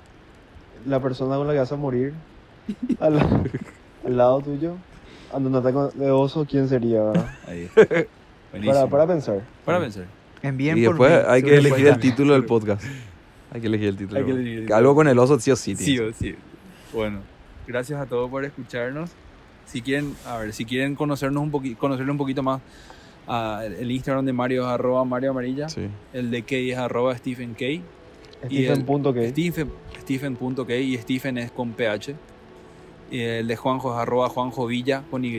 la 0.86 0.98
persona 1.00 1.36
con 1.36 1.46
la 1.46 1.52
que 1.52 1.58
vas 1.58 1.72
a 1.72 1.76
morir 1.76 2.14
al, 3.00 3.18
al 4.06 4.16
lado 4.16 4.40
tuyo, 4.40 4.74
ante 5.32 5.48
un 5.48 5.54
ataque 5.56 5.98
de 5.98 6.10
oso, 6.10 6.46
¿quién 6.48 6.68
sería? 6.68 7.12
Ahí. 7.46 7.68
Para, 7.76 8.06
Buenísimo. 8.52 8.90
para 8.90 9.06
pensar. 9.06 9.40
Para 9.64 9.78
pensar. 9.78 10.04
Envíen 10.42 10.76
Y 10.76 10.80
después 10.80 11.12
hay 11.28 11.40
que 11.42 11.56
elegir 11.56 11.86
el 11.86 12.00
título 12.00 12.32
del 12.32 12.44
podcast. 12.44 12.82
Hay 13.52 13.60
que 13.60 13.68
elegir 13.68 13.88
el 13.90 13.96
título. 13.96 14.18
Hay 14.18 14.24
que 14.26 14.32
elegir 14.32 14.58
el 14.60 14.66
Que 14.66 14.74
Algo 14.74 14.94
con 14.96 15.06
el 15.06 15.16
oso 15.20 15.38
sí 15.38 15.52
o 15.52 15.56
sí. 15.56 15.76
Sí 15.76 15.98
o 16.00 16.12
sí. 16.12 16.34
Bueno, 16.92 17.20
gracias 17.68 18.00
a 18.00 18.06
todos 18.06 18.28
por 18.28 18.44
escucharnos. 18.44 19.10
Si 19.66 19.82
quieren, 19.82 20.14
a 20.26 20.38
ver, 20.38 20.52
si 20.52 20.64
quieren 20.64 20.96
conocernos 20.96 21.40
un 21.40 21.52
poquito, 21.52 21.78
conocerle 21.78 22.10
un 22.10 22.18
poquito 22.18 22.42
más, 22.42 22.60
ah, 23.28 23.62
el 23.64 23.88
Instagram 23.92 24.24
de 24.24 24.32
Mario 24.32 24.62
es 24.62 24.68
arroba 24.68 25.04
Mario 25.04 25.30
Amarilla, 25.30 25.68
Sí. 25.68 25.86
el 26.12 26.32
de 26.32 26.42
Key 26.42 26.72
es 26.72 26.78
arroba 26.78 27.16
Stephen 27.16 27.54
K, 27.54 27.64
Y 27.66 27.76
el- 27.76 28.48
Stephen 28.48 28.84
punto 28.84 29.14
que 29.14 29.28
Stephen, 29.30 29.70
Stephen.k 30.00 30.74
y 30.74 30.96
Stephen 30.98 31.38
es 31.38 31.52
con 31.52 31.70
PH. 31.72 32.16
Y 33.10 33.20
el 33.20 33.48
de 33.48 33.56
Juanjo 33.56 33.92
es 33.92 33.98
arroba 33.98 34.28
Juanjo 34.28 34.66
Villa 34.66 35.02
con 35.10 35.24
Y. 35.24 35.38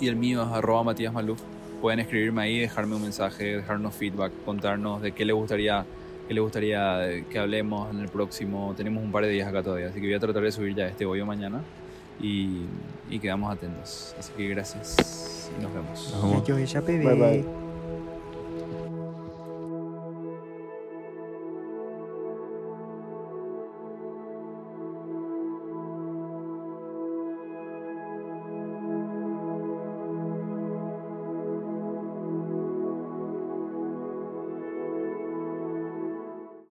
Y 0.00 0.08
el 0.08 0.16
mío 0.16 0.42
es 0.42 0.48
arroba 0.48 0.82
Matías 0.82 1.12
Maluf. 1.12 1.40
Pueden 1.80 2.00
escribirme 2.00 2.42
ahí, 2.42 2.58
dejarme 2.58 2.96
un 2.96 3.02
mensaje, 3.02 3.56
dejarnos 3.56 3.94
feedback, 3.94 4.32
contarnos 4.44 5.02
de 5.02 5.12
qué 5.12 5.24
les 5.24 5.34
gustaría, 5.34 5.84
qué 6.28 6.34
les 6.34 6.42
gustaría 6.42 7.22
que 7.30 7.38
hablemos 7.38 7.90
en 7.94 8.00
el 8.00 8.08
próximo. 8.08 8.74
Tenemos 8.76 9.02
un 9.02 9.12
par 9.12 9.24
de 9.24 9.30
días 9.30 9.48
acá 9.48 9.62
todavía, 9.62 9.88
así 9.88 10.00
que 10.00 10.06
voy 10.06 10.14
a 10.14 10.20
tratar 10.20 10.42
de 10.42 10.52
subir 10.52 10.74
ya 10.74 10.86
este 10.86 11.06
hoy 11.06 11.20
o 11.20 11.26
mañana. 11.26 11.62
Y, 12.20 12.62
y 13.10 13.18
quedamos 13.18 13.52
atentos. 13.52 14.14
Así 14.18 14.32
que 14.36 14.48
gracias 14.48 15.50
y 15.58 15.62
nos 15.62 15.72
vemos. 15.72 16.10
Nos 16.12 16.22
vemos. 16.22 16.44
Bye, 17.04 17.42
bye. 17.42 17.65